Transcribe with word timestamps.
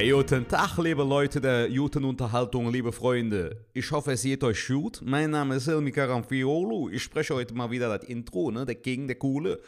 Ja, 0.00 0.12
guten 0.14 0.46
Tag, 0.46 0.78
liebe 0.78 1.02
Leute 1.02 1.40
der 1.40 1.68
guten 1.70 2.04
Unterhaltung, 2.04 2.70
liebe 2.70 2.92
Freunde. 2.92 3.64
Ich 3.72 3.90
hoffe, 3.90 4.12
es 4.12 4.22
geht 4.22 4.44
euch 4.44 4.68
gut. 4.68 5.00
Mein 5.04 5.30
Name 5.30 5.56
ist 5.56 5.66
Helmi 5.66 5.90
Karamfiolo. 5.90 6.88
Ich 6.88 7.02
spreche 7.02 7.34
heute 7.34 7.52
mal 7.54 7.68
wieder 7.70 7.98
das 7.98 8.08
Intro, 8.08 8.52
ne? 8.52 8.64
Der 8.64 8.76
King, 8.76 9.08
der 9.08 9.16
Coole 9.16 9.58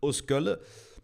aus 0.00 0.24
Köln. 0.24 0.56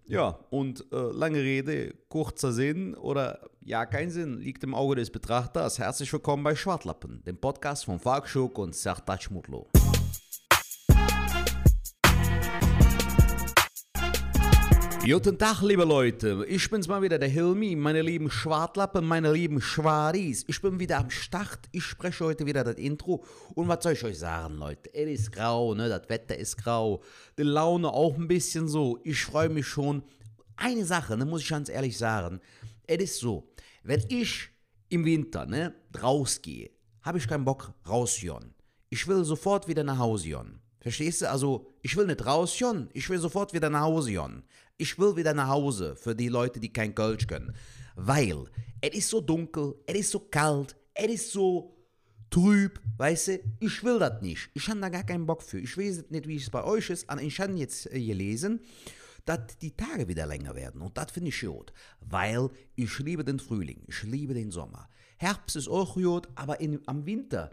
Ja, 0.07 0.39
und 0.51 0.85
äh, 0.93 0.97
lange 0.97 1.41
Rede, 1.43 1.93
kurzer 2.09 2.53
Sinn 2.53 2.95
oder 2.95 3.41
ja, 3.65 3.85
kein 3.85 4.11
Sinn, 4.11 4.39
liegt 4.39 4.63
im 4.63 4.75
Auge 4.75 4.95
des 4.95 5.11
Betrachters. 5.11 5.81
Herzlich 5.81 6.13
willkommen 6.13 6.45
bei 6.45 6.55
Schwartlappen, 6.55 7.25
dem 7.25 7.37
Podcast 7.37 7.85
von 7.85 7.99
Falk 7.99 8.29
Schuck 8.29 8.59
und 8.59 8.77
Sertac 8.77 9.29
Mutlu. 9.33 9.67
Guten 15.11 15.39
Tag, 15.39 15.63
liebe 15.63 15.85
Leute. 15.85 16.45
Ich 16.49 16.69
bin's 16.69 16.87
mal 16.87 17.01
wieder, 17.01 17.19
der 17.19 17.31
Hilmi, 17.31 17.75
meine 17.77 18.03
lieben 18.03 18.31
Schwartlappen, 18.31 19.07
meine 19.07 19.33
lieben 19.33 19.59
Schwaris. 19.59 20.45
Ich 20.49 20.61
bin 20.61 20.79
wieder 20.79 20.99
am 20.99 21.09
Start. 21.09 21.61
Ich 21.73 21.85
spreche 21.85 22.27
heute 22.27 22.45
wieder 22.45 22.63
das 22.63 22.75
Intro. 22.77 23.25
Und 23.55 23.69
was 23.69 23.83
soll 23.83 23.95
ich 23.95 24.05
euch 24.05 24.19
sagen, 24.19 24.57
Leute? 24.57 24.93
Es 24.93 25.21
ist 25.21 25.33
grau, 25.33 25.73
ne? 25.73 25.89
Das 25.89 26.11
Wetter 26.11 26.37
ist 26.37 26.59
grau. 26.59 27.03
Die 27.39 27.43
Laune 27.43 27.91
auch 27.91 28.19
ein 28.19 28.29
bisschen 28.29 28.69
so. 28.69 28.99
Ich 29.03 29.25
freue 29.25 29.49
mich 29.49 29.67
schon. 29.67 30.03
Eine 30.57 30.85
Sache, 30.85 31.17
ne, 31.17 31.25
muss 31.25 31.41
ich 31.41 31.49
ganz 31.49 31.71
ehrlich 31.71 31.97
sagen. 31.97 32.43
Es 32.87 32.99
ist 32.99 33.21
so, 33.21 33.49
wenn 33.85 34.05
ich 34.11 34.51
im 34.91 35.07
Winter, 35.07 35.47
ne, 35.47 35.75
rausgehe, 36.03 36.71
habe 37.01 37.17
ich 37.17 37.27
keinen 37.27 37.47
Bock 37.47 37.73
rausjon. 37.89 38.53
Ich 38.91 39.09
will 39.09 39.25
sofort 39.25 39.69
wieder 39.69 39.85
nach 39.85 39.99
Hause 39.99 40.29
jon. 40.29 40.61
Verstehst 40.81 41.23
du? 41.23 41.31
Also, 41.31 41.67
ich 41.83 41.97
will 41.97 42.07
nicht 42.07 42.25
raus, 42.25 42.59
Jon. 42.59 42.89
Ich 42.93 43.11
will 43.11 43.19
sofort 43.19 43.53
wieder 43.53 43.69
nach 43.69 43.83
Hause, 43.83 44.13
Jon. 44.13 44.45
Ich 44.81 44.97
will 44.97 45.17
wieder 45.17 45.35
nach 45.35 45.49
Hause 45.49 45.97
für 45.97 46.15
die 46.15 46.29
Leute, 46.29 46.61
die 46.61 46.73
kein 46.73 46.95
Kölsch 46.95 47.27
können. 47.27 47.53
Weil 47.97 48.45
es 48.81 48.91
ist 48.91 49.09
so 49.09 49.21
dunkel, 49.21 49.75
es 49.87 49.97
ist 49.97 50.11
so 50.13 50.21
kalt, 50.21 50.77
es 50.95 51.13
ist 51.13 51.33
so 51.33 51.77
trüb, 52.31 52.81
weißt 52.97 53.29
du? 53.29 53.41
Ich 53.59 53.83
will 53.83 53.99
das 53.99 54.23
nicht. 54.23 54.49
Ich 54.55 54.69
habe 54.69 54.79
da 54.79 54.89
gar 54.89 55.03
keinen 55.03 55.27
Bock 55.27 55.43
für. 55.43 55.59
Ich 55.59 55.77
weiß 55.77 56.05
nicht, 56.11 56.29
wie 56.29 56.37
es 56.37 56.49
bei 56.49 56.63
euch 56.63 56.91
ist, 56.91 57.11
aber 57.11 57.21
ich 57.21 57.41
habe 57.41 57.55
jetzt 57.55 57.93
äh, 57.93 58.01
gelesen, 58.01 58.61
dass 59.25 59.59
die 59.61 59.77
Tage 59.77 60.07
wieder 60.07 60.27
länger 60.27 60.55
werden. 60.55 60.81
Und 60.81 60.97
das 60.97 61.11
finde 61.11 61.31
ich 61.31 61.41
gut. 61.41 61.73
Weil 62.01 62.49
ich 62.77 62.97
liebe 63.01 63.25
den 63.25 63.41
Frühling, 63.41 63.83
ich 63.89 64.05
liebe 64.05 64.33
den 64.33 64.53
Sommer. 64.53 64.89
Herbst 65.17 65.57
ist 65.57 65.67
auch 65.67 65.95
gut, 65.95 66.29
aber 66.37 66.61
in, 66.61 66.79
am 66.87 67.05
Winter 67.05 67.51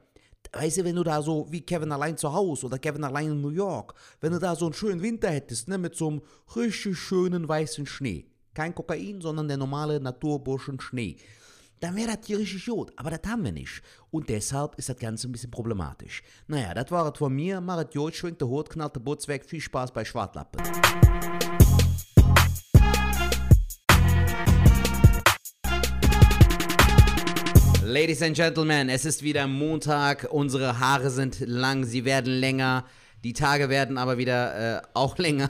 weißt 0.53 0.77
du, 0.77 0.83
wenn 0.83 0.95
du 0.95 1.03
da 1.03 1.21
so 1.21 1.47
wie 1.49 1.61
Kevin 1.61 1.91
allein 1.91 2.17
zu 2.17 2.33
Hause 2.33 2.65
oder 2.65 2.79
Kevin 2.79 3.03
allein 3.03 3.31
in 3.31 3.41
New 3.41 3.49
York, 3.49 3.93
wenn 4.21 4.31
du 4.31 4.39
da 4.39 4.55
so 4.55 4.65
einen 4.65 4.73
schönen 4.73 5.01
Winter 5.01 5.29
hättest, 5.29 5.67
ne, 5.67 5.77
mit 5.77 5.95
so 5.95 6.07
einem 6.07 6.21
richtig 6.55 6.97
schönen 6.97 7.47
weißen 7.47 7.85
Schnee. 7.85 8.25
Kein 8.53 8.73
Kokain, 8.73 9.21
sondern 9.21 9.47
der 9.47 9.57
normale 9.57 9.99
Naturburschen 9.99 10.79
Schnee. 10.79 11.17
Dann 11.81 11.95
wäre 11.95 12.15
das 12.15 12.25
hier 12.25 12.39
richtig 12.39 12.65
gut, 12.65 12.93
aber 12.95 13.09
das 13.11 13.29
haben 13.29 13.43
wir 13.43 13.51
nicht. 13.51 13.81
Und 14.09 14.29
deshalb 14.29 14.75
ist 14.75 14.89
das 14.89 14.97
Ganze 14.97 15.27
ein 15.27 15.33
bisschen 15.33 15.51
problematisch. 15.51 16.23
Naja, 16.47 16.73
das 16.73 16.89
war 16.89 17.11
es 17.11 17.17
von 17.17 17.33
mir. 17.33 17.59
Macht 17.59 17.93
gut, 17.93 18.15
schwingt 18.15 18.39
der 18.39 18.47
Hut, 18.47 18.69
knallt 18.69 18.95
der 18.95 19.01
Butz 19.01 19.27
weg. 19.27 19.45
Viel 19.45 19.59
Spaß 19.61 19.91
bei 19.91 20.05
Schwartlappen. 20.05 20.61
Ladies 27.85 28.23
and 28.23 28.35
Gentlemen, 28.35 28.89
es 28.89 29.05
ist 29.05 29.21
wieder 29.21 29.45
Montag. 29.45 30.27
Unsere 30.31 30.79
Haare 30.79 31.11
sind 31.11 31.41
lang, 31.41 31.85
sie 31.85 32.03
werden 32.03 32.33
länger. 32.33 32.83
Die 33.25 33.33
Tage 33.33 33.69
werden 33.69 33.97
aber 33.97 34.19
wieder 34.19 34.77
äh, 34.77 34.81
auch 34.93 35.17
länger. 35.17 35.49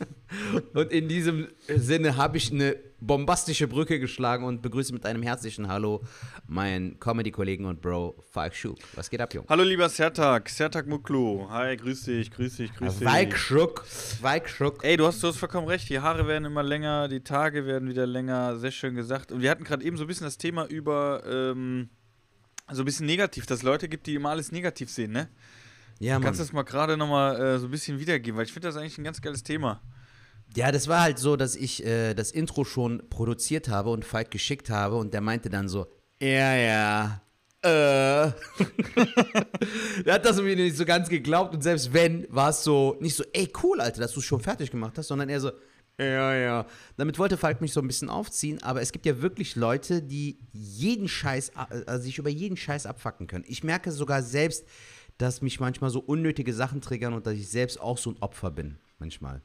und 0.72 0.90
in 0.90 1.06
diesem 1.06 1.48
Sinne 1.68 2.16
habe 2.16 2.38
ich 2.38 2.50
eine 2.50 2.76
bombastische 2.98 3.68
Brücke 3.68 4.00
geschlagen 4.00 4.46
und 4.46 4.62
begrüße 4.62 4.94
mit 4.94 5.04
einem 5.04 5.22
herzlichen 5.22 5.68
Hallo 5.68 6.02
meinen 6.46 6.98
Comedy-Kollegen 6.98 7.66
und 7.66 7.82
Bro 7.82 8.24
Falk 8.30 8.54
Schuk. 8.54 8.78
Was 8.94 9.10
geht 9.10 9.20
ab, 9.20 9.34
Jung? 9.34 9.44
Hallo 9.50 9.64
lieber 9.64 9.86
Sertak, 9.90 10.48
Sertak 10.48 10.86
Muklu. 10.86 11.46
Hi, 11.50 11.76
grüß 11.76 12.04
dich, 12.04 12.30
grüß 12.30 12.56
dich, 12.56 12.74
grüß 12.74 13.00
dich. 13.00 13.06
Falk 13.06 13.36
Schuk, 13.36 13.84
Falk 13.84 14.48
Schuk. 14.48 14.82
Ey, 14.82 14.96
du 14.96 15.06
hast, 15.06 15.22
du 15.22 15.28
hast 15.28 15.36
vollkommen 15.36 15.68
recht, 15.68 15.90
die 15.90 16.00
Haare 16.00 16.26
werden 16.26 16.46
immer 16.46 16.62
länger, 16.62 17.08
die 17.08 17.20
Tage 17.20 17.66
werden 17.66 17.90
wieder 17.90 18.06
länger, 18.06 18.56
sehr 18.56 18.70
schön 18.70 18.94
gesagt. 18.94 19.30
Und 19.30 19.42
wir 19.42 19.50
hatten 19.50 19.64
gerade 19.64 19.84
eben 19.84 19.98
so 19.98 20.04
ein 20.04 20.06
bisschen 20.06 20.24
das 20.24 20.38
Thema 20.38 20.64
über, 20.64 21.22
ähm, 21.28 21.90
so 22.72 22.80
ein 22.80 22.86
bisschen 22.86 23.04
negativ, 23.04 23.44
dass 23.44 23.58
es 23.58 23.62
Leute 23.62 23.90
gibt, 23.90 24.06
die 24.06 24.14
immer 24.14 24.30
alles 24.30 24.52
negativ 24.52 24.88
sehen, 24.88 25.12
ne? 25.12 25.28
Ja, 25.98 26.14
Mann. 26.14 26.24
Kannst 26.24 26.40
du 26.40 26.44
das 26.44 26.52
mal 26.52 26.62
gerade 26.62 26.96
nochmal 26.96 27.40
äh, 27.40 27.58
so 27.58 27.66
ein 27.66 27.70
bisschen 27.70 27.98
wiedergeben, 27.98 28.38
weil 28.38 28.46
ich 28.46 28.52
finde 28.52 28.68
das 28.68 28.76
eigentlich 28.76 28.98
ein 28.98 29.04
ganz 29.04 29.20
geiles 29.20 29.42
Thema. 29.42 29.82
Ja, 30.56 30.72
das 30.72 30.88
war 30.88 31.02
halt 31.02 31.18
so, 31.18 31.36
dass 31.36 31.56
ich 31.56 31.84
äh, 31.84 32.14
das 32.14 32.30
Intro 32.30 32.64
schon 32.64 33.02
produziert 33.10 33.68
habe 33.68 33.90
und 33.90 34.04
Falk 34.04 34.30
geschickt 34.30 34.70
habe 34.70 34.96
und 34.96 35.12
der 35.12 35.20
meinte 35.20 35.50
dann 35.50 35.68
so, 35.68 35.86
ja, 36.20 36.54
ja, 36.54 37.22
äh. 37.62 37.68
der 40.06 40.14
hat 40.14 40.24
das 40.24 40.40
mir 40.40 40.54
nicht 40.54 40.76
so 40.76 40.84
ganz 40.84 41.08
geglaubt 41.08 41.54
und 41.54 41.62
selbst 41.62 41.92
wenn, 41.92 42.26
war 42.30 42.50
es 42.50 42.62
so, 42.62 42.96
nicht 43.00 43.16
so, 43.16 43.24
ey, 43.32 43.52
cool, 43.62 43.80
Alter, 43.80 44.00
dass 44.00 44.12
du 44.12 44.20
es 44.20 44.26
schon 44.26 44.40
fertig 44.40 44.70
gemacht 44.70 44.96
hast, 44.96 45.08
sondern 45.08 45.28
eher 45.28 45.40
so, 45.40 45.50
ja, 46.00 46.34
ja. 46.34 46.66
Damit 46.96 47.18
wollte 47.18 47.36
Falk 47.36 47.60
mich 47.60 47.72
so 47.72 47.80
ein 47.80 47.88
bisschen 47.88 48.08
aufziehen, 48.08 48.62
aber 48.62 48.80
es 48.80 48.92
gibt 48.92 49.04
ja 49.04 49.20
wirklich 49.20 49.56
Leute, 49.56 50.00
die 50.00 50.38
jeden 50.52 51.08
Scheiß, 51.08 51.52
also 51.56 52.04
sich 52.04 52.18
über 52.18 52.30
jeden 52.30 52.56
Scheiß 52.56 52.86
abfacken 52.86 53.26
können. 53.26 53.44
Ich 53.48 53.64
merke 53.64 53.90
sogar 53.90 54.22
selbst, 54.22 54.64
dass 55.18 55.42
mich 55.42 55.60
manchmal 55.60 55.90
so 55.90 56.00
unnötige 56.00 56.54
Sachen 56.54 56.80
triggern 56.80 57.12
und 57.12 57.26
dass 57.26 57.34
ich 57.34 57.48
selbst 57.48 57.80
auch 57.80 57.98
so 57.98 58.10
ein 58.10 58.16
Opfer 58.20 58.50
bin, 58.50 58.78
manchmal 58.98 59.42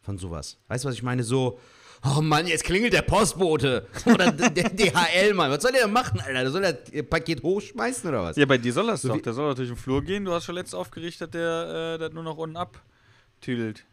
von 0.00 0.18
sowas. 0.18 0.58
Weißt 0.68 0.84
du, 0.84 0.88
was 0.88 0.94
ich 0.94 1.02
meine? 1.02 1.22
So, 1.22 1.58
oh 2.04 2.20
Mann, 2.20 2.46
jetzt 2.46 2.64
klingelt 2.64 2.92
der 2.92 3.02
Postbote 3.02 3.86
oder 4.06 4.32
der 4.32 4.50
DHL-Mann. 4.70 5.50
Was 5.50 5.62
soll 5.62 5.72
der 5.72 5.84
denn 5.84 5.92
machen, 5.92 6.20
Alter? 6.20 6.50
Soll 6.50 6.62
der 6.62 7.02
Paket 7.04 7.42
hochschmeißen 7.42 8.08
oder 8.08 8.24
was? 8.24 8.36
Ja, 8.36 8.46
bei 8.46 8.58
dir 8.58 8.72
soll 8.72 8.86
das 8.86 9.02
so 9.02 9.08
doch. 9.08 9.20
Der 9.20 9.32
soll 9.32 9.50
doch 9.50 9.54
durch 9.54 9.68
den 9.68 9.76
Flur 9.76 10.02
gehen. 10.02 10.24
Du 10.24 10.32
hast 10.32 10.44
schon 10.44 10.54
letztes 10.54 10.74
aufgerichtet, 10.74 11.34
der 11.34 11.98
äh, 12.00 12.08
nur 12.14 12.24
noch 12.24 12.38
unten 12.38 12.56
abtüdelt. 12.56 13.84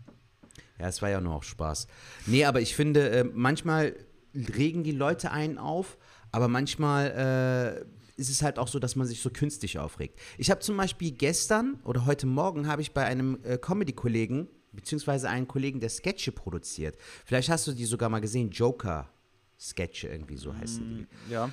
Ja, 0.79 0.87
es 0.87 1.01
war 1.01 1.09
ja 1.09 1.19
nur 1.21 1.35
auch 1.35 1.43
Spaß. 1.43 1.87
Nee, 2.25 2.45
aber 2.45 2.61
ich 2.61 2.75
finde, 2.75 3.09
äh, 3.09 3.23
manchmal 3.23 3.95
regen 4.33 4.83
die 4.83 4.93
Leute 4.93 5.31
einen 5.31 5.57
auf, 5.57 5.97
aber 6.31 6.47
manchmal 6.47 7.83
äh, 7.85 7.98
ist 8.19 8.29
es 8.29 8.41
halt 8.43 8.59
auch 8.59 8.67
so, 8.67 8.77
dass 8.79 8.95
man 8.95 9.07
sich 9.07 9.21
so 9.21 9.29
künstlich 9.29 9.79
aufregt. 9.79 10.19
Ich 10.37 10.51
habe 10.51 10.59
zum 10.59 10.77
Beispiel 10.77 11.11
gestern 11.11 11.79
oder 11.85 12.05
heute 12.05 12.27
Morgen 12.27 12.67
habe 12.67 12.81
ich 12.81 12.91
bei 12.93 13.05
einem 13.05 13.39
äh, 13.43 13.57
Comedy-Kollegen 13.57 14.47
beziehungsweise 14.71 15.29
einen 15.29 15.47
Kollegen, 15.47 15.79
der 15.79 15.89
Sketche 15.89 16.31
produziert. 16.31 16.95
Vielleicht 17.25 17.49
hast 17.49 17.65
du 17.67 17.71
die 17.71 17.85
sogar 17.85 18.09
mal 18.09 18.19
gesehen, 18.21 18.51
Joker-Sketche 18.51 20.07
irgendwie, 20.09 20.37
so 20.37 20.55
heißen 20.55 20.87
die. 20.87 21.01
Mm, 21.01 21.31
Ja. 21.31 21.49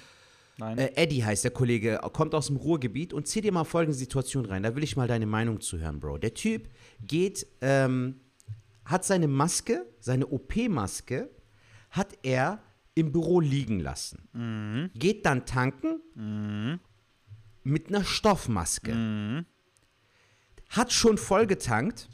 Nein. 0.58 0.78
Äh, 0.78 0.92
Eddie 0.94 1.22
heißt 1.22 1.44
der 1.44 1.50
Kollege, 1.50 2.00
kommt 2.14 2.34
aus 2.34 2.46
dem 2.46 2.56
Ruhrgebiet 2.56 3.12
und 3.12 3.28
zieh 3.28 3.42
dir 3.42 3.52
mal 3.52 3.64
folgende 3.64 3.96
Situation 3.96 4.46
rein. 4.46 4.62
Da 4.62 4.74
will 4.74 4.84
ich 4.84 4.96
mal 4.96 5.06
deine 5.06 5.26
Meinung 5.26 5.60
zu 5.60 5.78
hören, 5.78 6.00
Bro. 6.00 6.16
Der 6.18 6.32
Typ 6.32 6.70
geht, 7.06 7.46
ähm, 7.60 8.20
hat 8.86 9.04
seine 9.04 9.28
Maske, 9.28 9.84
seine 10.00 10.26
OP-Maske, 10.26 11.28
hat 11.90 12.08
er 12.22 12.62
im 12.96 13.12
Büro 13.12 13.40
liegen 13.40 13.78
lassen. 13.78 14.90
Geht 14.94 15.24
dann 15.26 15.46
tanken 15.46 16.80
mit 17.62 17.88
einer 17.88 18.04
Stoffmaske. 18.04 19.44
Hat 20.70 20.92
schon 20.92 21.18
voll 21.18 21.46
getankt, 21.46 22.08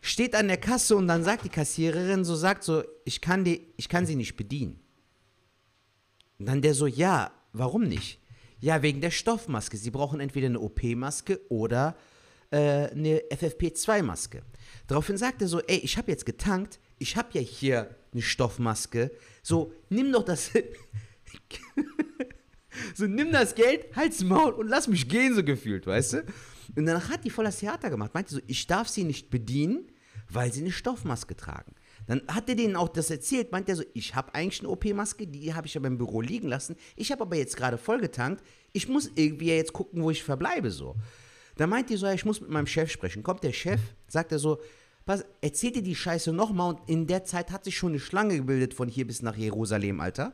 steht 0.00 0.34
an 0.34 0.48
der 0.48 0.56
Kasse 0.56 0.96
und 0.96 1.08
dann 1.08 1.24
sagt 1.24 1.44
die 1.44 1.50
Kassiererin 1.50 2.24
so, 2.24 2.34
sagt 2.34 2.62
so, 2.64 2.82
ich 3.04 3.20
kann, 3.20 3.44
die, 3.44 3.74
ich 3.76 3.88
kann 3.88 4.06
sie 4.06 4.16
nicht 4.16 4.36
bedienen. 4.36 4.80
Und 6.38 6.46
dann 6.46 6.62
der 6.62 6.74
so, 6.74 6.86
ja, 6.86 7.32
warum 7.52 7.82
nicht? 7.82 8.20
Ja, 8.60 8.82
wegen 8.82 9.00
der 9.00 9.10
Stoffmaske. 9.10 9.76
Sie 9.76 9.90
brauchen 9.90 10.20
entweder 10.20 10.46
eine 10.46 10.60
OP-Maske 10.60 11.40
oder 11.48 11.96
äh, 12.50 12.90
eine 12.90 13.20
FFP2-Maske. 13.30 14.42
Daraufhin 14.86 15.16
sagt 15.16 15.42
er 15.42 15.48
so, 15.48 15.60
ey, 15.60 15.78
ich 15.78 15.98
habe 15.98 16.10
jetzt 16.10 16.26
getankt, 16.26 16.78
ich 17.02 17.16
habe 17.16 17.28
ja 17.32 17.40
hier 17.40 17.94
eine 18.12 18.22
Stoffmaske. 18.22 19.10
So, 19.42 19.72
nimm 19.90 20.12
doch 20.12 20.24
das. 20.24 20.52
so, 22.94 23.06
nimm 23.06 23.32
das 23.32 23.56
Geld, 23.56 23.94
halt's 23.96 24.22
Maul 24.22 24.52
und 24.52 24.68
lass 24.68 24.86
mich 24.86 25.08
gehen, 25.08 25.34
so 25.34 25.42
gefühlt, 25.42 25.86
weißt 25.86 26.12
du? 26.12 26.18
Und 26.76 26.86
danach 26.86 27.10
hat 27.10 27.24
die 27.24 27.30
voll 27.30 27.44
das 27.44 27.58
Theater 27.58 27.90
gemacht. 27.90 28.14
Meinte 28.14 28.34
so, 28.34 28.40
ich 28.46 28.66
darf 28.68 28.88
sie 28.88 29.02
nicht 29.02 29.30
bedienen, 29.30 29.90
weil 30.30 30.52
sie 30.52 30.60
eine 30.60 30.70
Stoffmaske 30.70 31.36
tragen. 31.36 31.74
Dann 32.06 32.22
hat 32.28 32.48
er 32.48 32.54
denen 32.54 32.76
auch 32.76 32.88
das 32.88 33.10
erzählt, 33.10 33.52
meint 33.52 33.68
er 33.68 33.76
so, 33.76 33.84
ich 33.94 34.14
habe 34.14 34.34
eigentlich 34.34 34.60
eine 34.60 34.70
OP-Maske, 34.70 35.26
die 35.26 35.54
habe 35.54 35.66
ich 35.66 35.76
aber 35.76 35.88
im 35.88 35.98
Büro 35.98 36.20
liegen 36.20 36.48
lassen. 36.48 36.76
Ich 36.96 37.10
habe 37.10 37.22
aber 37.22 37.36
jetzt 37.36 37.56
gerade 37.56 37.78
vollgetankt. 37.78 38.44
Ich 38.72 38.88
muss 38.88 39.10
irgendwie 39.14 39.48
ja 39.48 39.54
jetzt 39.54 39.72
gucken, 39.72 40.02
wo 40.02 40.10
ich 40.10 40.22
verbleibe 40.22 40.70
so. 40.70 40.96
Da 41.56 41.66
meint 41.66 41.90
die 41.90 41.96
so, 41.96 42.06
ich 42.06 42.24
muss 42.24 42.40
mit 42.40 42.50
meinem 42.50 42.66
Chef 42.66 42.90
sprechen. 42.90 43.22
Kommt 43.22 43.42
der 43.42 43.52
Chef, 43.52 43.80
sagt 44.08 44.32
er 44.32 44.38
so, 44.38 44.60
pass, 45.04 45.24
erzähl 45.40 45.72
dir 45.72 45.82
die 45.82 45.94
Scheiße 45.94 46.32
nochmal 46.32 46.74
und 46.74 46.88
in 46.88 47.06
der 47.06 47.24
Zeit 47.24 47.50
hat 47.50 47.64
sich 47.64 47.76
schon 47.76 47.92
eine 47.92 48.00
Schlange 48.00 48.36
gebildet 48.36 48.74
von 48.74 48.88
hier 48.88 49.06
bis 49.06 49.22
nach 49.22 49.36
Jerusalem, 49.36 50.00
Alter. 50.00 50.32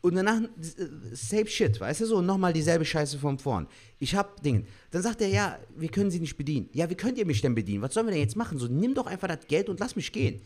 Und 0.00 0.16
danach, 0.16 0.40
äh, 0.40 0.88
same 1.12 1.46
shit, 1.46 1.80
weißt 1.80 2.00
du 2.00 2.06
so, 2.06 2.16
und 2.16 2.26
nochmal 2.26 2.52
dieselbe 2.52 2.84
Scheiße 2.84 3.18
von 3.18 3.38
vorn. 3.38 3.68
Ich 4.00 4.16
hab 4.16 4.42
Dinge. 4.42 4.64
Dann 4.90 5.02
sagt 5.02 5.20
er, 5.20 5.28
ja, 5.28 5.58
wir 5.76 5.88
können 5.88 6.10
sie 6.10 6.18
nicht 6.18 6.36
bedienen. 6.36 6.68
Ja, 6.72 6.90
wie 6.90 6.96
könnt 6.96 7.18
ihr 7.18 7.26
mich 7.26 7.40
denn 7.40 7.54
bedienen? 7.54 7.82
Was 7.82 7.94
sollen 7.94 8.06
wir 8.06 8.12
denn 8.12 8.20
jetzt 8.20 8.36
machen? 8.36 8.58
So, 8.58 8.66
nimm 8.66 8.94
doch 8.94 9.06
einfach 9.06 9.28
das 9.28 9.46
Geld 9.46 9.68
und 9.68 9.78
lass 9.78 9.94
mich 9.94 10.10
gehen. 10.10 10.42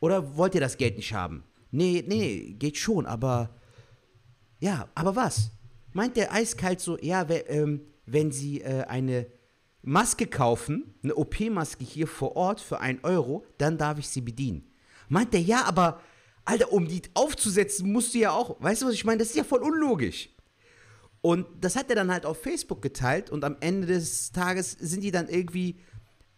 Oder 0.00 0.36
wollt 0.36 0.54
ihr 0.54 0.62
das 0.62 0.78
Geld 0.78 0.96
nicht 0.96 1.12
haben? 1.12 1.42
Nee, 1.70 2.02
nee, 2.06 2.54
geht 2.58 2.78
schon, 2.78 3.04
aber 3.04 3.50
Ja, 4.60 4.88
aber 4.94 5.14
was? 5.14 5.50
Meint 5.92 6.16
der 6.16 6.32
eiskalt 6.32 6.80
so, 6.80 6.98
ja, 6.98 7.26
ähm, 7.48 7.82
wenn 8.06 8.32
Sie 8.32 8.60
äh, 8.60 8.84
eine 8.84 9.26
Maske 9.86 10.26
kaufen, 10.26 10.94
eine 11.04 11.14
OP-Maske 11.14 11.84
hier 11.84 12.08
vor 12.08 12.34
Ort 12.34 12.60
für 12.60 12.80
einen 12.80 12.98
Euro, 13.04 13.46
dann 13.56 13.78
darf 13.78 14.00
ich 14.00 14.08
sie 14.08 14.20
bedienen. 14.20 14.68
Meint 15.08 15.32
der, 15.32 15.40
ja, 15.40 15.62
aber, 15.64 16.00
Alter, 16.44 16.72
um 16.72 16.88
die 16.88 17.02
aufzusetzen, 17.14 17.92
musst 17.92 18.12
du 18.12 18.18
ja 18.18 18.32
auch, 18.32 18.60
weißt 18.60 18.82
du, 18.82 18.86
was 18.86 18.94
ich 18.94 19.04
meine? 19.04 19.18
Das 19.18 19.28
ist 19.28 19.36
ja 19.36 19.44
voll 19.44 19.62
unlogisch. 19.62 20.28
Und 21.20 21.46
das 21.60 21.76
hat 21.76 21.88
er 21.88 21.94
dann 21.94 22.10
halt 22.10 22.26
auf 22.26 22.42
Facebook 22.42 22.82
geteilt 22.82 23.30
und 23.30 23.44
am 23.44 23.56
Ende 23.60 23.86
des 23.86 24.32
Tages 24.32 24.72
sind 24.72 25.04
die 25.04 25.12
dann 25.12 25.28
irgendwie, 25.28 25.78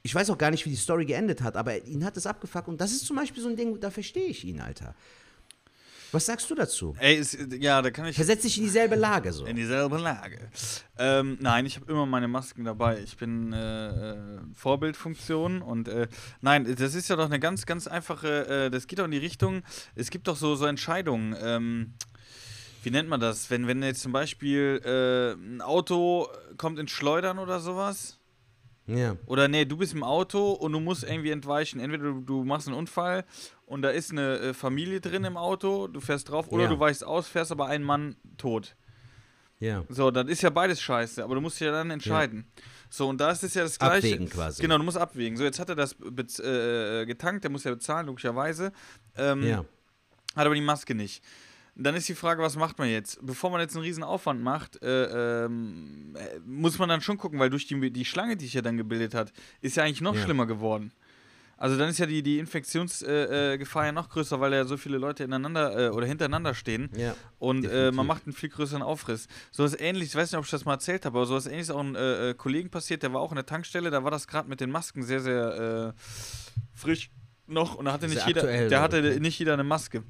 ich 0.02 0.14
weiß 0.14 0.28
auch 0.28 0.38
gar 0.38 0.50
nicht, 0.50 0.66
wie 0.66 0.70
die 0.70 0.76
Story 0.76 1.06
geendet 1.06 1.40
hat, 1.40 1.56
aber 1.56 1.86
ihn 1.86 2.04
hat 2.04 2.18
das 2.18 2.26
abgefuckt 2.26 2.68
und 2.68 2.82
das 2.82 2.92
ist 2.92 3.06
zum 3.06 3.16
Beispiel 3.16 3.42
so 3.42 3.48
ein 3.48 3.56
Ding, 3.56 3.80
da 3.80 3.90
verstehe 3.90 4.26
ich 4.26 4.44
ihn, 4.44 4.60
Alter. 4.60 4.94
Was 6.12 6.26
sagst 6.26 6.50
du 6.50 6.54
dazu? 6.54 6.96
Ey, 6.98 7.16
ist, 7.16 7.36
ja, 7.58 7.82
da 7.82 7.90
kann 7.90 8.06
ich. 8.06 8.16
Versetz 8.16 8.42
dich 8.42 8.56
in 8.56 8.64
dieselbe 8.64 8.94
Lage 8.94 9.32
so. 9.32 9.44
In 9.44 9.56
dieselbe 9.56 9.98
Lage. 9.98 10.38
Ähm, 10.98 11.36
nein, 11.40 11.66
ich 11.66 11.76
habe 11.76 11.90
immer 11.92 12.06
meine 12.06 12.28
Masken 12.28 12.64
dabei. 12.64 13.00
Ich 13.00 13.16
bin 13.16 13.52
äh, 13.52 14.14
äh, 14.14 14.16
Vorbildfunktion 14.54 15.60
und 15.60 15.88
äh, 15.88 16.08
nein, 16.40 16.74
das 16.76 16.94
ist 16.94 17.08
ja 17.08 17.16
doch 17.16 17.26
eine 17.26 17.38
ganz, 17.38 17.66
ganz 17.66 17.86
einfache, 17.86 18.46
äh, 18.46 18.70
das 18.70 18.86
geht 18.86 18.98
doch 18.98 19.04
in 19.04 19.10
die 19.10 19.18
Richtung, 19.18 19.62
es 19.94 20.10
gibt 20.10 20.28
doch 20.28 20.36
so, 20.36 20.56
so 20.56 20.64
Entscheidungen. 20.64 21.36
Ähm, 21.40 21.94
wie 22.82 22.90
nennt 22.90 23.08
man 23.08 23.20
das? 23.20 23.50
Wenn, 23.50 23.66
wenn 23.66 23.82
jetzt 23.82 24.00
zum 24.00 24.12
Beispiel 24.12 24.80
äh, 24.84 25.32
ein 25.34 25.60
Auto 25.60 26.28
kommt 26.56 26.78
ins 26.78 26.90
Schleudern 26.90 27.38
oder 27.38 27.60
sowas. 27.60 28.17
Ja. 28.88 29.16
Oder 29.26 29.48
nee, 29.48 29.64
du 29.66 29.76
bist 29.76 29.92
im 29.94 30.02
Auto 30.02 30.52
und 30.52 30.72
du 30.72 30.80
musst 30.80 31.04
irgendwie 31.04 31.30
entweichen. 31.30 31.78
Entweder 31.78 32.04
du, 32.04 32.20
du 32.22 32.42
machst 32.44 32.66
einen 32.68 32.76
Unfall 32.76 33.24
und 33.66 33.82
da 33.82 33.90
ist 33.90 34.10
eine 34.10 34.38
äh, 34.38 34.54
Familie 34.54 35.00
drin 35.00 35.24
im 35.24 35.36
Auto, 35.36 35.86
du 35.88 36.00
fährst 36.00 36.30
drauf, 36.30 36.48
oder 36.50 36.64
Ja. 36.64 36.68
du 36.70 36.80
weichst 36.80 37.04
aus, 37.04 37.28
fährst 37.28 37.52
aber 37.52 37.66
einen 37.66 37.84
Mann 37.84 38.16
tot. 38.38 38.74
Ja. 39.60 39.84
So, 39.88 40.10
dann 40.10 40.28
ist 40.28 40.40
ja 40.42 40.50
beides 40.50 40.80
scheiße, 40.80 41.22
aber 41.22 41.34
du 41.34 41.40
musst 41.40 41.60
dich 41.60 41.66
ja 41.66 41.72
dann 41.72 41.90
entscheiden. 41.90 42.46
So, 42.88 43.08
und 43.08 43.20
da 43.20 43.30
ist 43.30 43.42
es 43.42 43.52
ja 43.54 43.62
das 43.62 43.78
Gleiche. 43.78 44.06
Abwägen 44.08 44.30
quasi. 44.30 44.62
Genau, 44.62 44.78
du 44.78 44.84
musst 44.84 44.96
abwägen. 44.96 45.36
So, 45.36 45.44
jetzt 45.44 45.58
hat 45.58 45.68
er 45.68 45.74
das 45.74 45.94
bez- 45.94 46.38
äh, 46.40 47.04
getankt, 47.04 47.44
der 47.44 47.50
muss 47.50 47.64
ja 47.64 47.72
bezahlen, 47.72 48.06
logischerweise. 48.06 48.72
Ähm, 49.16 49.42
Ja. 49.42 49.64
Hat 50.36 50.46
aber 50.46 50.54
die 50.54 50.60
Maske 50.60 50.94
nicht. 50.94 51.22
Dann 51.80 51.94
ist 51.94 52.08
die 52.08 52.14
Frage, 52.16 52.42
was 52.42 52.56
macht 52.56 52.78
man 52.78 52.88
jetzt? 52.88 53.24
Bevor 53.24 53.50
man 53.50 53.60
jetzt 53.60 53.76
einen 53.76 53.84
riesen 53.84 54.02
Aufwand 54.02 54.42
macht, 54.42 54.82
äh, 54.82 55.44
ähm, 55.44 56.14
äh, 56.16 56.40
muss 56.44 56.78
man 56.78 56.88
dann 56.88 57.00
schon 57.00 57.16
gucken, 57.18 57.38
weil 57.38 57.50
durch 57.50 57.66
die, 57.66 57.90
die 57.92 58.04
Schlange, 58.04 58.36
die 58.36 58.46
sich 58.46 58.54
ja 58.54 58.62
dann 58.62 58.76
gebildet 58.76 59.14
hat, 59.14 59.32
ist 59.60 59.76
ja 59.76 59.84
eigentlich 59.84 60.00
noch 60.00 60.16
Ja. 60.16 60.22
schlimmer 60.22 60.46
geworden. 60.46 60.92
Also 61.56 61.76
dann 61.76 61.88
ist 61.88 61.98
ja 61.98 62.06
die, 62.06 62.22
die 62.22 62.38
Infektionsgefahr 62.38 63.52
äh, 63.52 63.58
Gefahr 63.58 63.86
ja 63.86 63.92
noch 63.92 64.08
größer, 64.08 64.40
weil 64.40 64.52
ja 64.52 64.64
so 64.64 64.76
viele 64.76 64.96
Leute 64.96 65.24
ineinander 65.24 65.86
äh, 65.86 65.90
oder 65.90 66.06
hintereinander 66.06 66.54
stehen. 66.54 66.88
Ja. 66.96 67.14
Und 67.40 67.64
äh, 67.64 67.90
man 67.90 68.06
macht 68.06 68.26
einen 68.26 68.32
viel 68.32 68.48
größeren 68.48 68.82
Aufriss. 68.82 69.26
So 69.50 69.64
was 69.64 69.78
ähnliches, 69.78 70.10
ich 70.10 70.16
weiß 70.16 70.30
nicht, 70.30 70.38
ob 70.38 70.44
ich 70.44 70.50
das 70.52 70.64
mal 70.64 70.74
erzählt 70.74 71.04
habe, 71.04 71.18
aber 71.18 71.26
so 71.26 71.34
was 71.34 71.46
ähnliches 71.46 71.70
auch 71.70 71.80
einem 71.80 71.96
äh, 71.96 72.30
äh, 72.30 72.34
Kollegen 72.34 72.70
passiert, 72.70 73.02
der 73.02 73.12
war 73.12 73.20
auch 73.20 73.32
in 73.32 73.36
der 73.36 73.46
Tankstelle, 73.46 73.90
da 73.90 74.04
war 74.04 74.12
das 74.12 74.28
gerade 74.28 74.48
mit 74.48 74.60
den 74.60 74.70
Masken 74.70 75.02
sehr, 75.02 75.20
sehr 75.20 75.94
äh, 75.96 76.00
frisch 76.74 77.10
noch 77.48 77.74
und 77.74 77.86
da 77.86 77.92
hatte 77.92 78.06
nicht 78.06 78.24
jeder, 78.26 78.42
aktuell, 78.42 78.68
der 78.68 78.80
hatte 78.80 78.98
okay. 78.98 79.18
nicht 79.20 79.38
jeder 79.38 79.54
eine 79.54 79.64
Maske. 79.64 80.04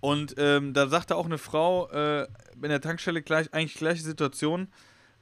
Und 0.00 0.34
ähm, 0.38 0.74
da 0.74 0.88
sagte 0.88 1.16
auch 1.16 1.26
eine 1.26 1.38
Frau 1.38 1.88
äh, 1.90 2.26
in 2.54 2.68
der 2.68 2.80
Tankstelle 2.80 3.22
gleich, 3.22 3.52
eigentlich 3.52 3.74
gleiche 3.74 4.02
Situation, 4.02 4.68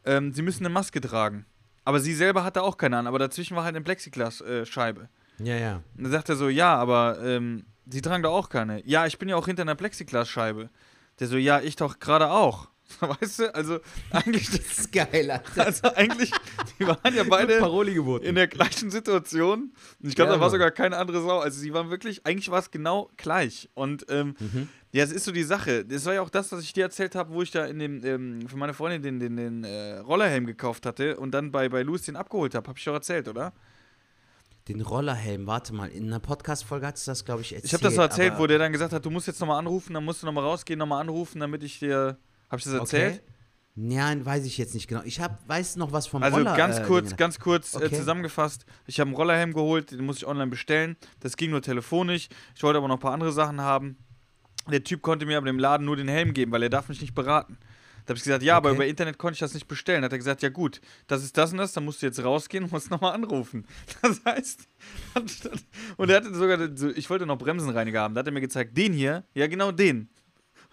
ähm, 0.04 0.32
sie 0.32 0.42
müssen 0.42 0.64
eine 0.64 0.72
Maske 0.72 1.00
tragen. 1.00 1.46
Aber 1.84 2.00
sie 2.00 2.14
selber 2.14 2.44
hatte 2.44 2.62
auch 2.62 2.76
keine 2.76 2.98
an, 2.98 3.06
aber 3.06 3.18
dazwischen 3.18 3.56
war 3.56 3.64
halt 3.64 3.76
eine 3.76 3.84
Plexiglas-Scheibe. 3.84 5.08
Ja, 5.38 5.56
ja. 5.56 5.76
Und 5.96 6.04
dann 6.04 6.12
sagt 6.12 6.28
er 6.28 6.36
so, 6.36 6.48
ja, 6.48 6.74
aber 6.76 7.18
ähm, 7.22 7.66
sie 7.86 8.00
tragen 8.00 8.22
doch 8.22 8.32
auch 8.32 8.48
keine. 8.48 8.84
Ja, 8.86 9.06
ich 9.06 9.18
bin 9.18 9.28
ja 9.28 9.36
auch 9.36 9.46
hinter 9.46 9.62
einer 9.62 9.74
Plexiglasscheibe. 9.74 10.70
Der 11.20 11.26
so, 11.28 11.36
ja, 11.36 11.60
ich 11.60 11.76
doch 11.76 11.98
gerade 11.98 12.30
auch. 12.30 12.68
Weißt 13.00 13.38
du, 13.40 13.54
also 13.54 13.78
eigentlich, 14.10 14.50
Das 14.50 14.78
ist 14.78 14.92
geil, 14.92 15.30
Alter. 15.30 15.66
also 15.66 15.88
eigentlich, 15.94 16.30
die 16.78 16.86
waren 16.86 17.14
ja 17.14 17.24
beide 17.28 17.58
Paroli 17.58 17.94
geboten. 17.94 18.24
in 18.26 18.34
der 18.34 18.46
gleichen 18.46 18.90
Situation. 18.90 19.72
Und 20.02 20.08
ich 20.08 20.14
glaube, 20.14 20.30
Ja, 20.32 20.36
da 20.36 20.40
war 20.42 20.50
sogar 20.50 20.70
keine 20.70 20.96
andere 20.98 21.22
Sau. 21.22 21.38
Also 21.40 21.58
sie 21.60 21.72
waren 21.72 21.90
wirklich, 21.90 22.26
eigentlich 22.26 22.50
war 22.50 22.58
es 22.58 22.70
genau 22.70 23.10
gleich. 23.16 23.68
Und 23.74 24.04
ähm, 24.10 24.34
Mhm. 24.38 24.68
ja, 24.92 25.02
es 25.02 25.12
ist 25.12 25.24
so 25.24 25.32
die 25.32 25.42
Sache. 25.44 25.84
Das 25.84 26.04
war 26.04 26.14
ja 26.14 26.20
auch 26.22 26.28
das, 26.30 26.52
was 26.52 26.62
ich 26.62 26.72
dir 26.72 26.84
erzählt 26.84 27.14
habe, 27.14 27.32
wo 27.32 27.40
ich 27.42 27.50
da 27.50 27.64
in 27.64 27.78
dem, 27.78 28.04
ähm, 28.04 28.48
für 28.48 28.56
meine 28.56 28.74
Freundin 28.74 29.02
den, 29.02 29.18
den, 29.18 29.36
den 29.36 29.64
äh, 29.64 29.98
Rollerhelm 29.98 30.44
gekauft 30.46 30.84
hatte 30.86 31.16
und 31.16 31.32
dann 31.32 31.50
bei, 31.52 31.68
bei 31.70 31.82
Louis 31.82 32.02
den 32.02 32.16
abgeholt 32.16 32.54
habe. 32.54 32.68
Habe 32.68 32.78
ich 32.78 32.84
doch 32.84 32.92
erzählt, 32.94 33.28
oder? 33.28 33.52
Den 34.68 34.80
Rollerhelm, 34.80 35.46
warte 35.46 35.74
mal, 35.74 35.88
in 35.90 36.06
einer 36.06 36.20
Podcast-Folge 36.20 36.86
hat 36.86 36.96
es 36.96 37.04
das, 37.04 37.24
glaube 37.24 37.42
ich, 37.42 37.52
erzählt. 37.52 37.66
Ich 37.66 37.72
habe 37.74 37.82
das 37.84 37.94
so 37.96 38.00
erzählt, 38.02 38.34
wo 38.38 38.46
der 38.46 38.58
dann 38.58 38.72
gesagt 38.72 38.92
hat, 38.94 39.04
du 39.04 39.10
musst 39.10 39.26
jetzt 39.26 39.40
nochmal 39.40 39.58
anrufen, 39.58 39.92
dann 39.92 40.04
musst 40.04 40.22
du 40.22 40.26
nochmal 40.26 40.44
rausgehen, 40.44 40.78
nochmal 40.78 41.00
anrufen, 41.00 41.40
damit 41.40 41.62
ich 41.62 41.78
dir. 41.78 42.16
Habe 42.50 42.58
ich 42.58 42.64
das 42.64 42.72
erzählt? 42.74 43.14
Okay. 43.14 43.22
Nein, 43.76 44.24
weiß 44.24 44.44
ich 44.44 44.56
jetzt 44.56 44.72
nicht 44.74 44.86
genau. 44.86 45.02
Ich 45.04 45.18
hab, 45.20 45.48
weiß 45.48 45.76
noch 45.76 45.90
was 45.90 46.06
vom 46.06 46.22
Also 46.22 46.36
Roller. 46.36 46.56
ganz 46.56 46.78
äh, 46.78 46.82
kurz, 46.84 47.06
Dinger. 47.08 47.16
ganz 47.16 47.40
kurz 47.40 47.74
äh, 47.74 47.78
Okay. 47.78 47.96
zusammengefasst. 47.96 48.66
Ich 48.86 49.00
habe 49.00 49.08
einen 49.08 49.16
Rollerhelm 49.16 49.52
geholt, 49.52 49.90
den 49.90 50.06
muss 50.06 50.18
ich 50.18 50.26
online 50.26 50.46
bestellen. 50.48 50.96
Das 51.20 51.36
ging 51.36 51.50
nur 51.50 51.60
telefonisch. 51.60 52.28
Ich 52.54 52.62
wollte 52.62 52.78
aber 52.78 52.86
noch 52.86 52.96
ein 52.96 53.00
paar 53.00 53.12
andere 53.12 53.32
Sachen 53.32 53.60
haben. 53.60 53.96
Der 54.70 54.84
Typ 54.84 55.02
konnte 55.02 55.26
mir 55.26 55.36
aber 55.38 55.46
dem 55.46 55.58
Laden 55.58 55.84
nur 55.86 55.96
den 55.96 56.06
Helm 56.08 56.32
geben, 56.34 56.52
weil 56.52 56.62
er 56.62 56.70
darf 56.70 56.88
mich 56.88 57.00
nicht 57.00 57.14
beraten. 57.14 57.58
Da 58.06 58.10
habe 58.10 58.18
ich 58.18 58.22
gesagt, 58.22 58.42
ja, 58.44 58.56
aber 58.58 58.68
Okay. 58.68 58.76
über 58.76 58.86
Internet 58.86 59.18
konnte 59.18 59.32
ich 59.34 59.40
das 59.40 59.54
nicht 59.54 59.66
bestellen. 59.66 60.02
Da 60.02 60.04
hat 60.06 60.12
er 60.12 60.18
gesagt, 60.18 60.42
ja 60.42 60.50
gut, 60.50 60.80
das 61.08 61.24
ist 61.24 61.36
das 61.36 61.50
und 61.52 61.58
das, 61.58 61.72
dann 61.72 61.84
musst 61.84 62.00
du 62.00 62.06
jetzt 62.06 62.22
rausgehen 62.22 62.62
und 62.64 62.70
musst 62.72 62.90
nochmal 62.90 63.12
anrufen. 63.14 63.66
Das 64.02 64.20
heißt, 64.24 64.68
und 65.96 66.10
er 66.10 66.16
hatte 66.16 66.34
sogar, 66.34 66.58
so- 66.76 66.90
ich 66.90 67.08
wollte 67.10 67.26
noch 67.26 67.38
Bremsenreiniger 67.38 68.00
haben. 68.02 68.14
Da 68.14 68.20
hat 68.20 68.26
er 68.26 68.32
mir 68.32 68.40
gezeigt, 68.40 68.76
den 68.76 68.92
hier, 68.92 69.24
ja 69.34 69.46
genau 69.48 69.72
den. 69.72 70.08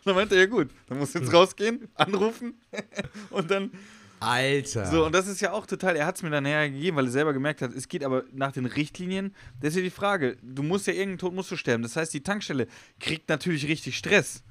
Und 0.04 0.06
dann 0.08 0.16
meinte 0.16 0.36
er, 0.36 0.42
ja 0.42 0.48
gut, 0.48 0.70
dann 0.88 0.98
musst 1.00 1.14
du 1.16 1.20
Hm. 1.20 1.26
jetzt 1.26 1.34
rausgehen, 1.34 1.88
anrufen 1.96 2.54
und 3.30 3.50
dann 3.52 3.72
Alter. 4.20 4.86
so, 4.86 5.06
und 5.08 5.16
das 5.16 5.28
ist 5.28 5.42
ja 5.42 5.52
auch 5.52 5.66
total, 5.66 5.96
er 5.96 6.06
hat 6.06 6.16
es 6.18 6.22
mir 6.24 6.30
dann 6.30 6.44
näher 6.44 6.70
gegeben, 6.70 6.96
weil 6.98 7.06
er 7.06 7.12
selber 7.12 7.34
gemerkt 7.34 7.62
hat, 7.64 7.74
es 7.74 7.88
geht 7.88 8.04
aber 8.04 8.24
nach 8.34 8.52
den 8.52 8.68
Richtlinien. 8.68 9.34
Das 9.60 9.70
ist 9.72 9.78
ja 9.78 9.82
die 9.82 9.90
Frage, 9.90 10.38
du 10.44 10.62
musst 10.62 10.86
ja 10.86 10.94
irgendeinen 10.94 11.18
Tod 11.18 11.34
musst 11.34 11.50
du 11.50 11.56
sterben. 11.58 11.82
Das 11.82 11.96
heißt, 11.96 12.14
die 12.14 12.22
Tankstelle 12.22 12.68
kriegt 13.00 13.30
natürlich 13.30 13.68
richtig 13.68 13.98
Stress. 13.98 14.44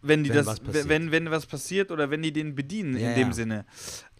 Wenn 0.00 0.22
die 0.22 0.30
Wenn 0.30 0.36
das, 0.36 0.46
was 0.46 0.60
passiert. 0.60 0.88
wenn, 0.88 1.10
wenn 1.10 1.30
was 1.30 1.46
passiert 1.46 1.90
oder 1.90 2.10
wenn 2.10 2.22
die 2.22 2.32
den 2.32 2.54
bedienen 2.54 2.96
Ja, 2.98 3.08
in 3.10 3.14
dem 3.16 3.28
ja. 3.28 3.34
Sinne. 3.34 3.64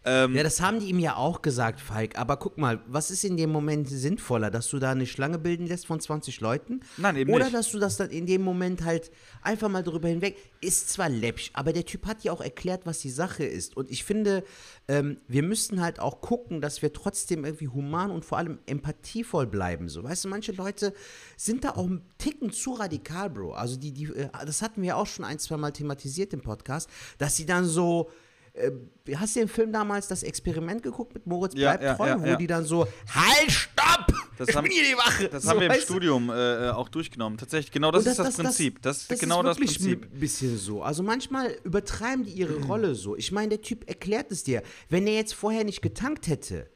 Ähm, 0.06 0.34
Ja, 0.34 0.42
das 0.42 0.60
haben 0.60 0.80
die 0.80 0.86
ihm 0.86 0.98
ja 0.98 1.16
auch 1.16 1.40
gesagt, 1.42 1.80
Falk. 1.80 2.18
Aber 2.18 2.36
guck 2.36 2.58
mal, 2.58 2.80
was 2.86 3.10
ist 3.10 3.24
in 3.24 3.36
dem 3.36 3.50
Moment 3.50 3.88
sinnvoller, 3.88 4.50
dass 4.50 4.68
du 4.68 4.78
da 4.78 4.90
eine 4.90 5.06
Schlange 5.06 5.38
bilden 5.38 5.66
lässt 5.66 5.86
von 5.86 6.00
20 6.00 6.40
Leuten? 6.40 6.80
Nein, 6.96 7.16
eben 7.16 7.32
Oder 7.32 7.44
nicht. 7.44 7.54
dass 7.56 7.70
du 7.70 7.78
das 7.78 7.96
dann 7.96 8.10
in 8.10 8.26
dem 8.26 8.42
Moment 8.42 8.84
halt 8.84 9.10
einfach 9.42 9.68
mal 9.68 9.82
drüber 9.82 10.08
hinweg. 10.08 10.36
Ist 10.60 10.90
zwar 10.90 11.08
läppsch, 11.08 11.50
aber 11.54 11.72
der 11.72 11.84
Typ 11.84 12.06
hat 12.06 12.22
ja 12.24 12.32
auch 12.32 12.40
erklärt, 12.40 12.84
was 12.84 12.98
die 12.98 13.10
Sache 13.10 13.44
ist. 13.44 13.76
Und 13.76 13.90
ich 13.90 14.04
finde, 14.04 14.44
ähm, 14.88 15.18
wir 15.26 15.42
müssten 15.42 15.80
halt 15.80 16.00
auch 16.00 16.20
gucken, 16.20 16.60
dass 16.60 16.82
wir 16.82 16.92
trotzdem 16.92 17.44
irgendwie 17.44 17.68
human 17.68 18.10
und 18.10 18.24
vor 18.24 18.38
allem 18.38 18.58
empathievoll 18.66 19.46
bleiben. 19.46 19.88
So, 19.88 20.04
weißt 20.04 20.24
du, 20.24 20.28
manche 20.28 20.52
Leute 20.52 20.92
sind 21.36 21.64
da 21.64 21.70
auch 21.70 21.86
ein 21.86 22.02
Ticken 22.18 22.52
zu 22.52 22.72
radikal, 22.72 23.30
Bro. 23.30 23.52
Also 23.54 23.76
die, 23.76 23.92
die, 23.92 24.06
äh, 24.06 24.28
das 24.44 24.60
hatten 24.62 24.82
wir 24.82 24.96
auch 24.96 25.06
schon 25.06 25.24
ein, 25.24 25.38
zwei 25.38 25.56
Mal 25.56 25.72
thematisiert 25.72 26.32
im 26.34 26.40
Podcast, 26.42 26.90
dass 27.18 27.36
sie 27.36 27.46
dann 27.46 27.64
so. 27.64 28.10
Äh, 28.54 28.70
hast 29.16 29.34
du 29.34 29.40
den 29.40 29.48
Film 29.48 29.72
damals 29.72 30.06
das 30.06 30.22
Experiment 30.22 30.82
geguckt 30.82 31.12
mit 31.12 31.26
Moritz 31.26 31.54
Ja, 31.56 31.70
bleibt 31.72 31.82
ja, 31.82 31.94
treu, 31.96 32.06
ja, 32.08 32.22
wo 32.34 32.36
die 32.36 32.46
dann 32.46 32.64
so 32.64 32.86
halt 33.12 33.50
stopp, 33.50 34.06
Das 34.38 34.48
ich 34.48 34.54
haben- 34.54 34.62
bin 34.68 34.72
hier 34.72 34.84
die 34.84 34.96
Wache. 34.96 35.28
das 35.28 35.42
so, 35.42 35.50
haben 35.50 35.60
wir 35.60 35.74
im? 35.74 35.80
Studium 35.80 36.30
äh, 36.30 36.68
äh, 36.68 36.70
auch 36.70 36.88
durchgenommen. 36.88 37.36
Tatsächlich, 37.36 37.72
genau 37.72 37.90
das 37.90 38.04
Und 38.04 38.12
ist 38.12 38.18
das, 38.20 38.36
Prinzip. 38.36 38.80
Das, 38.82 39.06
ist 39.10 39.20
genau 39.20 39.40
ist 39.40 39.46
das 39.46 39.58
wirklich 39.58 39.76
Prinzip. 39.78 40.04
ein 40.04 40.20
bisschen 40.20 40.56
so. 40.56 40.82
Also 40.84 41.02
manchmal 41.02 41.50
übertreiben 41.64 42.24
die 42.24 42.30
ihre 42.30 42.60
Rolle 42.62 42.94
so. 42.94 43.16
Ich 43.16 43.32
meine, 43.32 43.48
der 43.48 43.62
Typ 43.62 43.88
erklärt 43.88 44.30
es 44.30 44.44
dir. 44.44 44.62
Wenn 44.88 45.06
er 45.08 45.14
jetzt 45.14 45.34
vorher 45.34 45.64
nicht 45.64 45.82
getankt 45.82 46.28
hätte 46.28 46.70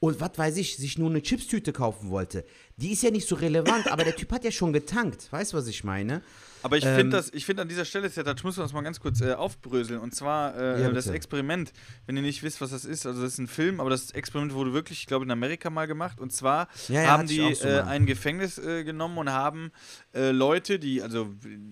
und 0.00 0.20
was 0.20 0.32
weiß 0.36 0.56
ich, 0.56 0.76
sich 0.76 0.98
nur 0.98 1.08
eine 1.08 1.22
Chipstüte 1.22 1.72
kaufen 1.72 2.10
wollte, 2.10 2.44
die 2.78 2.92
ist 2.92 3.04
ja 3.04 3.12
nicht 3.12 3.28
so 3.28 3.36
relevant, 3.36 3.86
aber 3.92 4.02
der 4.02 4.16
Typ 4.16 4.32
hat 4.32 4.42
ja 4.44 4.50
schon 4.50 4.72
getankt. 4.72 5.28
Weißt 5.30 5.52
du, 5.52 5.56
was 5.56 5.68
ich 5.68 5.84
meine? 5.84 6.20
Aber 6.62 6.76
ich 6.76 6.84
Ähm, 6.84 6.96
finde 6.96 7.16
das, 7.16 7.30
ich 7.32 7.44
finde 7.46 7.62
an 7.62 7.68
dieser 7.68 7.84
Stelle, 7.84 8.08
da 8.08 8.34
müssen 8.44 8.58
wir 8.58 8.62
uns 8.62 8.72
mal 8.72 8.82
ganz 8.82 9.00
kurz 9.00 9.20
äh, 9.20 9.32
aufbröseln. 9.34 10.00
Und 10.00 10.14
zwar 10.14 10.56
äh, 10.56 10.82
Ja, 10.82 10.90
das. 10.90 11.06
Experiment, 11.08 11.72
wenn 12.06 12.16
ihr 12.16 12.22
nicht 12.22 12.42
wisst, 12.42 12.60
was 12.60 12.70
das 12.70 12.84
ist, 12.84 13.06
also 13.06 13.22
das 13.22 13.32
ist 13.32 13.38
ein 13.38 13.48
Film, 13.48 13.80
aber 13.80 13.90
das 13.90 14.10
Experiment 14.12 14.54
wurde 14.54 14.72
wirklich, 14.72 15.00
ich 15.00 15.06
glaube, 15.06 15.24
in 15.24 15.30
Amerika 15.30 15.70
mal 15.70 15.86
gemacht. 15.86 16.20
Und 16.20 16.32
zwar 16.32 16.68
Ja, 16.88 17.02
ja, 17.02 17.08
haben 17.08 17.26
die 17.26 17.54
so 17.54 17.66
äh, 17.66 17.80
ein 17.80 18.06
Gefängnis 18.06 18.58
äh, 18.58 18.84
genommen 18.84 19.18
und 19.18 19.30
haben 19.30 19.72
äh, 20.14 20.30
Leute, 20.30 20.78
die, 20.78 21.02
also 21.02 21.28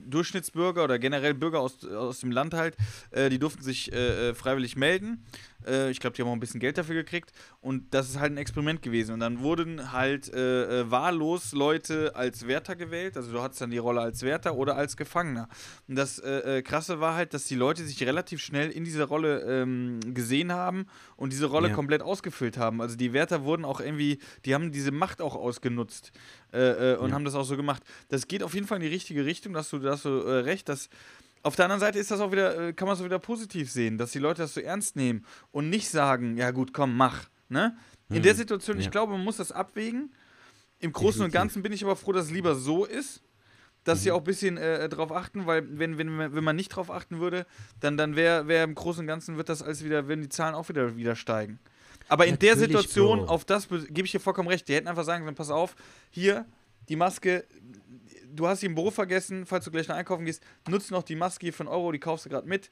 Durchschnittsbürger 0.07 0.85
oder 0.85 0.99
generell 0.99 1.35
Bürger 1.35 1.61
aus, 1.61 1.85
aus 1.85 2.21
dem 2.21 2.33
Land 2.33 2.55
halt, 2.55 2.77
äh, 3.11 3.29
die 3.31 3.39
durften 3.39 3.63
sich 3.63 3.91
freiwillig 4.35 4.77
melden. 4.77 5.25
Ich 5.91 6.01
glaube, 6.01 6.17
die 6.17 6.23
haben 6.23 6.29
auch 6.29 6.33
ein 6.33 6.41
bisschen 6.41 6.59
Geld 6.59 6.79
dafür 6.79 6.95
gekriegt. 6.95 7.33
Und 7.61 7.93
das 7.93 8.09
ist 8.09 8.19
halt 8.19 8.33
ein 8.33 8.39
Experiment 8.39 8.81
gewesen. 8.81 9.13
Und 9.13 9.21
dann 9.21 9.41
wurden 9.41 9.93
halt 9.93 10.33
wahllos 10.33 11.53
Leute 11.53 12.17
als 12.17 12.47
Wärter 12.47 12.77
gewählt. 12.77 13.17
Also 13.17 13.31
du 13.31 13.43
hattest 13.43 13.61
dann 13.61 13.71
die 13.71 13.77
Rolle 13.79 14.01
als 14.01 14.23
Wärter 14.23 14.55
oder 14.55 14.77
als 14.77 14.80
Gefangener. 14.97 15.49
Und 15.89 15.97
das 15.97 16.19
äh, 16.19 16.59
äh, 16.59 16.63
Krasse 16.63 17.01
war 17.01 17.15
halt, 17.15 17.35
dass 17.35 17.45
die 17.45 17.55
Leute 17.55 17.85
sich 17.85 18.03
relativ 18.03 18.41
schnell 18.41 18.71
in 18.71 18.85
dieser 18.85 19.05
Rolle 19.05 19.41
ähm, 19.43 20.01
gesehen 20.15 20.53
haben 20.53 20.87
und 21.17 21.33
diese 21.33 21.47
Rolle 21.47 21.69
Ja. 21.69 21.75
komplett 21.75 22.03
ausgefüllt 22.03 22.57
haben. 22.59 22.81
Also 22.81 22.97
die 22.97 23.13
Wärter 23.13 23.45
wurden 23.45 23.65
auch 23.65 23.81
irgendwie, 23.81 24.19
die 24.45 24.55
haben 24.55 24.73
diese 24.73 24.91
Macht 24.93 25.21
auch 25.21 25.37
ausgenutzt 25.37 26.13
äh, 26.53 26.95
äh, 26.95 26.97
und 26.97 27.11
Ja. 27.11 27.15
haben 27.15 27.25
das 27.25 27.35
auch 27.35 27.45
so 27.45 27.57
gemacht. 27.57 27.83
Das 28.09 28.27
geht 28.29 28.43
auf 28.43 28.55
jeden 28.55 28.67
Fall 28.67 28.77
in 28.79 28.83
die 28.83 28.89
richtige 28.95 29.25
Richtung, 29.25 29.53
dass 29.53 29.71
du, 29.71 29.79
da 29.79 29.93
hast 29.93 30.05
du 30.05 30.09
äh, 30.21 30.41
recht, 30.41 30.69
dass 30.69 30.89
auf 31.43 31.57
der 31.57 31.65
anderen 31.67 31.81
Seite 31.81 31.99
ist 31.99 32.11
das 32.11 32.21
auch 32.21 32.33
wieder, 32.33 32.69
äh, 32.69 32.73
kann 32.75 32.87
man 32.87 32.95
es 32.95 33.01
auch 33.01 33.05
wieder 33.07 33.19
positiv 33.19 33.71
sehen, 33.71 33.97
dass 33.97 34.11
die 34.13 34.19
Leute 34.19 34.43
das 34.43 34.53
so 34.55 34.61
ernst 34.61 34.97
nehmen 34.97 35.25
und 35.53 35.71
nicht 35.71 35.89
sagen, 35.89 36.37
ja 36.37 36.51
gut, 36.51 36.73
komm, 36.75 36.97
mach. 36.97 37.29
Ne? 37.49 37.77
In 38.11 38.17
Hm, 38.17 38.23
der 38.25 38.35
Situation, 38.35 38.79
ich 38.79 38.85
ja. 38.87 38.91
glaube, 38.91 39.13
man 39.13 39.25
muss 39.25 39.39
das 39.39 39.51
abwägen. 39.53 40.13
Im 40.83 40.93
Großen 40.93 41.21
und 41.23 41.29
Definitiv. 41.33 41.33
Ganzen 41.41 41.63
bin 41.63 41.73
ich 41.73 41.85
aber 41.85 41.95
froh, 41.97 42.13
dass 42.13 42.27
es 42.27 42.31
lieber 42.31 42.55
so 42.55 42.85
ist, 42.85 43.23
dass 43.91 43.99
Mhm. 44.01 44.03
sie 44.05 44.11
auch 44.13 44.19
ein 44.19 44.25
bisschen 44.25 44.57
äh, 44.57 44.89
drauf 44.89 45.13
achten, 45.13 45.47
weil 45.47 45.67
wenn, 45.79 45.99
wenn, 45.99 46.19
wenn 46.35 46.45
man 46.45 46.57
nicht 46.57 46.69
drauf 46.71 46.91
achten 46.91 47.19
würde, 47.21 47.47
dann, 47.81 47.97
dann 47.97 48.17
wäre 48.17 48.47
wär 48.49 48.65
im 48.65 48.75
Großen 48.75 49.01
und 49.03 49.07
Ganzen 49.07 49.37
wird 49.37 49.49
das 49.49 49.63
alles 49.63 49.85
wieder, 49.85 50.09
werden 50.09 50.23
die 50.23 50.29
Zahlen 50.29 50.55
auch 50.55 50.69
wieder, 50.69 50.97
wieder 50.97 51.17
steigen. 51.17 51.59
Aber 52.09 52.27
in 52.27 52.39
der 52.39 52.57
Natürlich, 52.57 52.69
Situation, 52.77 53.21
Bro. 53.21 53.27
auf 53.29 53.45
das 53.45 53.67
be- 53.67 53.87
gebe 53.87 54.05
ich 54.07 54.13
dir 54.13 54.19
vollkommen 54.21 54.49
recht. 54.49 54.67
Die 54.69 54.75
hätten 54.75 54.89
einfach 54.89 55.05
sagen 55.05 55.23
sollen, 55.25 55.37
pass 55.37 55.51
auf, 55.51 55.77
hier, 56.11 56.45
die 56.89 56.97
Maske, 56.97 57.45
du 58.35 58.49
hast 58.49 58.61
sie 58.61 58.67
im 58.67 58.75
Büro 58.75 58.91
vergessen, 58.91 59.47
falls 59.47 59.65
du 59.65 59.71
gleich 59.71 59.87
noch 59.87 59.95
einkaufen 59.97 60.25
gehst, 60.25 60.43
nutze 60.69 60.93
noch 60.93 61.03
die 61.05 61.15
Maske 61.17 61.47
hier 61.47 61.55
einen 61.61 61.69
Euro, 61.69 61.93
die 61.93 62.01
kaufst 62.01 62.27
du 62.27 62.31
gerade 62.31 62.49
mit 62.49 62.71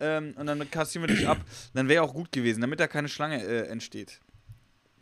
ähm, 0.00 0.34
und 0.36 0.46
dann 0.46 0.68
kassieren 0.70 1.06
wir 1.08 1.14
dich 1.14 1.28
ab. 1.28 1.38
Dann 1.74 1.88
wäre 1.88 2.02
auch 2.02 2.12
gut 2.14 2.32
gewesen, 2.32 2.60
damit 2.60 2.80
da 2.80 2.86
keine 2.88 3.08
Schlange 3.08 3.42
äh, 3.44 3.68
entsteht. 3.68 4.18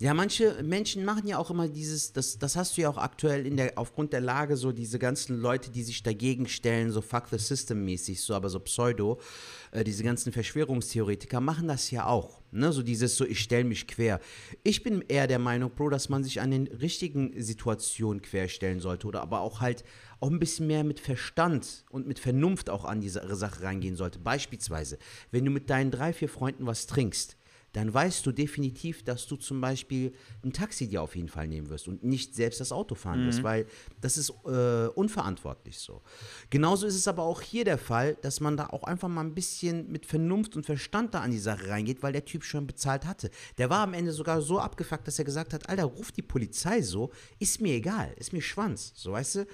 Ja, 0.03 0.15
manche 0.15 0.63
Menschen 0.63 1.05
machen 1.05 1.27
ja 1.27 1.37
auch 1.37 1.51
immer 1.51 1.69
dieses, 1.69 2.15
das, 2.15 2.39
das 2.39 2.57
hast 2.57 2.75
du 2.75 2.81
ja 2.81 2.89
auch 2.89 2.97
aktuell 2.97 3.47
in 3.47 3.59
der, 3.59 3.73
aufgrund 3.77 4.15
der 4.15 4.23
Lage, 4.23 4.57
so 4.57 4.73
diese 4.73 4.99
ganzen 4.99 5.39
Leute, 5.39 5.71
die 5.71 5.83
sich 5.83 6.03
dagegen 6.03 6.49
stellen, 6.49 6.91
so 6.91 7.03
fuck 7.03 7.25
the 7.31 7.37
system 7.37 7.85
mäßig, 7.85 8.23
so 8.23 8.35
aber 8.35 8.49
so 8.49 8.61
Pseudo, 8.61 9.21
äh, 9.73 9.85
diese 9.85 10.03
ganzen 10.03 10.33
Verschwörungstheoretiker 10.33 11.43
machen 11.43 11.69
das 11.69 11.91
ja 11.91 12.07
auch. 12.07 12.41
Ne? 12.51 12.73
So 12.73 12.83
dieses 12.83 13.15
so, 13.15 13.27
ich 13.27 13.41
stelle 13.41 13.65
mich 13.65 13.87
quer. 13.87 14.21
Ich 14.63 14.83
bin 14.83 15.05
eher 15.07 15.27
der 15.27 15.39
Meinung, 15.39 15.71
Bro, 15.71 15.91
dass 15.91 16.09
man 16.09 16.25
sich 16.25 16.41
an 16.41 16.51
den 16.51 16.67
richtigen 16.69 17.35
Situationen 17.37 18.23
querstellen 18.23 18.81
sollte 18.81 19.07
oder 19.07 19.21
aber 19.21 19.43
auch 19.43 19.61
halt 19.61 19.85
auch 20.19 20.31
ein 20.31 20.39
bisschen 20.39 20.67
mehr 20.67 20.83
mit 20.83 20.99
Verstand 20.99 21.85
und 21.91 22.07
mit 22.07 22.19
Vernunft 22.19 22.71
auch 22.71 22.87
an 22.87 23.03
diese 23.03 23.37
Sache 23.37 23.65
reingehen 23.65 23.97
sollte. 23.97 24.19
Beispielsweise, 24.19 24.97
wenn 25.31 25.45
du 25.45 25.51
mit 25.51 25.69
deinen 25.69 25.91
drei, 25.91 26.15
vier 26.15 26.31
Freunden 26.31 26.65
was 26.65 26.87
trinkst, 26.87 27.37
dann 27.73 27.93
weißt 27.93 28.27
du 28.27 28.33
definitiv, 28.33 29.05
dass 29.05 29.27
du 29.27 29.37
zum 29.37 29.61
Beispiel 29.61 30.13
ein 30.45 30.53
Taxi 30.53 30.89
dir 30.89 31.03
auf 31.03 31.15
jeden 31.15 31.29
Fall 31.29 31.47
nehmen 31.47 31.71
wirst 31.71 31.89
und 31.89 32.03
nicht 32.03 32.35
selbst 32.35 32.61
das 32.61 32.73
Auto 32.73 32.95
fahren 32.95 33.27
wirst, 33.27 33.43
weil 33.43 33.67
das 34.01 34.17
ist 34.17 34.33
äh, 34.45 34.87
unverantwortlich 34.89 35.79
so. 35.79 36.03
Genauso 36.51 36.87
ist 36.87 36.97
es 36.97 37.07
aber 37.07 37.23
auch 37.23 37.41
hier 37.41 37.65
der 37.65 37.79
Fall, 37.79 38.17
dass 38.23 38.41
man 38.41 38.57
da 38.57 38.69
auch 38.69 38.85
einfach 38.85 39.09
mal 39.09 39.23
ein 39.23 39.35
bisschen 39.35 39.91
mit 39.91 40.07
Vernunft 40.07 40.57
und 40.57 40.67
Verstand 40.67 41.15
da 41.15 41.21
an 41.21 41.31
die 41.31 41.39
Sache 41.39 41.69
reingeht, 41.69 42.03
weil 42.03 42.13
der 42.13 42.25
Typ 42.25 42.45
schon 42.45 42.67
bezahlt 42.67 43.07
hatte. 43.07 43.31
Der 43.59 43.71
war 43.71 43.81
am 43.81 43.95
Ende 43.95 44.13
sogar 44.13 44.43
so 44.43 44.59
abgefuckt, 44.59 45.07
dass 45.07 45.19
er 45.19 45.25
gesagt 45.25 45.53
hat, 45.53 45.69
Alter, 45.69 45.85
ruf 45.85 46.13
die 46.13 46.23
Polizei 46.23 46.83
so, 46.83 47.11
ist 47.39 47.61
mir 47.61 47.75
egal, 47.75 48.13
ist 48.17 48.33
mir 48.33 48.43
Schwanz, 48.43 48.93
so 48.95 49.13
weißt 49.13 49.35
du. 49.37 49.47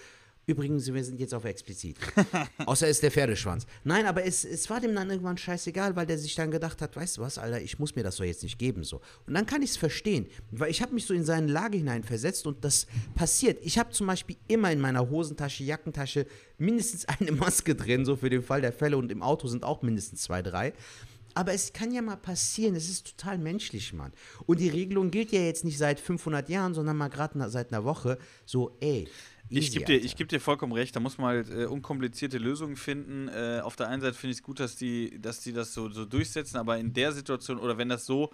Übrigens, 0.49 0.93
wir 0.95 1.03
sind 1.03 1.19
jetzt 1.19 1.35
auf 1.35 1.45
explizit. 1.45 1.97
Außer 2.67 2.87
ist 2.87 3.03
der 3.03 3.11
Pferdeschwanz. 3.11 3.67
Nein, 3.83 4.07
aber 4.07 4.25
es, 4.25 4.45
es 4.45 4.71
war 4.71 4.79
dem 4.81 4.95
dann 4.95 5.11
irgendwann 5.11 5.37
scheißegal, 5.37 5.97
weil 5.97 6.07
der 6.07 6.19
sich 6.19 6.37
dann 6.37 6.53
gedacht 6.53 6.81
hat, 6.81 6.95
weißt 6.95 7.17
du 7.17 7.23
was, 7.23 7.37
Alter, 7.37 7.61
ich 7.61 7.81
muss 7.81 7.97
mir 7.97 8.05
das 8.05 8.15
doch 8.15 8.25
jetzt 8.25 8.45
nicht 8.45 8.57
geben. 8.57 8.85
so. 8.85 9.01
Und 9.27 9.35
dann 9.35 9.45
kann 9.45 9.63
ich 9.63 9.71
es 9.71 9.77
verstehen, 9.77 10.27
weil 10.53 10.71
ich 10.71 10.81
habe 10.83 10.95
mich 10.95 11.05
so 11.05 11.15
in 11.15 11.25
seine 11.25 11.51
Lage 11.51 11.79
hineinversetzt 11.79 12.47
und 12.47 12.65
das 12.65 12.87
passiert. 13.17 13.59
Ich 13.63 13.77
habe 13.77 13.91
zum 13.91 14.07
Beispiel 14.07 14.37
immer 14.47 14.71
in 14.71 14.79
meiner 14.79 15.11
Hosentasche, 15.11 15.65
Jackentasche 15.65 16.27
mindestens 16.59 17.07
eine 17.07 17.33
Maske 17.33 17.75
drin, 17.75 18.05
so 18.05 18.15
für 18.15 18.31
den 18.31 18.45
Fall 18.45 18.61
der 18.61 18.73
Fälle 18.73 18.97
und 18.99 19.11
im 19.11 19.23
Auto 19.23 19.49
sind 19.49 19.65
auch 19.65 19.83
mindestens 19.83 20.23
zwei, 20.23 20.43
drei. 20.43 20.75
Aber 21.35 21.53
es 21.53 21.75
kann 21.75 21.93
ja 21.93 22.01
mal 22.01 22.17
passieren, 22.17 22.77
es 22.77 22.89
ist 22.89 23.19
total 23.19 23.37
menschlich, 23.37 23.93
Mann. 23.93 24.13
Und 24.47 24.59
die 24.59 24.71
Regelung 24.71 25.11
gilt 25.11 25.33
ja 25.33 25.41
jetzt 25.41 25.65
nicht 25.65 25.77
seit 25.77 26.01
500 26.01 26.49
Jahren, 26.49 26.73
sondern 26.73 26.97
mal 26.97 27.09
gerade 27.09 27.51
seit 27.51 27.73
einer 27.73 27.85
Woche. 27.85 28.17
So, 28.47 28.75
ey, 28.81 29.07
Ich 29.49 29.73
gebe 29.73 29.85
dir, 29.85 29.97
ich 30.03 30.17
geb 30.17 30.29
dir 30.29 30.41
vollkommen 30.41 30.73
recht, 30.73 30.97
da 30.97 31.01
muss 31.01 31.19
man 31.19 31.29
halt 31.29 31.51
äh, 31.51 31.67
unkomplizierte 31.67 32.39
Lösungen 32.39 32.77
finden. 32.77 33.29
Äh, 33.29 33.61
auf 33.63 33.77
der 33.77 33.89
einen 33.89 34.03
Seite 34.03 34.15
finde 34.15 34.33
ich 34.33 34.39
es 34.39 34.43
gut, 34.43 34.59
dass 34.61 34.77
die, 34.77 35.21
dass 35.21 35.41
die 35.41 35.53
das 35.53 35.73
so, 35.73 35.89
so 35.91 36.05
durchsetzen, 36.05 36.57
aber 36.57 36.79
in 36.79 36.93
der 36.93 37.13
Situation 37.13 37.59
oder 37.59 37.79
wenn 37.79 37.89
das 37.89 38.07
so, 38.07 38.31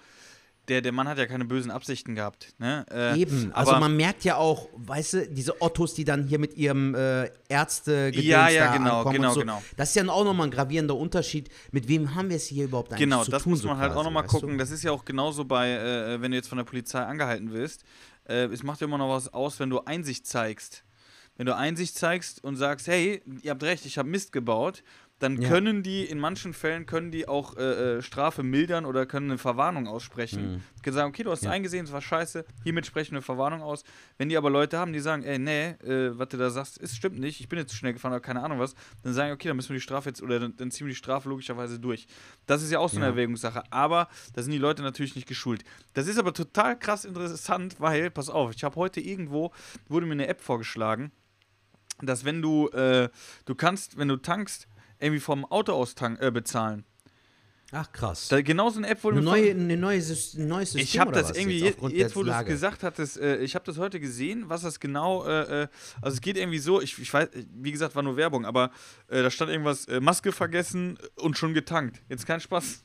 der, 0.69 0.81
der 0.81 0.93
Mann 0.93 1.09
hat 1.09 1.19
ja 1.19 1.27
keine 1.27 1.45
bösen 1.45 1.71
Absichten 1.73 2.15
gehabt. 2.15 2.55
Ne? 2.59 2.87
Äh, 2.91 3.19
Eben, 3.21 3.51
also 3.53 3.73
aber, 3.73 3.81
man 3.81 3.97
merkt 3.97 4.23
ja 4.25 4.37
auch, 4.37 4.69
weißt 4.77 5.13
du, 5.15 5.29
diese 5.29 5.61
Ottos, 5.61 5.95
die 5.95 6.05
dann 6.05 6.25
hier 6.25 6.39
mit 6.39 6.55
ihrem 6.55 6.95
äh, 6.95 7.31
ärzte 7.49 8.13
Ja, 8.15 8.49
ja, 8.49 8.67
da 8.67 8.77
genau, 8.77 8.99
ankommen 8.99 9.17
genau, 9.17 9.35
so. 9.35 9.41
genau. 9.41 9.63
Das 9.77 9.89
ist 9.89 9.97
ja 9.97 10.09
auch 10.09 10.25
nochmal 10.25 10.47
ein 10.47 10.51
gravierender 10.53 10.95
Unterschied. 10.97 11.49
Mit 11.73 11.89
wem 11.89 12.15
haben 12.15 12.29
wir 12.29 12.37
es 12.37 12.47
hier 12.47 12.67
überhaupt 12.67 12.93
eigentlich 12.93 13.01
Genau, 13.01 13.25
zu 13.25 13.33
das 13.33 13.43
tun? 13.43 13.53
muss 13.53 13.63
so 13.63 13.69
man 13.69 13.79
halt 13.79 13.91
auch 13.91 13.95
quasi, 13.97 14.05
nochmal 14.07 14.23
weißt 14.25 14.35
du? 14.35 14.41
gucken. 14.41 14.59
Das 14.59 14.71
ist 14.71 14.85
ja 14.85 14.93
auch 14.93 15.05
genauso 15.05 15.45
bei, 15.45 15.71
äh, 15.73 16.21
wenn 16.21 16.31
du 16.31 16.37
jetzt 16.37 16.49
von 16.49 16.59
der 16.59 16.65
Polizei 16.65 17.01
angehalten 17.01 17.53
wirst. 17.53 17.83
Äh, 18.29 18.45
es 18.45 18.63
macht 18.63 18.81
ja 18.81 18.87
immer 18.87 18.99
noch 18.99 19.09
was 19.11 19.35
aus, 19.35 19.59
wenn 19.59 19.69
du 19.69 19.81
Einsicht 19.81 20.27
zeigst. 20.29 20.85
Wenn 21.37 21.47
du 21.47 21.57
Einsicht 21.57 21.97
zeigst 21.97 22.45
und 22.45 22.57
sagst, 22.57 22.87
hey, 22.87 23.23
ihr 23.43 23.51
habt 23.53 23.63
recht, 23.63 23.87
ich 23.87 23.99
habe 23.99 24.09
Mist 24.09 24.33
gebaut, 24.33 24.83
dann 25.19 25.41
Ja. 25.41 25.49
können 25.49 25.85
die, 25.85 26.05
in 26.05 26.19
manchen 26.19 26.53
Fällen 26.53 26.85
können 26.85 27.13
die 27.13 27.29
auch 27.29 27.57
äh, 27.57 27.99
äh, 27.99 28.03
Strafe 28.03 28.43
mildern 28.43 28.85
oder 28.85 29.07
können 29.07 29.31
eine 29.31 29.39
Verwarnung 29.39 29.87
aussprechen. 29.87 30.55
Mhm. 30.55 30.63
Können 30.83 30.97
sagen, 30.97 31.09
okay, 31.11 31.23
du 31.23 31.31
hast 31.31 31.45
Ja. 31.45 31.53
eingesehen, 31.53 31.85
es 31.87 31.93
war 31.93 32.01
scheiße, 32.03 32.45
hiermit 32.65 32.87
sprechen 32.87 33.13
wir 33.13 33.19
eine 33.19 33.23
Verwarnung 33.23 33.63
aus. 33.63 33.85
Wenn 34.19 34.29
die 34.29 34.37
aber 34.37 34.51
Leute 34.51 34.79
haben, 34.79 34.93
die 34.93 34.99
sagen, 34.99 35.23
ey, 35.23 35.39
nee, 35.39 35.69
äh, 35.85 36.19
was 36.19 36.29
du 36.29 36.39
da 36.39 36.51
sagst, 36.51 36.77
ist, 36.79 36.97
stimmt 36.97 37.21
nicht, 37.21 37.39
ich 37.39 37.49
bin 37.49 37.57
jetzt 37.61 37.71
zu 37.71 37.77
schnell 37.77 37.93
gefahren 37.93 38.13
oder 38.13 38.21
keine 38.21 38.43
Ahnung 38.43 38.59
was, 38.59 38.75
dann 39.05 39.13
sagen, 39.15 39.33
okay, 39.33 39.47
dann 39.47 39.57
müssen 39.57 39.69
wir 39.69 39.77
die 39.77 39.81
Strafe 39.81 40.09
jetzt, 40.09 40.23
oder 40.23 40.41
dann, 40.41 40.57
dann 40.57 40.73
ziehen 40.73 40.89
wir 40.89 40.93
die 40.93 40.97
Strafe 40.99 41.29
logischerweise 41.29 41.79
durch. 41.79 42.09
Das 42.47 42.61
ist 42.65 42.73
ja 42.73 42.81
auch 42.81 42.89
so 42.91 42.97
eine 42.97 43.07
Ja. 43.07 43.11
Erwägungssache, 43.13 43.63
aber 43.71 44.09
da 44.35 44.43
sind 44.43 44.51
die 44.51 44.59
Leute 44.59 44.83
natürlich 44.83 45.15
nicht 45.15 45.29
geschult. 45.29 45.63
Das 45.95 46.09
ist 46.09 46.19
aber 46.19 46.35
total 46.35 46.77
krass 46.77 47.05
interessant, 47.05 47.77
weil, 47.79 48.11
pass 48.11 48.29
auf, 48.29 48.53
ich 48.57 48.65
habe 48.65 48.75
heute 48.75 49.01
irgendwo, 49.01 49.53
wurde 49.89 50.05
mir 50.07 50.13
eine 50.15 50.27
App 50.27 50.41
vorgeschlagen, 50.41 51.13
dass 52.01 52.25
wenn 52.25 52.43
du, 52.43 52.69
äh, 52.69 53.09
du 53.45 53.55
kannst, 53.55 53.97
wenn 53.99 54.09
du 54.09 54.17
tankst, 54.17 54.67
irgendwie 54.99 55.21
vom 55.21 55.45
Auto 55.45 55.73
aus 55.73 55.95
tank, 55.95 56.21
äh, 56.23 56.31
bezahlen. 56.31 56.85
Ach 57.75 57.91
krass. 57.91 58.29
Da, 58.29 58.43
genau 58.43 58.69
so 58.69 58.77
eine 58.77 58.89
App 58.89 59.03
wurde 59.03 59.17
eine 59.17 59.25
neue, 59.25 59.51
eine 59.53 59.79
neue, 59.79 59.99
Sys- 59.99 60.39
ein 60.39 60.47
neues 60.47 60.73
System 60.73 60.83
ich 60.83 60.99
habe 60.99 61.11
das 61.11 61.31
irgendwie, 61.35 61.61
jetzt, 61.61 61.81
jetzt, 61.81 61.93
jetzt, 61.95 62.17
wo 62.17 62.23
du 62.23 62.31
es 62.31 62.45
gesagt 62.45 62.83
hattest, 62.83 63.17
äh, 63.19 63.39
ich 63.39 63.55
habe 63.55 63.65
das 63.65 63.79
heute 63.79 63.99
gesehen, 63.99 64.45
was 64.49 64.61
das 64.61 64.79
genau, 64.79 65.25
äh, 65.25 65.63
äh, 65.63 65.69
also 66.03 66.15
es 66.15 66.21
geht 66.21 66.37
irgendwie 66.37 66.59
so, 66.59 66.83
ich, 66.83 66.99
ich 66.99 67.13
weiß, 67.13 67.31
wie 67.55 67.73
gesagt, 67.73 67.97
war 67.97 68.03
nur 68.03 68.19
Werbung, 68.19 68.45
aber 68.45 68.73
äh, 69.09 69.23
da 69.23 69.31
stand 69.31 69.51
irgendwas, 69.51 69.87
äh, 69.87 70.01
Maske 70.01 70.33
vergessen 70.33 70.99
und 71.17 71.39
schon 71.39 71.55
getankt. 71.55 72.03
Jetzt 72.11 72.27
kein 72.27 72.41
Spaß. 72.41 72.83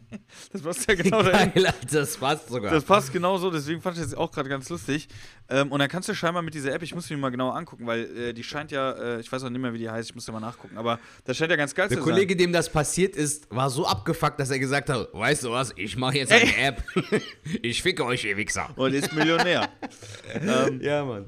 das 0.54 0.62
passt 0.62 0.88
ja 0.88 0.94
genau. 0.94 1.22
Geil, 1.22 1.74
das 1.90 2.16
passt 2.16 2.48
sogar. 2.48 2.72
Das 2.72 2.84
passt 2.84 3.12
genau 3.12 3.36
so, 3.36 3.50
deswegen 3.50 3.82
fand 3.82 3.98
ich 3.98 4.04
das 4.04 4.14
auch 4.14 4.32
gerade 4.32 4.48
ganz 4.48 4.70
lustig. 4.70 5.08
Ähm, 5.50 5.72
und 5.72 5.80
dann 5.80 5.88
kannst 5.88 6.08
du 6.08 6.14
scheinbar 6.14 6.42
mit 6.42 6.54
dieser 6.54 6.72
App, 6.72 6.82
ich 6.82 6.94
muss 6.94 7.10
mir 7.10 7.16
mal 7.16 7.30
genauer 7.30 7.56
angucken, 7.56 7.86
weil 7.86 8.04
äh, 8.16 8.32
die 8.32 8.44
scheint 8.44 8.70
ja, 8.70 8.92
äh, 8.92 9.20
ich 9.20 9.30
weiß 9.30 9.42
auch 9.44 9.50
nicht 9.50 9.60
mehr, 9.60 9.72
wie 9.74 9.78
die 9.78 9.90
heißt, 9.90 10.10
ich 10.10 10.14
muss 10.14 10.26
ja 10.26 10.32
mal 10.32 10.40
nachgucken, 10.40 10.78
aber 10.78 10.98
das 11.24 11.36
scheint 11.36 11.50
ja 11.50 11.56
ganz 11.56 11.74
geil 11.74 11.88
der 11.88 11.98
zu 11.98 12.04
Kollege, 12.04 12.36
dem 12.36 12.52
das 12.52 12.70
passiert 12.70 13.16
ist, 13.16 13.50
war 13.50 13.68
so 13.68 13.86
abgefuckt, 13.86 14.38
dass 14.38 14.50
er 14.50 14.58
gesagt 14.58 14.88
hat, 14.88 15.08
weißt 15.12 15.44
du 15.44 15.50
was, 15.50 15.72
ich 15.76 15.96
mache 15.96 16.18
jetzt 16.18 16.32
eine 16.32 16.56
App. 16.56 16.82
ich 17.62 17.82
ficke 17.82 18.04
euch, 18.04 18.24
ihr 18.24 18.36
Wichser. 18.36 18.66
sein. 18.68 18.76
Und 18.76 18.94
ist 18.94 19.12
Millionär. 19.12 19.68
ähm, 20.34 20.80
Ja, 20.80 21.04
Mann. 21.04 21.26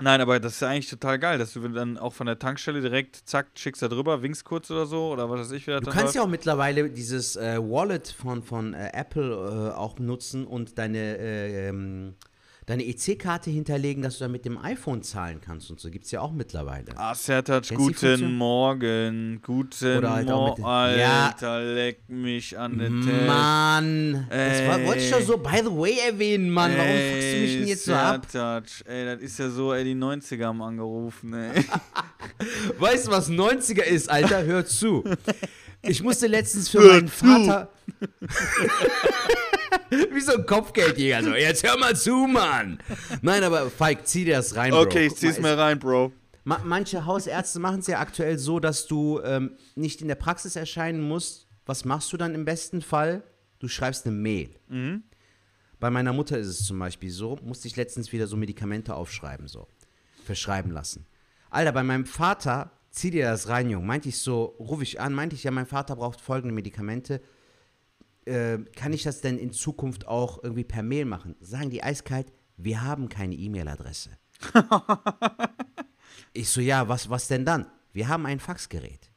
Nein, 0.00 0.20
aber 0.20 0.40
das 0.40 0.54
ist 0.54 0.60
ja 0.60 0.68
eigentlich 0.68 0.90
total 0.90 1.20
geil, 1.20 1.38
dass 1.38 1.52
du 1.52 1.66
dann 1.68 1.98
auch 1.98 2.12
von 2.12 2.26
der 2.26 2.38
Tankstelle 2.38 2.80
direkt, 2.80 3.16
zack, 3.28 3.46
schickst 3.54 3.80
da 3.80 3.86
drüber, 3.86 4.22
winkst 4.22 4.44
kurz 4.44 4.68
oder 4.70 4.86
so 4.86 5.12
oder 5.12 5.30
was 5.30 5.40
weiß 5.40 5.52
ich, 5.52 5.66
wie 5.68 5.70
das 5.70 5.82
Du 5.82 5.86
kannst 5.86 6.02
läuft. 6.06 6.14
ja 6.16 6.22
auch 6.22 6.28
mittlerweile 6.28 6.90
dieses 6.90 7.36
äh, 7.36 7.58
Wallet 7.60 8.08
von, 8.08 8.42
von 8.42 8.74
äh, 8.74 8.90
Apple 8.92 9.70
äh, 9.72 9.76
auch 9.76 9.98
nutzen 10.00 10.46
und 10.46 10.78
deine, 10.78 10.98
äh, 11.18 11.68
ähm, 11.68 12.14
deine 12.66 12.84
EC-Karte 12.84 13.50
hinterlegen, 13.50 14.02
dass 14.02 14.18
du 14.18 14.24
dann 14.24 14.32
mit 14.32 14.44
dem 14.44 14.56
iPhone 14.58 15.02
zahlen 15.02 15.40
kannst 15.44 15.70
und 15.70 15.80
so. 15.80 15.90
Gibt 15.90 16.06
es 16.06 16.10
ja 16.10 16.20
auch 16.20 16.32
mittlerweile. 16.32 16.86
Ah, 16.96 17.14
Sertac, 17.14 17.68
guten? 17.74 18.34
Morgen, 18.36 19.40
guten 19.42 20.08
halt 20.08 20.26
Morgen, 20.26 20.62
mit- 20.62 20.98
Ja. 20.98 21.26
Alter, 21.26 21.62
leck 21.74 22.08
mich 22.08 22.58
an 22.58 22.78
den 22.78 23.02
Test. 23.02 23.26
Mann, 23.26 24.26
das 24.30 24.66
war, 24.66 24.84
wollte 24.84 25.00
ich 25.02 25.10
doch 25.10 25.20
so 25.20 25.36
by 25.38 25.58
the 25.58 25.70
way 25.70 25.98
erwähnen, 26.08 26.50
Mann. 26.50 26.72
Warum 26.76 26.90
fuckst 26.92 27.32
du 27.34 27.40
mich 27.40 27.52
denn 27.58 27.66
jetzt 27.68 27.84
so 27.84 27.92
ab? 27.94 28.26
Sertac, 28.30 28.64
ey, 28.86 29.04
das 29.04 29.20
ist 29.20 29.38
ja 29.38 29.50
so, 29.50 29.72
ey, 29.74 29.84
die 29.84 29.94
90er 29.94 30.44
haben 30.46 30.62
angerufen, 30.62 31.34
ey. 31.34 31.64
Weißt 32.78 33.06
du, 33.06 33.10
was 33.10 33.28
90er 33.30 33.82
ist, 33.82 34.10
Alter? 34.10 34.42
Hör 34.44 34.64
zu. 34.64 35.04
Ich 35.86 36.02
musste 36.02 36.26
letztens 36.26 36.68
für 36.68 36.80
meinen. 36.80 37.08
Vater. 37.08 37.70
Wie 39.90 40.20
so 40.20 40.34
ein 40.34 40.46
Kopfgeldjäger. 40.46 41.22
So, 41.22 41.34
jetzt 41.34 41.62
hör 41.62 41.78
mal 41.78 41.94
zu, 41.94 42.26
Mann. 42.26 42.78
Nein, 43.22 43.42
aber 43.44 43.70
Falk, 43.70 44.06
zieh 44.06 44.24
dir 44.24 44.36
das 44.36 44.56
rein, 44.56 44.70
Bro. 44.70 44.82
Okay, 44.82 45.06
ich 45.06 45.14
zieh's 45.14 45.38
mal, 45.40 45.54
mir 45.56 45.62
rein, 45.62 45.78
Bro. 45.78 46.12
Ma 46.44 46.60
manche 46.64 47.06
Hausärzte 47.06 47.58
machen 47.58 47.80
es 47.80 47.86
ja 47.86 48.00
aktuell 48.00 48.38
so, 48.38 48.60
dass 48.60 48.86
du 48.86 49.20
ähm, 49.24 49.56
nicht 49.74 50.02
in 50.02 50.08
der 50.08 50.14
Praxis 50.14 50.56
erscheinen 50.56 51.00
musst. 51.00 51.46
Was 51.66 51.84
machst 51.84 52.12
du 52.12 52.16
dann 52.16 52.34
im 52.34 52.44
besten 52.44 52.82
Fall? 52.82 53.22
Du 53.58 53.68
schreibst 53.68 54.06
eine 54.06 54.14
Mail. 54.14 54.50
Bei 55.80 55.90
meiner 55.90 56.12
Mutter 56.12 56.38
ist 56.38 56.48
es 56.48 56.66
zum 56.66 56.78
Beispiel 56.78 57.10
so, 57.10 57.38
musste 57.42 57.68
ich 57.68 57.76
letztens 57.76 58.12
wieder 58.12 58.26
so 58.26 58.36
Medikamente 58.36 58.94
aufschreiben, 58.94 59.48
so. 59.48 59.66
Verschreiben 60.24 60.70
lassen. 60.70 61.06
Alter, 61.50 61.72
bei 61.72 61.82
meinem 61.82 62.04
Vater, 62.04 62.70
zieh 62.94 63.10
dir 63.10 63.26
das 63.26 63.48
rein, 63.48 63.70
Junge. 63.70 63.86
Meinte 63.86 64.08
ich 64.08 64.18
so, 64.18 64.56
rufe 64.58 64.82
ich 64.82 65.00
an, 65.00 65.14
meinte 65.14 65.34
ich, 65.34 65.44
ja, 65.44 65.50
mein 65.50 65.66
Vater 65.66 65.96
braucht 65.96 66.20
folgende 66.20 66.54
Medikamente. 66.54 67.20
Äh, 68.24 68.58
kann 68.76 68.92
ich 68.92 69.02
das 69.02 69.20
denn 69.20 69.38
in 69.38 69.52
Zukunft 69.52 70.06
auch 70.06 70.42
irgendwie 70.42 70.64
per 70.64 70.82
Mail 70.82 71.04
machen? 71.04 71.36
Sagen 71.40 71.70
die 71.70 71.82
eiskalt, 71.82 72.32
wir 72.56 72.82
haben 72.82 73.08
keine 73.08 73.34
E-Mail-Adresse. 73.34 74.10
Ich 76.36 76.48
so, 76.48 76.60
ja, 76.60 76.88
was, 76.88 77.08
was 77.08 77.28
denn 77.28 77.44
dann? 77.44 77.66
Wir 77.92 78.08
haben 78.08 78.26
ein 78.26 78.40
Faxgerät. 78.40 79.10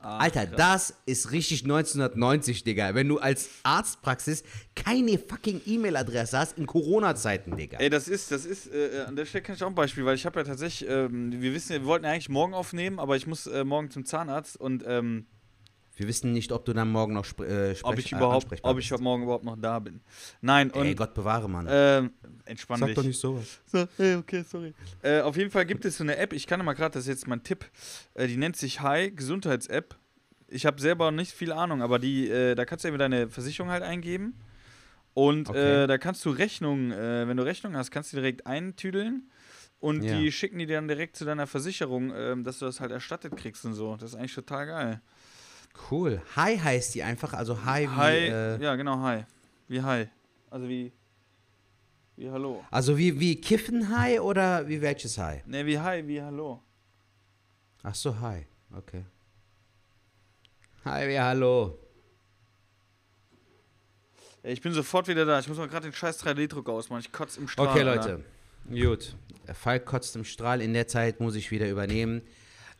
Alter, 0.00 0.46
das 0.46 0.94
ist 1.04 1.30
richtig 1.30 1.64
1990, 1.64 2.64
Digga. 2.64 2.94
Wenn 2.94 3.08
du 3.08 3.18
als 3.18 3.50
Arztpraxis 3.64 4.44
keine 4.74 5.18
fucking 5.18 5.60
E-Mail-Adresse 5.66 6.38
hast 6.38 6.56
in 6.56 6.66
Corona-Zeiten, 6.66 7.56
Digga. 7.56 7.78
Ey, 7.78 7.90
das 7.90 8.08
ist, 8.08 8.32
das 8.32 8.46
ist, 8.46 8.72
äh, 8.72 9.04
an 9.06 9.14
der 9.14 9.26
Stelle 9.26 9.42
kann 9.42 9.56
ich 9.56 9.62
auch 9.62 9.68
ein 9.68 9.74
Beispiel, 9.74 10.06
weil 10.06 10.14
ich 10.14 10.24
habe 10.24 10.40
ja 10.40 10.44
tatsächlich, 10.44 10.88
ähm, 10.88 11.32
wir 11.42 11.52
wissen, 11.52 11.70
wir 11.70 11.84
wollten 11.84 12.06
ja 12.06 12.12
eigentlich 12.12 12.30
morgen 12.30 12.54
aufnehmen, 12.54 12.98
aber 12.98 13.16
ich 13.16 13.26
muss 13.26 13.46
äh, 13.46 13.62
morgen 13.62 13.90
zum 13.90 14.06
Zahnarzt 14.06 14.58
und 14.58 14.84
ähm, 14.86 15.26
Wir 16.00 16.08
wissen 16.08 16.32
nicht, 16.32 16.50
ob 16.50 16.64
du 16.64 16.72
dann 16.72 16.90
morgen 16.90 17.12
noch 17.12 17.26
spre 17.26 17.72
äh, 17.72 17.76
ob 17.82 17.98
ich 17.98 18.10
äh, 18.10 18.16
überhaupt, 18.16 18.46
ob 18.62 18.78
ich 18.78 18.90
morgen 19.00 19.24
überhaupt 19.24 19.44
noch 19.44 19.58
da 19.60 19.78
bin. 19.80 20.00
Nein, 20.40 20.70
und 20.70 20.86
Ey, 20.86 20.94
Gott 20.94 21.12
bewahre, 21.12 21.46
Mann. 21.46 21.66
ähm, 21.68 22.12
entspann 22.46 22.80
Sag 22.80 22.86
dich. 22.88 22.96
doch 22.96 23.02
nicht 23.02 23.20
sowas. 23.20 23.60
So, 23.66 23.86
hey, 23.98 24.14
okay, 24.14 24.42
sorry. 24.42 24.72
Äh, 25.02 25.20
auf 25.20 25.36
jeden 25.36 25.50
Fall 25.50 25.66
gibt 25.66 25.84
es 25.84 25.98
so 25.98 26.04
eine 26.04 26.16
App, 26.16 26.32
ich 26.32 26.46
kann 26.46 26.64
mal 26.64 26.72
gerade, 26.72 26.94
das 26.94 27.02
ist 27.02 27.08
jetzt 27.08 27.26
mein 27.28 27.42
Tipp, 27.42 27.66
äh, 28.14 28.26
die 28.28 28.38
nennt 28.38 28.56
sich 28.56 28.80
Hi 28.80 29.10
Gesundheits-App. 29.10 29.94
Ich 30.48 30.64
habe 30.64 30.80
selber 30.80 31.10
nicht 31.10 31.32
viel 31.32 31.52
Ahnung, 31.52 31.82
aber 31.82 31.98
die, 31.98 32.30
äh, 32.30 32.54
da 32.54 32.64
kannst 32.64 32.86
du 32.86 32.88
eben 32.88 32.96
deine 32.98 33.28
Versicherung 33.28 33.70
halt 33.70 33.82
eingeben. 33.82 34.32
Und 35.12 35.50
Okay. 35.50 35.82
äh, 35.82 35.86
da 35.86 35.98
kannst 35.98 36.24
du 36.24 36.30
Rechnungen, 36.30 36.92
äh, 36.92 37.28
wenn 37.28 37.36
du 37.36 37.42
Rechnungen 37.44 37.76
hast, 37.76 37.90
kannst 37.90 38.14
du 38.14 38.16
direkt 38.16 38.46
eintüdeln. 38.46 39.30
Und 39.80 40.02
Ja. 40.04 40.18
die 40.18 40.32
schicken 40.32 40.58
die 40.58 40.66
dann 40.66 40.88
direkt 40.88 41.16
zu 41.16 41.26
deiner 41.26 41.46
Versicherung, 41.46 42.10
ähm, 42.16 42.42
dass 42.44 42.58
du 42.58 42.64
das 42.64 42.80
halt 42.80 42.90
erstattet 42.90 43.36
kriegst 43.36 43.66
und 43.66 43.74
so. 43.74 43.96
Das 43.96 44.12
ist 44.12 44.16
eigentlich 44.16 44.34
total 44.34 44.66
geil. 44.66 45.00
Cool. 45.90 46.20
Hi 46.36 46.58
heißt 46.58 46.94
die 46.94 47.02
einfach, 47.02 47.32
also 47.32 47.64
Hi 47.64 47.82
wie, 47.84 47.88
Hi, 47.88 48.16
äh, 48.16 48.62
ja 48.62 48.76
genau, 48.76 48.98
Hi. 49.00 49.24
Wie 49.68 49.82
Hi. 49.82 50.06
Also 50.50 50.68
wie, 50.68 50.92
wie 52.16 52.30
Hallo. 52.30 52.64
also 52.70 52.98
wie, 52.98 53.18
wie 53.18 53.40
Kiffen 53.40 53.96
Hi 53.96 54.18
oder 54.20 54.68
wie 54.68 54.80
welches 54.80 55.16
Hi? 55.18 55.42
Ne, 55.46 55.64
wie 55.66 55.78
Hi, 55.78 56.06
wie 56.06 56.20
Hallo. 56.20 56.62
Ach 57.82 57.94
so, 57.94 58.18
Hi. 58.20 58.46
Okay. 58.76 59.04
Hi 60.84 61.08
wie 61.08 61.18
Hallo. 61.18 61.78
Ich 64.42 64.60
bin 64.62 64.72
sofort 64.72 65.06
wieder 65.08 65.24
da. 65.26 65.38
Ich 65.38 65.48
muss 65.48 65.58
mal 65.58 65.68
gerade 65.68 65.86
den 65.88 65.92
scheiß 65.92 66.24
3D-Druck 66.24 66.68
ausmachen. 66.68 67.00
Ich 67.00 67.12
kotze 67.12 67.40
im 67.40 67.48
Strahl. 67.48 67.68
Okay, 67.68 67.82
Alter. 67.82 68.22
Leute. 68.70 68.86
Gut. 68.86 69.14
Der 69.46 69.54
Falk 69.54 69.84
kotzt 69.84 70.16
im 70.16 70.24
Strahl. 70.24 70.62
In 70.62 70.72
der 70.72 70.86
Zeit 70.86 71.20
muss 71.20 71.34
ich 71.34 71.50
wieder 71.50 71.68
übernehmen. 71.68 72.22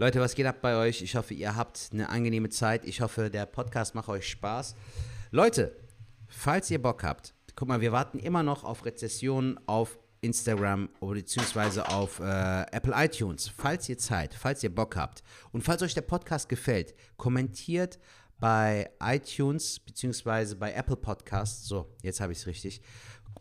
Leute, 0.01 0.19
was 0.19 0.35
geht 0.35 0.47
ab 0.47 0.63
bei 0.63 0.77
euch? 0.77 1.03
Ich 1.03 1.15
hoffe, 1.15 1.35
ihr 1.35 1.57
habt 1.57 1.91
eine 1.93 2.09
angenehme 2.09 2.49
Zeit. 2.49 2.87
Ich 2.87 3.03
hoffe, 3.03 3.29
der 3.29 3.45
Podcast 3.45 3.95
macht 3.95 4.09
euch 4.09 4.27
Spaß. 4.31 4.75
Leute, 5.31 5.77
falls 6.27 6.71
ihr 6.71 6.81
Bock 6.81 7.05
habt, 7.05 7.35
guck 7.55 7.69
mal, 7.69 7.83
wir 7.83 7.93
warten 7.93 8.19
immer 8.19 8.43
noch 8.43 8.65
auf 8.65 8.87
Rezessionen 8.87 9.61
auf 9.67 9.99
Instagram 10.23 10.89
beziehungsweise 11.01 11.87
auf 11.87 12.19
äh, 12.19 12.63
Apple 12.73 12.95
iTunes. 12.97 13.47
Falls 13.55 13.91
ihr 13.91 13.99
Zeit, 13.99 14.33
falls 14.33 14.63
ihr 14.63 14.75
Bock 14.75 14.97
habt 14.97 15.23
und 15.53 15.65
falls 15.65 15.83
euch 15.83 15.93
der 15.93 16.01
Podcast 16.01 16.49
gefällt, 16.49 16.95
kommentiert 17.19 17.99
bei 18.39 18.89
iTunes 19.03 19.81
beziehungsweise 19.81 20.57
bei 20.57 20.73
Apple 20.73 20.97
Podcasts. 20.97 21.69
So, 21.69 21.95
jetzt 22.01 22.23
habe 22.23 22.33
ich 22.33 22.39
es 22.39 22.47
richtig. 22.47 22.81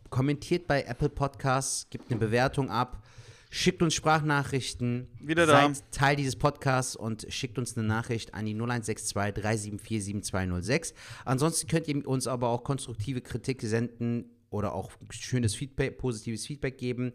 Kommentiert 0.10 0.68
bei 0.68 0.84
Apple 0.84 1.08
Podcasts, 1.08 1.90
gibt 1.90 2.12
eine 2.12 2.20
Bewertung 2.20 2.70
ab, 2.70 3.02
schickt 3.50 3.82
uns 3.82 3.94
Sprachnachrichten. 3.94 5.08
Wieder 5.20 5.46
da. 5.46 5.74
Seid 5.74 5.92
Teil 5.92 6.16
dieses 6.16 6.36
Podcasts 6.36 6.96
und 6.96 7.26
schickt 7.30 7.58
uns 7.58 7.78
eine 7.78 7.88
Nachricht 7.88 8.34
an 8.34 8.46
die 8.46 8.54
0162 8.54 9.14
374 9.14 10.04
7206. 10.04 10.94
Ansonsten 11.26 11.68
könnt 11.68 11.88
ihr 11.88 12.08
uns 12.08 12.28
aber 12.28 12.50
auch 12.50 12.64
konstruktive 12.64 13.22
Kritik 13.22 13.62
senden 13.62 14.26
oder 14.50 14.74
auch 14.74 14.92
schönes 15.10 15.56
Feedback, 15.56 15.98
positives 15.98 16.46
Feedback 16.46 16.78
geben. 16.78 17.12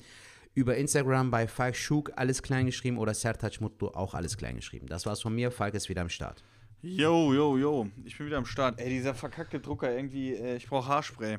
Über 0.55 0.77
Instagram 0.77 1.31
bei 1.31 1.49
Falk 1.49 1.75
Schuk, 1.75 2.13
alles 2.15 2.41
klein 2.41 2.67
geschrieben, 2.67 2.99
oder 2.99 3.13
Sertac 3.13 3.61
Mutlu, 3.61 3.89
auch 3.89 4.15
alles 4.15 4.37
klein 4.37 4.55
geschrieben. 4.55 4.87
Das 4.87 5.05
war's 5.05 5.21
von 5.21 5.35
mir. 5.35 5.51
Falk 5.51 5.75
ist 5.75 5.89
wieder 5.89 6.03
am 6.03 6.09
Start. 6.09 6.45
Yo, 6.81 7.33
yo, 7.33 7.57
yo. 7.57 7.89
Ich 8.05 8.17
bin 8.19 8.27
wieder 8.27 8.37
am 8.37 8.45
Start. 8.45 8.79
Ey, 8.79 8.91
dieser 8.91 9.15
verkackte 9.15 9.59
Drucker 9.59 9.93
irgendwie. 9.95 10.35
Äh, 10.35 10.57
ich 10.57 10.69
brauche 10.69 10.87
Haarspray. 10.87 11.39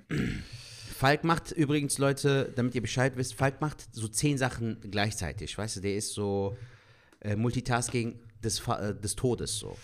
Falk 0.96 1.26
macht 1.26 1.52
übrigens, 1.52 1.98
Leute, 1.98 2.54
damit 2.56 2.74
ihr 2.74 2.82
Bescheid 2.82 3.18
wisst, 3.18 3.36
Falk 3.36 3.60
macht 3.60 3.86
so 3.92 4.08
zehn 4.08 4.38
Sachen 4.38 4.78
gleichzeitig. 4.90 5.58
Weißt 5.58 5.76
du, 5.76 5.82
der 5.82 5.96
ist 5.96 6.14
so 6.14 6.58
äh, 7.20 7.36
Multitasking 7.36 8.18
des, 8.42 8.66
äh, 8.68 8.96
des 8.96 9.16
Todes 9.16 9.60
so. 9.60 9.78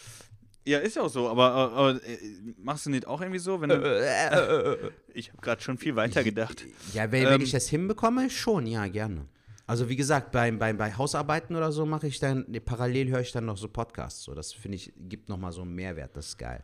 Ja, 0.65 0.79
ist 0.79 0.95
ja 0.95 1.01
auch 1.01 1.09
so. 1.09 1.27
Aber, 1.27 1.51
aber, 1.51 1.73
aber 1.73 2.05
äh, 2.05 2.17
machst 2.57 2.85
du 2.85 2.91
nicht 2.91 3.07
auch 3.07 3.19
irgendwie 3.19 3.39
so? 3.39 3.59
Wenn 3.59 3.69
du, 3.69 3.75
ich 5.13 5.29
habe 5.29 5.41
gerade 5.41 5.61
schon 5.61 5.77
viel 5.77 5.95
weiter 5.97 6.23
gedacht. 6.23 6.63
Ja, 6.93 7.11
wenn, 7.11 7.25
wenn 7.25 7.33
Ähm, 7.33 7.41
ich 7.41 7.51
das 7.51 7.67
hinbekomme, 7.67 8.29
schon, 8.29 8.65
ja, 8.65 8.87
gerne. 8.87 9.25
Also 9.67 9.89
wie 9.89 9.95
gesagt, 9.97 10.31
bei, 10.31 10.49
bei, 10.51 10.71
bei 10.71 10.93
Hausarbeiten 10.93 11.55
oder 11.55 11.71
so 11.71 11.85
mache 11.85 12.07
ich 12.07 12.19
dann, 12.19 12.45
parallel 12.63 13.09
höre 13.09 13.21
ich 13.21 13.31
dann 13.31 13.45
noch 13.45 13.57
so 13.57 13.67
Podcasts. 13.67 14.23
So. 14.23 14.33
Das 14.33 14.53
finde 14.53 14.77
ich, 14.77 14.93
gibt 14.97 15.27
nochmal 15.27 15.51
so 15.51 15.61
einen 15.61 15.73
Mehrwert, 15.75 16.15
das 16.15 16.27
ist 16.29 16.37
geil. 16.37 16.63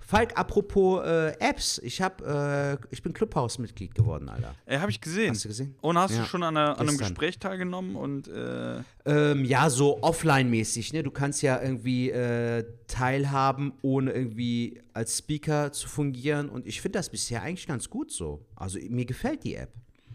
Falk, 0.00 0.36
apropos 0.36 1.04
äh, 1.06 1.36
Apps, 1.38 1.78
ich, 1.84 2.02
hab, 2.02 2.20
äh, 2.22 2.76
ich 2.90 3.00
bin 3.00 3.12
Clubhouse-Mitglied 3.12 3.94
geworden, 3.94 4.28
Alter. 4.28 4.56
Ey, 4.66 4.78
habe 4.78 4.90
ich 4.90 5.00
gesehen. 5.00 5.30
Hast 5.30 5.44
du 5.44 5.48
gesehen? 5.48 5.76
Und 5.82 5.96
hast 5.98 6.12
Ja, 6.16 6.22
du 6.22 6.26
schon 6.26 6.42
an, 6.42 6.56
einer, 6.56 6.70
an 6.72 6.78
einem 6.80 6.88
gestern. 6.88 7.08
Gespräch 7.10 7.38
teilgenommen 7.38 7.94
und 7.94 8.26
äh, 8.26 8.80
Ähm, 9.06 9.44
ja, 9.44 9.70
so 9.70 10.02
offline-mäßig, 10.02 10.92
ne? 10.94 11.04
Du 11.04 11.12
kannst 11.12 11.42
ja 11.42 11.62
irgendwie 11.62 12.10
äh, 12.10 12.64
teilhaben, 12.88 13.72
ohne 13.82 14.10
irgendwie 14.10 14.80
als 14.94 15.16
Speaker 15.18 15.70
zu 15.70 15.88
fungieren. 15.88 16.48
Und 16.48 16.66
ich 16.66 16.80
finde 16.80 16.98
das 16.98 17.08
bisher 17.08 17.42
eigentlich 17.42 17.68
ganz 17.68 17.88
gut 17.88 18.10
so. 18.10 18.44
Also 18.56 18.80
mir 18.88 19.04
gefällt 19.04 19.44
die 19.44 19.54
App. 19.54 19.70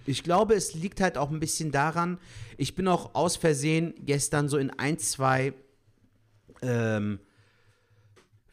Ich 0.06 0.24
glaube, 0.24 0.56
es 0.56 0.74
liegt 0.74 1.00
halt 1.00 1.18
auch 1.18 1.32
ein 1.32 1.40
bisschen 1.40 1.72
daran, 1.72 2.20
ich 2.58 2.76
bin 2.76 2.90
auch 2.90 3.16
aus 3.16 3.38
Versehen 3.38 3.94
gestern 4.06 4.50
so 4.50 4.58
in 4.58 4.72
ein, 4.72 5.00
zwei, 5.00 5.54
ähm, 6.62 7.20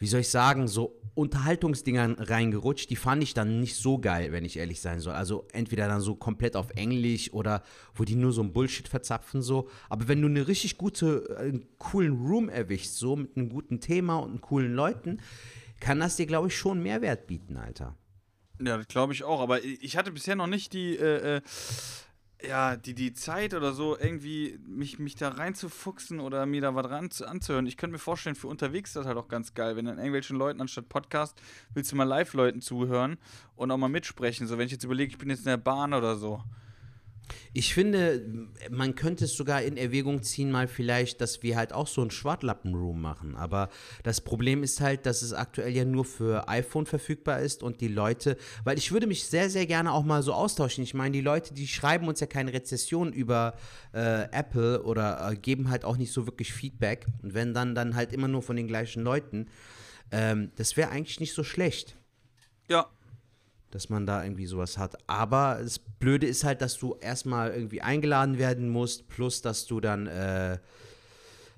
wie 0.03 0.09
soll 0.09 0.21
ich 0.21 0.31
sagen, 0.31 0.67
so 0.67 1.01
Unterhaltungsdingern 1.15 2.15
reingerutscht. 2.15 2.91
Die 2.91 2.97
fand 2.97 3.23
ich 3.23 3.35
dann 3.35 3.61
nicht 3.61 3.77
so 3.77 3.99
geil, 3.99 4.33
wenn 4.33 4.45
ich 4.45 4.57
ehrlich 4.57 4.81
sein 4.81 4.99
soll. 4.99 5.15
Also 5.15 5.47
entweder 5.53 5.87
dann 5.87 6.01
so 6.01 6.17
komplett 6.17 6.57
auf 6.57 6.71
Englisch 6.71 7.33
oder 7.33 7.63
wo 7.95 8.03
die 8.03 8.17
nur 8.17 8.33
so 8.33 8.43
ein 8.43 8.53
Bullshit 8.53 8.89
verzapfen 8.89 9.43
so. 9.43 9.69
Aber 9.89 10.09
wenn 10.09 10.21
du 10.21 10.27
eine 10.27 10.49
richtig 10.49 10.77
gute, 10.77 11.37
äh, 11.39 11.51
einen 11.51 11.69
coolen 11.79 12.27
Room 12.27 12.49
erwischst, 12.49 12.97
so 12.97 13.15
mit 13.15 13.37
einem 13.37 13.49
guten 13.49 13.79
Thema 13.79 14.17
und 14.17 14.41
coolen 14.41 14.75
Leuten, 14.75 15.21
kann 15.79 16.01
das 16.01 16.17
dir, 16.17 16.27
glaube 16.27 16.49
ich, 16.49 16.57
schon 16.57 16.83
Mehrwert 16.83 17.29
bieten, 17.29 17.57
Alter. 17.57 17.95
ja, 18.61 18.77
das 18.77 18.89
glaube 18.89 19.13
ich 19.13 19.23
auch. 19.23 19.41
Aber 19.41 19.63
ich 19.63 19.97
hatte 19.97 20.11
bisher 20.11 20.35
noch 20.35 20.49
nicht 20.49 20.73
die, 20.73 20.97
äh, 20.97 21.37
äh, 21.37 21.41
ja, 22.47 22.77
die, 22.77 22.95
die 22.95 23.13
Zeit 23.13 23.55
oder 23.55 23.73
so, 23.73 23.97
irgendwie 23.99 24.59
mich, 24.67 24.99
mich 24.99 25.15
da 25.15 25.29
reinzufuchsen 25.29 26.21
oder 26.21 26.47
mir 26.47 26.61
da 26.61 26.75
was 26.75 26.91
ran 26.91 27.11
zu, 27.11 27.27
anzuhören. 27.27 27.67
Ich 27.67 27.77
könnte 27.77 27.93
mir 27.93 27.99
vorstellen, 27.99 28.37
für 28.37 28.49
unterwegs 28.49 28.91
ist 28.91 28.97
das 28.97 29.07
halt 29.07 29.17
auch 29.17 29.29
ganz 29.29 29.55
geil, 29.55 29.77
wenn 29.77 29.85
dann 29.85 29.99
irgendwelchen 29.99 30.37
Leuten 30.37 30.61
anstatt 30.61 30.89
Podcast 30.89 31.41
willst 31.75 31.93
du 31.93 31.97
mal 31.97 32.05
Live-Leuten 32.05 32.61
zuhören 32.61 33.19
und 33.57 33.71
auch 33.71 33.77
mal 33.77 33.89
mitsprechen. 33.89 34.47
So, 34.47 34.59
wenn 34.59 34.67
ich 34.67 34.73
jetzt 34.73 34.85
überlege, 34.85 35.13
ich 35.13 35.19
bin 35.19 35.31
jetzt 35.31 35.41
in 35.41 35.47
der 35.47 35.57
Bahn 35.57 35.95
oder 35.95 36.17
so. 36.17 36.43
Ich 37.53 37.75
finde, 37.75 38.49
man 38.71 38.95
könnte 38.95 39.25
es 39.25 39.37
sogar 39.37 39.63
in 39.63 39.77
Erwägung 39.77 40.23
ziehen, 40.23 40.51
mal 40.51 40.69
vielleicht, 40.69 41.21
dass 41.21 41.43
wir 41.43 41.57
halt 41.57 41.73
auch 41.73 41.87
so 41.87 42.01
einen 42.01 42.11
Schwartlappen-Room 42.11 43.01
machen. 43.01 43.37
Aber 43.37 43.69
das 44.03 44.21
Problem 44.21 44.63
ist 44.63 44.81
halt, 44.81 45.07
dass 45.07 45.23
es 45.23 45.33
aktuell 45.33 45.75
ja 45.75 45.85
nur 45.85 46.05
für 46.05 46.49
iPhone 46.49 46.87
verfügbar 46.87 47.41
ist 47.41 47.63
und 47.63 47.81
die 47.81 47.89
Leute, 47.89 48.37
weil 48.65 48.79
ich 48.79 48.93
würde 48.93 49.07
mich 49.07 49.25
sehr, 49.27 49.51
sehr 49.51 49.67
gerne 49.67 49.93
auch 49.93 50.05
mal 50.05 50.23
so 50.23 50.33
austauschen. 50.33 50.85
Ich 50.85 50.95
meine, 50.95 51.13
die 51.13 51.21
Leute, 51.21 51.55
die 51.55 51.69
schreiben 51.69 52.09
uns 52.09 52.21
ja 52.21 52.27
keine 52.27 52.53
Rezession 52.53 53.13
über 53.13 53.55
äh, 53.93 54.25
Apple 54.33 54.83
oder 54.83 55.31
äh, 55.31 55.37
geben 55.37 55.71
halt 55.71 55.85
auch 55.85 55.97
nicht 55.97 56.13
so 56.13 56.27
wirklich 56.27 56.53
Feedback. 56.53 57.07
Und 57.23 57.35
wenn 57.35 57.55
dann, 57.55 57.75
dann 57.75 57.95
halt 57.95 58.13
immer 58.13 58.29
nur 58.29 58.43
von 58.43 58.57
den 58.57 58.67
gleichen 58.67 59.03
Leuten. 59.03 59.47
Ähm, 60.11 60.53
das 60.57 60.77
wäre 60.77 60.91
eigentlich 60.91 61.21
nicht 61.21 61.33
so 61.33 61.43
schlecht 61.43 61.97
Ja, 62.69 62.91
dass 63.73 63.89
man 63.89 64.07
da 64.07 64.23
irgendwie 64.23 64.47
sowas 64.47 64.79
hat. 64.79 64.97
Aber 65.09 65.59
das 65.61 65.79
Blöde 65.79 66.27
ist 66.27 66.45
halt, 66.45 66.63
dass 66.63 66.79
du 66.79 66.95
erstmal 67.01 67.53
irgendwie 67.53 67.83
eingeladen 67.83 68.39
werden 68.39 68.69
musst, 68.69 69.09
plus 69.09 69.43
dass 69.43 69.67
du 69.67 69.81
dann 69.81 70.07
äh, 70.07 70.59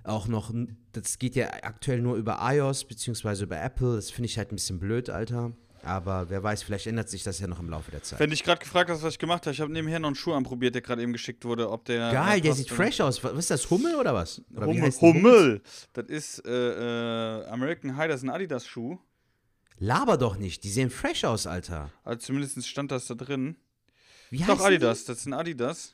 auch 0.05 0.29
noch, 0.29 0.55
das 0.93 1.19
geht 1.19 1.35
ja 1.35 1.49
aktuell 1.63 2.01
nur 2.01 2.17
über 2.17 2.39
iOS 2.41 2.85
beziehungsweise 2.85 3.45
über 3.45 3.61
Apple. 3.61 3.97
Das 3.97 4.11
finde 4.11 4.27
ich 4.27 4.39
halt 4.39 4.53
ein 4.53 4.57
bisschen 4.57 4.79
blöd, 4.79 5.11
Alter. 5.11 5.53
Aber 5.83 6.31
wer 6.31 6.43
weiß, 6.43 6.63
vielleicht 6.63 6.87
ändert 6.87 7.11
sich 7.11 7.25
das 7.25 7.41
ja 7.41 7.47
noch 7.47 7.61
im 7.61 7.69
Laufe 7.69 7.91
der 7.91 8.03
Zeit. 8.03 8.19
wenn 8.19 8.31
dich 8.31 8.43
gerade 8.43 8.61
gefragt 8.61 8.89
hast, 8.89 9.03
was 9.03 9.15
ich 9.15 9.19
gemacht 9.19 9.45
habe, 9.45 9.53
ich 9.53 9.61
habe 9.61 9.73
nebenher 9.73 9.99
noch 9.99 10.09
einen 10.09 10.15
Schuh 10.15 10.33
anprobiert, 10.33 10.75
der 10.75 10.83
gerade 10.83 11.03
eben 11.03 11.13
geschickt 11.13 11.45
wurde, 11.45 11.71
ob 11.71 11.85
der. 11.85 12.11
Geil, 12.11 12.41
der 12.41 12.55
sieht 12.55 12.71
fresh 12.71 13.01
aus. 13.01 13.23
Was 13.23 13.33
ist 13.35 13.51
das, 13.51 13.69
Hummel 13.69 13.97
oder 13.97 14.15
was? 14.15 14.41
Oder 14.57 14.67
Hummel. 14.67 14.93
Hummel. 14.93 15.63
Das 15.93 16.07
ist 16.07 16.47
äh, 16.47 16.51
äh, 17.41 17.47
American 17.49 17.97
High, 17.97 18.09
das 18.09 18.21
ist 18.21 18.25
ein 18.25 18.31
Adidas-Schuh. 18.31 18.99
Laber 19.79 20.17
doch 20.17 20.37
nicht, 20.37 20.65
die 20.65 20.71
sehen 20.71 20.91
fresh 20.91 21.25
aus, 21.25 21.47
Alter. 21.47 21.91
Also 22.05 22.21
zumindest 22.27 22.67
stand 22.69 22.91
das 22.91 23.07
da 23.07 23.15
drin. 23.15 23.57
Wie 24.31 24.39
Doch, 24.39 24.49
heißen 24.49 24.67
Adidas, 24.67 25.05
das 25.05 25.23
sind 25.25 25.33
Adidas. 25.33 25.91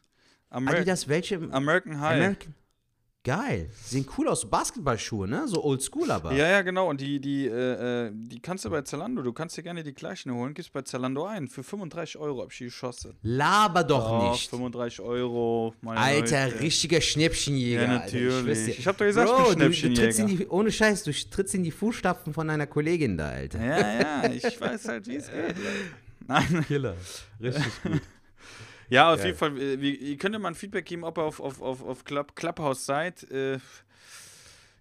Die? 0.50 0.54
Amer 0.54 0.70
Adidas, 0.72 1.08
welche? 1.08 1.36
American 1.52 2.00
High. 2.00 2.16
American? 2.16 2.54
Geil. 3.22 3.68
Sehen 3.84 4.06
cool 4.16 4.28
aus. 4.28 4.48
Basketballschuhe, 4.48 5.28
ne? 5.28 5.46
So 5.46 5.62
oldschool 5.62 6.10
aber. 6.10 6.32
Ja, 6.32 6.48
ja, 6.48 6.62
genau. 6.62 6.88
Und 6.88 7.02
die, 7.02 7.20
die, 7.20 7.46
äh, 7.46 8.06
äh, 8.06 8.10
die 8.14 8.40
kannst 8.40 8.64
du 8.64 8.70
bei 8.70 8.80
Zalando, 8.80 9.20
du 9.20 9.34
kannst 9.34 9.58
dir 9.58 9.62
gerne 9.62 9.82
die 9.82 9.92
gleichen 9.92 10.32
holen, 10.32 10.54
gibst 10.54 10.72
bei 10.72 10.80
Zalando 10.80 11.26
ein. 11.26 11.46
Für 11.46 11.62
35 11.62 12.16
Euro 12.16 12.40
hab 12.40 12.50
ich 12.50 12.56
die 12.58 12.64
geschossen. 12.64 13.18
Laber 13.20 13.84
doch 13.84 14.10
Oh, 14.28 14.30
nicht. 14.30 14.48
35 14.48 15.00
Euro. 15.00 15.74
Alter, 15.84 16.46
Leute. 16.46 16.60
richtiger 16.60 17.02
Schnäppchenjäger. 17.02 17.82
Ja, 17.82 17.88
Alter. 18.00 18.06
Ich, 18.16 18.24
natürlich. 18.24 18.78
Ich 18.78 18.86
hab 18.86 18.96
doch 18.96 19.04
gesagt, 19.04 19.28
ich 19.28 19.34
Bro, 19.36 19.48
bin 19.50 19.58
du, 19.58 19.64
du 19.68 19.70
trittst 19.70 19.84
in 19.84 19.94
Schnäppchenjäger. 19.96 20.44
die, 20.44 20.48
ohne 20.48 20.72
Scheiß, 20.72 21.02
du 21.04 21.12
trittst 21.12 21.54
in 21.54 21.62
die 21.62 21.70
Fußstapfen 21.72 22.32
von 22.32 22.48
einer 22.48 22.66
Kollegin 22.66 23.18
da, 23.18 23.28
Alter. 23.28 23.62
Ja, 23.62 24.00
ja, 24.24 24.30
ich 24.32 24.58
weiß 24.58 24.88
halt, 24.88 25.06
wie 25.06 25.16
es 25.16 25.26
geht. 25.30 25.56
Nein. 26.26 26.64
Killer. 26.66 26.94
Richtig 27.38 27.64
gut. 27.82 28.00
Ja, 28.90 29.12
auf 29.12 29.18
Geil. 29.18 29.26
jeden 29.26 29.38
Fall. 29.38 29.58
äh, 29.58 29.80
Wie, 29.80 29.94
ihr 29.94 30.18
könnt 30.18 30.34
ja 30.34 30.38
mal 30.38 30.48
ein 30.48 30.54
Feedback 30.54 30.84
geben, 30.84 31.04
ob 31.04 31.16
ihr 31.18 31.22
auf, 31.22 31.40
auf, 31.40 31.62
auf, 31.62 31.82
auf 31.82 32.04
Club, 32.04 32.36
Clubhouse 32.36 32.84
seid. 32.84 33.30
Äh, 33.30 33.58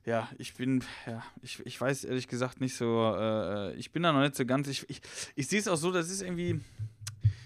ja, 0.05 0.27
ich 0.37 0.55
bin, 0.55 0.83
ja, 1.05 1.23
ich, 1.43 1.59
ich 1.65 1.79
weiß 1.79 2.05
ehrlich 2.05 2.27
gesagt 2.27 2.59
nicht 2.61 2.75
so, 2.75 3.13
äh, 3.15 3.73
ich 3.75 3.91
bin 3.91 4.03
da 4.03 4.11
noch 4.11 4.21
nicht 4.21 4.35
so 4.35 4.45
ganz, 4.45 4.67
ich, 4.67 4.89
ich, 4.89 5.01
ich 5.35 5.47
sehe 5.47 5.59
es 5.59 5.67
auch 5.67 5.75
so, 5.75 5.91
das 5.91 6.09
ist 6.09 6.21
irgendwie, 6.23 6.59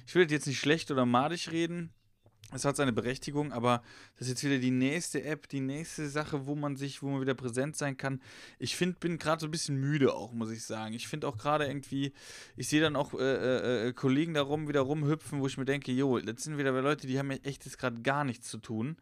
ich 0.08 0.15
will 0.15 0.32
jetzt 0.32 0.47
nicht 0.47 0.60
schlecht 0.60 0.89
oder 0.89 1.06
madig 1.06 1.52
reden, 1.52 1.91
es 2.54 2.66
hat 2.66 2.76
seine 2.76 2.94
Berechtigung, 2.94 3.52
aber 3.52 3.82
das 4.18 4.28
ist 4.28 4.34
jetzt 4.34 4.44
wieder 4.44 4.60
die 4.60 4.72
nächste 4.72 5.24
App, 5.24 5.48
die 5.50 5.60
nächste 5.60 6.10
Sache, 6.10 6.46
wo 6.46 6.56
man 6.56 6.76
sich, 6.76 7.02
wo 7.02 7.10
man 7.10 7.22
wieder 7.22 7.34
präsent 7.34 7.76
sein 7.76 7.98
kann. 7.98 8.22
Ich 8.60 8.76
finde, 8.76 8.98
bin 9.00 9.18
gerade 9.18 9.42
so 9.42 9.48
ein 9.48 9.52
bisschen 9.52 9.78
müde 9.78 10.13
auch, 10.13 10.34
muss 10.34 10.52
ich 10.52 10.63
sagen. 10.63 10.94
Ich 10.94 11.08
finde 11.08 11.28
auch 11.28 11.38
gerade 11.38 11.66
irgendwie, 11.66 12.13
ich 12.56 12.68
sehe 12.68 12.82
dann 12.82 12.96
auch 12.96 13.13
äh, 13.13 13.18
äh, 13.18 13.88
äh, 13.88 13.94
Kollegen 13.94 14.34
da 14.34 14.42
rum, 14.42 14.68
wieder 14.68 14.82
rumhüpfen, 14.82 15.39
wo 15.39 15.48
ich 15.48 15.58
mir 15.58 15.66
denke, 15.66 15.92
jo, 15.92 16.20
das 16.20 16.44
sind 16.44 16.58
wieder 16.58 16.72
Leute, 16.82 17.08
die 17.08 17.20
haben 17.20 17.32
ja 17.32 17.38
echt 17.44 17.66
jetzt 17.66 17.78
gerade 17.78 18.02
gar 18.02 18.24
nichts 18.24 18.50
zu 18.50 18.58
tun. 18.58 18.98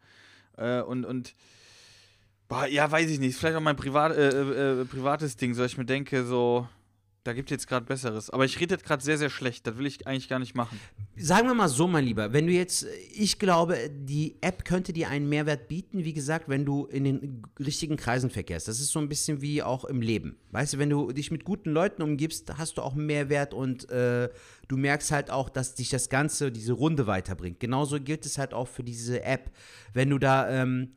Äh, 0.56 0.82
und, 0.82 1.04
und 1.04 1.34
boah, 2.48 2.66
ja, 2.66 2.90
weiß 2.90 3.10
ich 3.10 3.18
nicht, 3.18 3.36
vielleicht 3.36 3.56
auch 3.56 3.60
mein 3.60 3.76
Privat, 3.76 4.16
äh, 4.16 4.80
äh, 4.80 4.84
privates 4.84 5.36
Ding, 5.36 5.54
so 5.54 5.64
ich 5.64 5.78
mir 5.78 5.84
denke, 5.84 6.24
so, 6.24 6.68
da 7.24 7.32
gibt 7.32 7.50
jetzt 7.50 7.68
gerade 7.68 7.86
Besseres. 7.86 8.30
Aber 8.30 8.44
ich 8.44 8.58
rede 8.58 8.74
jetzt 8.74 8.84
gerade 8.84 9.02
sehr, 9.02 9.16
sehr 9.16 9.30
schlecht. 9.30 9.66
Das 9.66 9.78
will 9.78 9.86
ich 9.86 10.06
eigentlich 10.06 10.28
gar 10.28 10.38
nicht 10.38 10.54
machen. 10.54 10.80
Sagen 11.16 11.46
wir 11.46 11.54
mal 11.54 11.68
so, 11.68 11.86
mein 11.86 12.04
Lieber, 12.04 12.32
wenn 12.32 12.46
du 12.46 12.52
jetzt, 12.52 12.86
ich 13.14 13.38
glaube, 13.38 13.90
die 13.90 14.36
App 14.40 14.64
könnte 14.64 14.92
dir 14.92 15.08
einen 15.08 15.28
Mehrwert 15.28 15.68
bieten, 15.68 16.04
wie 16.04 16.12
gesagt, 16.12 16.48
wenn 16.48 16.64
du 16.64 16.86
in 16.86 17.04
den 17.04 17.42
richtigen 17.58 17.96
Kreisen 17.96 18.30
verkehrst. 18.30 18.66
Das 18.66 18.80
ist 18.80 18.90
so 18.90 18.98
ein 18.98 19.08
bisschen 19.08 19.40
wie 19.40 19.62
auch 19.62 19.84
im 19.84 20.00
Leben. 20.00 20.36
Weißt 20.50 20.74
du, 20.74 20.78
wenn 20.78 20.90
du 20.90 21.12
dich 21.12 21.30
mit 21.30 21.44
guten 21.44 21.70
Leuten 21.70 22.02
umgibst, 22.02 22.56
hast 22.58 22.78
du 22.78 22.82
auch 22.82 22.94
einen 22.94 23.06
Mehrwert 23.06 23.54
und 23.54 23.88
äh, 23.90 24.28
du 24.68 24.76
merkst 24.76 25.12
halt 25.12 25.30
auch, 25.30 25.48
dass 25.48 25.74
dich 25.74 25.90
das 25.90 26.08
Ganze, 26.08 26.50
diese 26.50 26.72
Runde 26.72 27.06
weiterbringt. 27.06 27.60
Genauso 27.60 28.00
gilt 28.00 28.26
es 28.26 28.38
halt 28.38 28.52
auch 28.52 28.68
für 28.68 28.82
diese 28.82 29.22
App. 29.22 29.50
Wenn 29.92 30.10
du 30.10 30.18
da 30.18 30.50
ähm, 30.50 30.92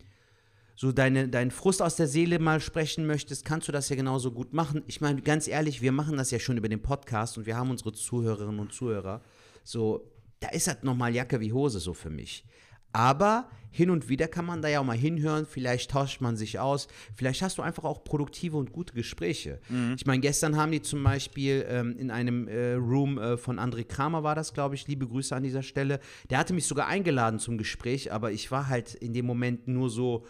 so 0.75 0.91
deine, 0.91 1.29
deinen 1.29 1.51
Frust 1.51 1.81
aus 1.81 1.95
der 1.95 2.07
Seele 2.07 2.39
mal 2.39 2.59
sprechen 2.59 3.07
möchtest, 3.07 3.45
kannst 3.45 3.67
du 3.67 3.71
das 3.71 3.89
ja 3.89 3.95
genauso 3.95 4.31
gut 4.31 4.53
machen. 4.53 4.83
Ich 4.87 4.99
meine, 5.01 5.21
ganz 5.21 5.47
ehrlich, 5.47 5.81
wir 5.81 5.91
machen 5.91 6.17
das 6.17 6.31
ja 6.31 6.39
schon 6.39 6.57
über 6.57 6.69
den 6.69 6.81
Podcast 6.81 7.37
und 7.37 7.45
wir 7.45 7.55
haben 7.55 7.69
unsere 7.69 7.93
Zuhörerinnen 7.93 8.59
und 8.59 8.73
Zuhörer. 8.73 9.21
So, 9.63 10.11
da 10.41 10.49
ist 10.49 10.67
halt 10.67 10.83
nochmal 10.83 11.15
Jacke 11.15 11.39
wie 11.39 11.53
Hose 11.53 11.79
so 11.79 11.93
für 11.93 12.09
mich. 12.09 12.45
Aber 12.91 13.49
hin 13.71 13.89
und 13.89 14.07
wieder 14.07 14.29
kann 14.29 14.45
man 14.45 14.61
da 14.61 14.69
ja 14.69 14.79
auch 14.79 14.85
mal 14.85 14.97
hinhören, 14.97 15.45
vielleicht 15.45 15.91
tauscht 15.91 16.21
man 16.21 16.37
sich 16.37 16.59
aus, 16.59 16.87
vielleicht 17.13 17.41
hast 17.41 17.57
du 17.57 17.61
einfach 17.61 17.83
auch 17.83 18.05
produktive 18.05 18.55
und 18.55 18.71
gute 18.71 18.93
Gespräche. 18.93 19.59
Ich 19.97 20.05
meine, 20.05 20.21
gestern 20.21 20.55
haben 20.55 20.71
die 20.71 20.81
zum 20.81 21.03
Beispiel 21.03 21.65
ähm, 21.67 21.97
in 21.97 22.09
einem 22.09 22.47
äh, 22.47 22.73
Room 22.75 23.17
äh, 23.17 23.35
von 23.35 23.59
André 23.59 23.83
Kramer 23.83 24.23
war 24.23 24.33
das, 24.33 24.53
glaube 24.53 24.75
ich, 24.75 24.87
liebe 24.87 25.05
Grüße 25.05 25.35
an 25.35 25.43
dieser 25.43 25.61
Stelle, 25.61 25.99
der 26.29 26.37
hatte 26.37 26.53
mich 26.53 26.67
sogar 26.67 26.87
eingeladen 26.87 27.37
zum 27.37 27.57
Gespräch, 27.57 28.13
aber 28.13 28.31
ich 28.31 28.49
war 28.49 28.69
halt 28.69 28.93
in 28.93 29.11
dem 29.11 29.25
Moment 29.25 29.67
nur 29.67 29.89
so, 29.89 30.25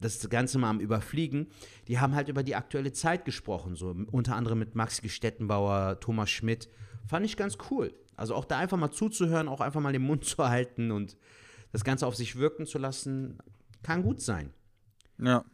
das 0.00 0.28
Ganze 0.28 0.58
mal 0.58 0.70
am 0.70 0.80
Überfliegen. 0.80 1.48
Die 1.88 1.98
haben 1.98 2.14
halt 2.14 2.28
über 2.28 2.42
die 2.42 2.54
aktuelle 2.54 2.92
Zeit 2.92 3.24
gesprochen, 3.24 3.74
so 3.76 3.94
unter 4.10 4.36
anderem 4.36 4.58
mit 4.58 4.74
Max 4.74 5.02
Gestettenbauer, 5.02 6.00
Thomas 6.00 6.30
Schmidt. 6.30 6.68
Fand 7.06 7.26
ich 7.26 7.36
ganz 7.36 7.58
cool. 7.70 7.94
Also 8.16 8.34
auch 8.34 8.44
da 8.44 8.58
einfach 8.58 8.76
mal 8.76 8.90
zuzuhören, 8.90 9.48
auch 9.48 9.60
einfach 9.60 9.80
mal 9.80 9.92
den 9.92 10.02
Mund 10.02 10.24
zu 10.26 10.48
halten 10.48 10.90
und 10.90 11.16
das 11.72 11.84
Ganze 11.84 12.06
auf 12.06 12.16
sich 12.16 12.36
wirken 12.36 12.66
zu 12.66 12.78
lassen, 12.78 13.38
kann 13.82 14.02
gut 14.02 14.20
sein. 14.20 14.52
Ja. 15.18 15.44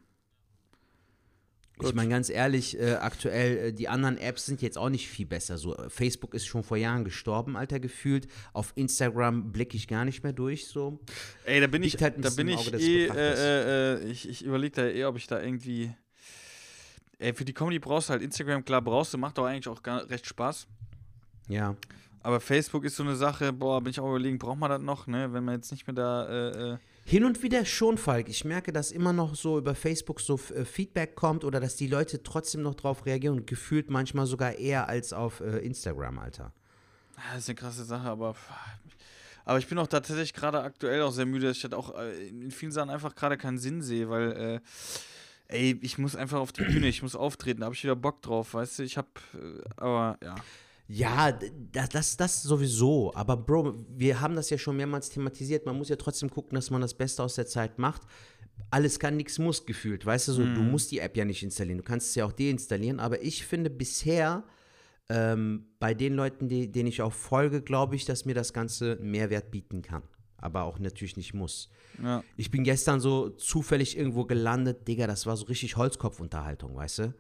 Ich 1.83 1.93
meine, 1.93 2.09
ganz 2.09 2.31
ehrlich, 2.31 2.79
äh, 2.79 2.95
aktuell, 2.95 3.57
äh, 3.57 3.73
die 3.73 3.89
anderen 3.89 4.17
Apps 4.17 4.47
sind 4.47 4.63
jetzt 4.63 4.79
auch 4.79 4.91
nicht 4.91 5.09
viel 5.09 5.27
besser. 5.27 5.59
So, 5.59 5.77
äh, 5.77 5.91
Facebook 5.91 6.33
ist 6.35 6.47
schon 6.47 6.63
vor 6.63 6.77
Jahren 6.77 7.05
gestorben, 7.05 7.57
Alter, 7.57 7.81
gefühlt. 7.81 8.29
Auf 8.53 8.73
Instagram 8.77 9.51
blicke 9.51 9.77
ich 9.77 9.89
gar 9.89 10.05
nicht 10.05 10.23
mehr 10.23 10.33
durch, 10.33 10.69
so. 10.69 11.01
Ey, 11.45 11.61
da 11.61 11.67
bin 11.67 11.83
ich, 11.83 12.01
halt 12.01 12.25
da 12.25 12.31
bin 12.31 12.49
ich 12.49 12.59
Auge 12.59 12.79
eh, 12.79 13.07
äh, 13.07 13.95
äh, 13.95 14.05
ich, 14.05 14.29
ich 14.29 14.45
überlege 14.45 14.77
da 14.77 14.87
eh, 14.87 15.05
ob 15.05 15.17
ich 15.17 15.27
da 15.27 15.43
irgendwie. 15.43 15.93
Ey, 17.19 17.35
für 17.35 17.45
die 17.45 17.53
Comedy 17.53 17.81
brauchst 17.81 18.09
du 18.09 18.13
halt 18.13 18.23
Instagram, 18.23 18.65
klar 18.65 18.83
brauchst 18.83 19.13
du, 19.13 19.19
macht 19.19 19.39
doch 19.39 19.47
eigentlich 19.47 19.69
auch 19.69 19.83
gar, 19.83 20.09
recht 20.09 20.27
Spaß. 20.27 20.69
Ja. 21.49 21.77
Aber 22.21 22.41
Facebook 22.41 22.85
ist 22.85 22.97
so 22.97 23.03
eine 23.03 23.17
Sache, 23.17 23.53
boah, 23.53 23.81
bin 23.81 23.91
ich 23.91 24.01
auch 24.01 24.09
überlegen, 24.09 24.39
braucht 24.39 24.59
man 24.59 24.71
das 24.71 24.81
noch, 24.81 25.07
ne? 25.07 25.33
Wenn 25.33 25.45
man 25.45 25.57
jetzt 25.57 25.73
nicht 25.73 25.87
mehr 25.87 25.95
da, 25.95 26.79
Hin 27.07 27.25
und 27.25 27.43
wieder 27.43 27.67
schon, 27.67 27.99
Falk. 27.99 28.29
Ich 28.31 28.47
merke, 28.47 28.73
dass 28.73 28.91
immer 28.91 29.13
noch 29.13 29.35
so 29.35 29.59
über 29.59 29.75
Facebook 29.75 30.21
so 30.21 30.41
äh, 30.55 30.65
Feedback 30.65 31.15
kommt 31.15 31.45
oder 31.45 31.61
dass 31.61 31.77
die 31.77 31.87
Leute 31.87 32.23
trotzdem 32.23 32.63
noch 32.63 32.75
drauf 32.75 33.05
reagieren 33.05 33.37
und 33.37 33.47
gefühlt 33.47 33.91
manchmal 33.91 34.27
sogar 34.27 34.55
eher 34.57 34.89
als 34.89 35.13
auf 35.13 35.41
äh, 35.41 35.59
Instagram, 35.59 36.19
Alter. 36.19 36.53
das 37.33 37.43
ist 37.43 37.49
eine 37.51 37.57
krasse 37.57 37.85
Sache, 37.85 38.09
aber. 38.09 38.35
Aber 39.47 39.59
ich 39.59 39.67
bin 39.67 39.77
auch 39.77 39.87
tatsächlich 39.87 40.33
gerade 40.33 40.63
aktuell 40.63 41.03
auch 41.03 41.13
sehr 41.13 41.27
müde, 41.27 41.49
dass 41.49 41.59
ich 41.59 41.65
halt 41.65 41.75
auch 41.75 41.95
äh, 41.99 42.29
in 42.29 42.51
vielen 42.51 42.73
Sachen 42.73 42.89
einfach 42.89 43.15
gerade 43.15 43.37
keinen 43.37 43.59
Sinn 43.59 43.83
sehe, 43.83 44.09
weil, 44.09 44.33
äh, 44.33 45.55
ey, 45.55 45.79
ich 45.83 45.99
muss 45.99 46.17
einfach 46.17 46.41
auf 46.41 46.53
die 46.53 46.65
Bühne, 46.65 46.89
ich 46.89 47.03
muss 47.03 47.15
auftreten, 47.15 47.61
da 47.61 47.67
habe 47.67 47.75
ich 47.75 47.85
wieder 47.85 47.97
Bock 47.97 48.23
drauf, 48.23 48.55
weißt 48.55 48.79
du? 48.79 48.85
Ich 48.85 48.97
hab, 48.97 49.21
äh, 49.35 49.61
aber 49.77 50.17
ja. 50.23 50.37
Ja, 50.87 51.33
das, 51.73 51.89
das, 51.89 52.17
das 52.17 52.43
sowieso. 52.43 53.13
Aber 53.15 53.37
Bro, 53.37 53.75
wir 53.89 54.21
haben 54.21 54.37
das 54.37 54.51
ja 54.51 54.59
schon 54.59 54.77
mehrmals 54.77 55.09
thematisiert. 55.09 55.65
Man 55.65 55.77
muss 55.79 55.89
ja 55.89 55.97
trotzdem 55.97 56.31
gucken, 56.31 56.55
dass 56.55 56.71
man 56.71 56.81
das 56.81 56.95
Beste 56.95 57.23
aus 57.23 57.37
der 57.37 57.47
Zeit 57.47 57.79
macht. 57.79 58.03
Alles 58.71 58.99
kann, 58.99 59.17
nichts 59.17 59.39
muss 59.39 59.65
gefühlt. 59.65 60.05
Weißt 60.05 60.29
du, 60.29 60.33
so, 60.33 60.43
du 60.45 60.61
musst 60.61 60.91
die 60.91 60.99
App 60.99 61.17
ja 61.17 61.25
nicht 61.25 61.43
installieren. 61.43 61.79
Du 61.79 61.85
kannst 61.85 62.11
es 62.11 62.15
ja 62.15 62.25
auch 62.25 62.33
deinstallieren. 62.33 63.01
Aber 63.01 63.23
ich 63.23 63.47
finde 63.47 63.71
bisher, 63.71 64.45
ähm, 65.09 65.67
bei 65.81 65.95
den 65.95 66.15
Leuten, 66.15 66.49
die, 66.49 66.71
denen 66.71 66.89
ich 66.89 67.03
auch 67.03 67.13
folge, 67.13 67.63
glaube 67.63 67.97
ich, 67.97 68.05
dass 68.05 68.25
mir 68.25 68.35
das 68.35 68.53
Ganze 68.53 68.97
Mehrwert 69.01 69.51
bieten 69.51 69.83
kann. 69.83 70.03
Aber 70.39 70.65
auch 70.65 70.79
natürlich 70.79 71.17
nicht 71.17 71.35
muss. 71.35 71.71
Ja. 72.03 72.23
Ich 72.37 72.51
bin 72.51 72.65
gestern 72.65 73.01
so 73.01 73.31
zufällig 73.31 73.97
irgendwo 73.97 74.25
gelandet, 74.25 74.87
Digga, 74.87 75.07
das 75.07 75.27
war 75.27 75.37
so 75.37 75.47
richtig 75.47 75.77
Holzkopfunterhaltung, 75.77 76.75
weißt 76.77 76.99
du? 76.99 77.15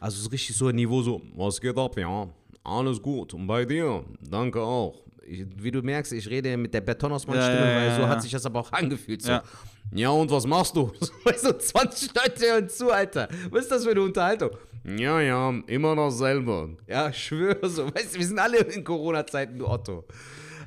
Also 0.00 0.20
so 0.20 0.28
richtig 0.28 0.56
so 0.56 0.68
ein 0.68 0.76
Niveau 0.76 1.02
so, 1.02 1.22
was 1.34 1.60
geht 1.60 1.76
ab, 1.76 1.96
ja, 1.98 2.28
alles 2.64 3.00
gut. 3.00 3.34
Und 3.34 3.46
bei 3.46 3.64
dir? 3.64 4.04
Danke 4.20 4.60
auch. 4.60 5.02
Ich, 5.26 5.46
wie 5.56 5.70
du 5.70 5.80
merkst, 5.82 6.12
ich 6.12 6.28
rede 6.28 6.56
mit 6.56 6.74
der 6.74 6.80
Betonausmann-Stimme, 6.82 7.58
Ja, 7.60 7.68
ja, 7.70 7.76
weil 7.76 7.96
so 7.96 8.08
hat 8.08 8.22
sich 8.22 8.32
das 8.32 8.44
aber 8.44 8.60
auch 8.60 8.72
angefühlt. 8.72 9.22
So. 9.22 9.30
Ja. 9.32 9.42
Ja. 9.92 10.10
und 10.10 10.30
was 10.30 10.46
machst 10.46 10.76
du? 10.76 10.90
Weißt 11.24 11.46
du, 11.46 11.56
20 11.56 12.10
Leute 12.14 12.46
hören 12.46 12.68
zu, 12.68 12.90
Alter. 12.90 13.28
Was 13.50 13.62
ist 13.62 13.70
das 13.70 13.84
für 13.84 13.92
eine 13.92 14.02
Unterhaltung? 14.02 14.50
Ja, 14.84 15.20
ja, 15.20 15.54
immer 15.66 15.96
dasselbe. 15.96 16.76
Ja, 16.86 17.10
schwöre 17.12 17.68
so. 17.70 17.86
Weißt 17.94 18.14
du, 18.14 18.18
wir 18.18 18.26
sind 18.26 18.38
alle 18.38 18.58
in 18.58 18.84
Corona-Zeiten, 18.84 19.58
du 19.58 19.66
Otto. 19.66 20.04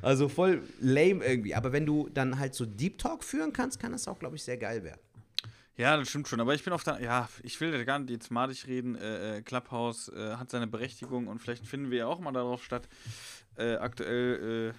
Also 0.01 0.27
voll 0.27 0.61
lame 0.79 1.23
irgendwie. 1.23 1.53
Aber 1.53 1.71
wenn 1.71 1.85
du 1.85 2.09
dann 2.13 2.39
halt 2.39 2.55
so 2.55 2.65
Deep 2.65 2.97
Talk 2.97 3.23
führen 3.23 3.53
kannst, 3.53 3.79
kann 3.79 3.91
das 3.91 4.07
auch, 4.07 4.17
glaube 4.17 4.35
ich, 4.35 4.43
sehr 4.43 4.57
geil 4.57 4.83
werden. 4.83 5.01
Ja, 5.77 5.95
das 5.95 6.09
stimmt 6.09 6.27
schon. 6.27 6.39
Aber 6.39 6.55
ich 6.55 6.63
bin 6.63 6.73
auf 6.73 6.83
der. 6.83 6.99
Ja, 7.01 7.29
ich 7.43 7.61
will 7.61 7.85
gar 7.85 7.99
nicht 7.99 8.09
jetzt 8.09 8.31
madig 8.31 8.65
reden. 8.67 8.95
Äh, 8.95 9.37
äh, 9.37 9.41
Clubhouse 9.43 10.09
äh, 10.09 10.35
hat 10.35 10.49
seine 10.49 10.65
Berechtigung 10.67 11.27
und 11.27 11.39
vielleicht 11.39 11.65
finden 11.67 11.91
wir 11.91 11.99
ja 11.99 12.07
auch 12.07 12.19
mal 12.19 12.31
darauf 12.31 12.63
statt. 12.63 12.89
Äh, 13.55 13.75
aktuell, 13.75 14.73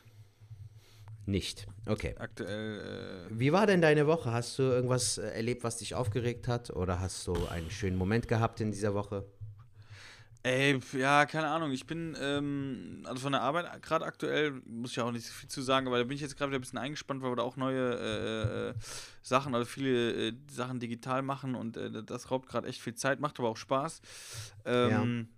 Nicht. 1.27 1.67
Okay. 1.87 2.15
äh, 2.17 2.21
aktuell, 2.21 3.27
äh, 3.31 3.39
Wie 3.39 3.53
war 3.53 3.67
denn 3.67 3.81
deine 3.81 4.07
Woche? 4.07 4.33
Hast 4.33 4.59
du 4.59 4.63
irgendwas 4.63 5.19
äh, 5.19 5.29
erlebt, 5.29 5.63
was 5.63 5.77
dich 5.77 5.95
aufgeregt 5.95 6.49
hat? 6.49 6.71
Oder 6.71 7.01
hast 7.01 7.27
du 7.27 7.47
einen 7.47 7.71
schönen 7.71 7.97
Moment 7.97 8.29
gehabt 8.29 8.61
in 8.61 8.73
dieser 8.73 8.95
Woche? 8.95 9.25
Ey, 10.49 10.81
ja, 10.93 11.27
keine 11.27 11.49
Ahnung. 11.49 11.73
Ich 11.73 11.87
bin, 11.87 12.17
ähm, 12.19 13.03
also 13.05 13.21
von 13.21 13.33
der 13.33 13.43
Arbeit 13.43 13.83
gerade 13.83 14.07
aktuell, 14.07 14.63
muss 14.65 14.93
ich 14.93 14.97
ja 14.97 15.05
auch 15.05 15.13
nicht 15.13 15.27
so 15.27 15.33
viel 15.35 15.51
zu 15.51 15.61
sagen, 15.61 15.87
aber 15.87 15.99
da 15.99 16.05
bin 16.05 16.15
ich 16.15 16.23
jetzt 16.23 16.39
gerade 16.39 16.51
wieder 16.51 16.59
ein 16.59 16.63
bisschen 16.63 16.79
eingespannt, 16.79 17.21
weil 17.21 17.31
wir 17.33 17.37
da 17.37 17.43
auch 17.43 17.57
neue 17.57 17.93
äh, 17.99 18.69
äh, 18.71 18.75
Sachen, 19.21 19.55
also 19.55 19.67
viele 19.67 20.29
äh, 20.29 20.33
Sachen 20.51 20.81
digital 20.81 21.21
machen 21.21 21.55
und 21.55 21.77
äh, 21.77 22.03
das 22.03 22.31
raubt 22.31 22.49
gerade 22.49 22.67
echt 22.67 22.81
viel 22.81 22.95
Zeit, 22.95 23.21
macht 23.21 23.39
aber 23.39 23.51
auch 23.51 23.59
Spaß. 23.59 24.01
Ähm, 24.65 25.29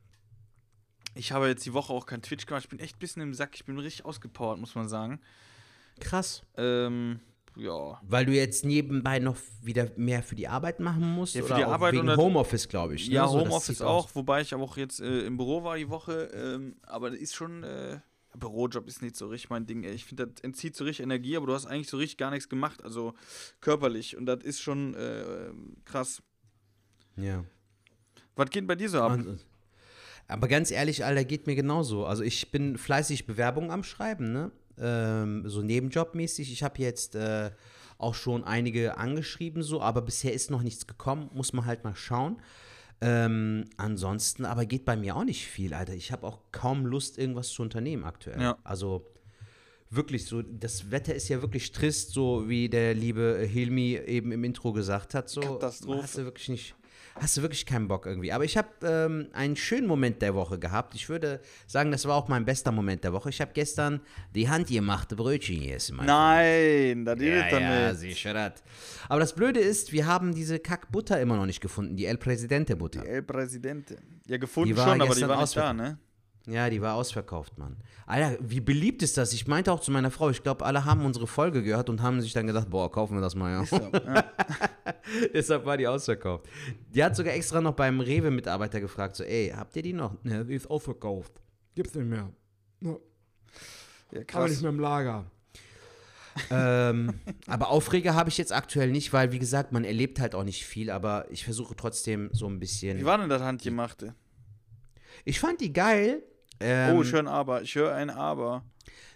Ich 1.16 1.33
habe 1.33 1.49
jetzt 1.49 1.66
die 1.66 1.73
Woche 1.73 1.92
auch 1.92 2.07
kein 2.07 2.23
Twitch 2.23 2.46
gemacht, 2.46 2.62
ich 2.62 2.70
bin 2.70 2.79
echt 2.79 2.94
ein 2.94 3.01
bisschen 3.01 3.23
im 3.23 3.35
Sack, 3.35 3.57
ich 3.57 3.64
bin 3.64 3.77
richtig 3.81 4.05
ausgepowert, 4.05 4.61
muss 4.61 4.77
man 4.77 4.88
sagen. 4.88 5.20
Krass. 5.99 6.44
Ähm, 6.57 7.18
ja. 7.61 8.01
Weil 8.03 8.27
du 8.27 8.33
jetzt 8.33 8.64
nebenbei 8.64 9.18
noch 9.18 9.37
wieder 9.62 9.88
mehr 9.96 10.23
für 10.23 10.35
die 10.35 10.49
Arbeit 10.49 10.81
machen 10.81 11.03
musst? 11.12 11.35
Ja, 11.35 11.42
für 11.42 11.46
oder 11.49 11.57
die 11.57 11.64
Arbeit 11.64 11.92
wegen 11.94 12.09
und- 12.09 12.16
Homeoffice, 12.16 12.68
glaube 12.68 12.94
ich. 12.94 13.09
ne? 13.09 13.14
Ja, 13.14 13.29
So, 13.29 13.40
Homeoffice 13.40 13.83
auch, 13.83 14.09
wobei 14.14 14.40
ich 14.40 14.53
aber 14.55 14.64
auch 14.64 14.77
jetzt 14.77 15.01
äh, 15.01 15.20
im 15.27 15.37
Büro 15.37 15.62
war 15.62 15.77
die 15.77 15.88
Woche, 15.88 16.31
ähm, 16.35 16.77
aber 16.83 17.11
das 17.11 17.18
ist 17.20 17.35
schon, 17.35 17.62
äh, 17.62 18.01
Bürojob 18.37 18.87
ist 18.87 19.03
nicht 19.03 19.16
so 19.16 19.27
richtig 19.29 19.51
mein 19.51 19.66
Ding, 19.66 19.83
ey. 19.85 19.92
Ich 19.92 20.05
finde, 20.05 20.29
das 20.29 20.40
entzieht 20.42 20.77
so 20.77 20.85
richtig 20.85 21.03
Energie, 21.03 21.37
aber 21.37 21.46
du 21.46 21.53
hast 21.55 21.66
eigentlich 21.66 21.88
so 21.90 21.96
richtig 21.96 22.16
gar 22.16 22.31
nichts 22.31 22.49
gemacht, 22.49 22.83
also 22.85 23.14
körperlich. 23.61 24.16
Und 24.16 24.27
das 24.27 24.42
ist 24.44 24.61
schon 24.61 24.94
äh, 24.94 25.51
krass. 25.85 26.23
Ja. 27.16 27.44
Was 28.37 28.51
geht 28.51 28.66
bei 28.66 28.77
dir 28.77 28.88
so 28.88 29.01
ab? 29.03 29.12
Und, 29.12 29.44
aber 30.29 30.46
ganz 30.46 30.70
ehrlich, 30.70 31.05
Alter, 31.05 31.25
geht 31.25 31.46
mir 31.49 31.57
genauso. 31.57 32.07
Also 32.07 32.23
ich 32.23 32.53
bin 32.53 32.79
fleißig 32.79 33.27
Bewerbungen 33.27 33.70
am 33.73 33.83
Schreiben, 33.83 34.33
ne? 34.33 34.53
Ähm, 34.78 35.48
so 35.48 35.62
nebenjobmäßig. 35.62 36.52
Ich 36.52 36.62
habe 36.62 36.80
jetzt 36.83 37.14
äh, 37.14 37.50
auch 37.98 38.14
schon 38.14 38.44
einige 38.44 38.96
angeschrieben, 38.96 39.62
so, 39.62 39.80
aber 39.80 40.02
bisher 40.02 40.33
ist 40.33 40.50
noch 40.50 40.62
nichts 40.62 40.87
gekommen. 40.87 41.30
Muss 41.35 41.52
man 41.52 41.66
halt 41.66 41.85
mal 41.85 41.94
schauen. 41.94 42.40
Ähm, 43.02 43.64
ansonsten 43.76 44.44
aber 44.44 44.66
geht 44.66 44.85
bei 44.85 44.96
mir 44.96 45.16
auch 45.16 45.24
nicht 45.24 45.46
viel, 45.46 45.72
Alter. 45.72 45.94
Ich 45.94 46.12
habe 46.12 46.26
auch 46.26 46.38
kaum 46.52 46.85
Lust, 46.85 47.18
irgendwas 47.18 47.48
zu 47.48 47.62
unternehmen 47.62 48.04
aktuell. 48.04 48.40
Ja. 48.40 48.59
Also 48.62 49.06
wirklich 49.90 50.26
so, 50.26 50.42
das 50.42 50.90
Wetter 50.90 51.14
ist 51.14 51.28
ja 51.28 51.42
wirklich 51.42 51.72
trist, 51.72 52.11
so 52.11 52.48
wie 52.48 52.68
der 52.68 52.94
liebe 52.94 53.46
Hilmi 53.50 53.98
eben 54.06 54.33
im 54.33 54.44
Intro 54.44 54.72
gesagt 54.72 55.14
hat. 55.14 55.28
So 55.28 55.40
Katastrophe. 55.40 56.02
Hast 56.02 56.18
du 56.18 56.24
wirklich 56.24 56.48
nicht, 56.48 56.74
hast 57.14 57.37
du 57.37 57.42
wirklich 57.42 57.66
keinen 57.66 57.88
Bock 57.88 58.07
irgendwie. 58.07 58.33
Aber 58.33 58.44
ich 58.44 58.57
habe 58.57 58.68
ähm, 58.83 59.29
einen 59.33 59.57
schönen 59.57 59.87
Moment 59.87 60.23
der 60.23 60.35
Woche 60.35 60.59
gehabt. 60.59 60.94
Ich 60.94 61.09
würde 61.09 61.40
sagen, 61.66 61.90
das 61.90 62.07
war 62.07 62.16
auch 62.16 62.29
mein 62.29 62.44
bester 62.44 62.73
Moment 62.73 63.05
der 63.05 63.12
Woche. 63.12 63.31
Ich 63.31 63.40
habe 63.40 63.53
gestern 63.55 64.01
die 64.35 64.49
handgemachte 64.49 65.16
Brötchen 65.16 65.61
gegessen. 65.61 65.99
Nein, 66.03 67.05
das 67.05 67.20
ja, 67.20 67.44
ist 67.44 67.53
dann 67.53 67.62
ja, 67.62 67.88
nicht. 67.88 68.01
sicher 68.01 68.35
das. 68.35 68.62
Aber 69.09 69.20
das 69.20 69.35
Blöde 69.35 69.61
ist, 69.61 69.92
wir 69.92 70.07
haben 70.07 70.35
diese 70.35 70.59
Kackbutter 70.59 71.20
immer 71.20 71.37
noch 71.37 71.46
nicht 71.46 71.61
gefunden, 71.61 71.96
die 71.96 72.07
El 72.07 72.18
Presidente 72.18 72.77
Butter. 72.77 73.05
El 73.05 73.23
Presidente. 73.23 73.96
Ja, 74.27 74.37
gefunden 74.37 74.75
Die 74.75 74.81
schon, 74.81 75.01
aber 75.01 75.14
die 75.14 75.29
war 75.29 75.40
nicht 75.40 75.57
da, 75.57 75.73
ne? 75.73 75.99
Ja, 76.46 76.70
die 76.70 76.81
war 76.81 76.94
ausverkauft, 76.94 77.59
Mann. 77.59 77.76
Alter, 78.07 78.38
wie 78.40 78.61
beliebt 78.61 79.03
ist 79.03 79.16
das? 79.16 79.33
Ich 79.33 79.46
meinte 79.46 79.72
auch 79.72 79.81
zu 79.81 79.90
meiner 79.90 80.11
Frau, 80.11 80.31
ich 80.31 80.42
glaube, 80.42 80.64
alle 80.64 80.85
haben 80.85 81.05
unsere 81.05 81.26
Folge 81.26 81.62
gehört 81.62 81.90
und 81.90 82.03
haben 82.03 82.20
sich 82.20 82.33
dann 82.33 82.46
gedacht, 82.46 82.70
boah, 82.70 82.90
kaufen 82.90 83.14
wir 83.14 83.20
das 83.20 83.35
mal, 83.35 83.53
ja. 83.53 83.64
So, 83.64 83.76
ja. 83.76 84.24
Deshalb 85.35 85.66
war 85.66 85.76
die 85.76 85.87
ausverkauft. 85.87 86.46
Die 86.88 87.05
hat 87.05 87.14
sogar 87.14 87.35
extra 87.35 87.61
noch 87.61 87.74
beim 87.74 88.00
Rewe-Mitarbeiter 88.00 88.81
gefragt, 88.81 89.16
so, 89.16 89.24
ey, 89.24 89.53
habt 89.55 89.76
ihr 89.76 89.83
die 89.83 89.92
noch? 89.92 90.16
Ja, 90.24 90.42
die 90.42 90.55
ist 90.55 90.68
ausverkauft. 90.68 91.33
Gibt's 91.74 91.94
nicht 91.94 92.07
mehr. 92.09 92.33
Ja, 92.81 92.90
ja, 92.90 92.96
aber 94.12 94.24
krass. 94.24 94.50
nicht 94.50 94.62
mehr 94.62 94.70
im 94.70 94.81
Lager. 94.81 95.31
ähm, 96.50 97.20
aber 97.46 97.68
Aufreger 97.68 98.14
habe 98.14 98.31
ich 98.31 98.38
jetzt 98.38 98.53
aktuell 98.53 98.90
nicht, 98.90 99.12
weil, 99.12 99.31
wie 99.33 99.38
gesagt, 99.38 99.72
man 99.72 99.85
erlebt 99.85 100.18
halt 100.20 100.35
auch 100.35 100.44
nicht 100.44 100.64
viel, 100.64 100.90
aber 100.90 101.31
ich 101.31 101.44
versuche 101.44 101.76
trotzdem 101.76 102.31
so 102.33 102.46
ein 102.46 102.59
bisschen. 102.59 102.98
Wie 102.98 103.05
war 103.05 103.18
denn 103.18 103.29
das 103.29 103.42
Handgemachte? 103.42 104.14
Ich 105.24 105.38
fand 105.38 105.61
die 105.61 105.72
geil. 105.72 106.22
Ähm, 106.61 106.96
oh, 106.96 107.03
ich 107.03 107.12
höre 107.12 107.20
ein 107.20 107.29
Aber. 107.29 107.62
Ich 107.62 107.75
höre 107.75 107.94
ein 107.94 108.11
Aber. 108.11 108.62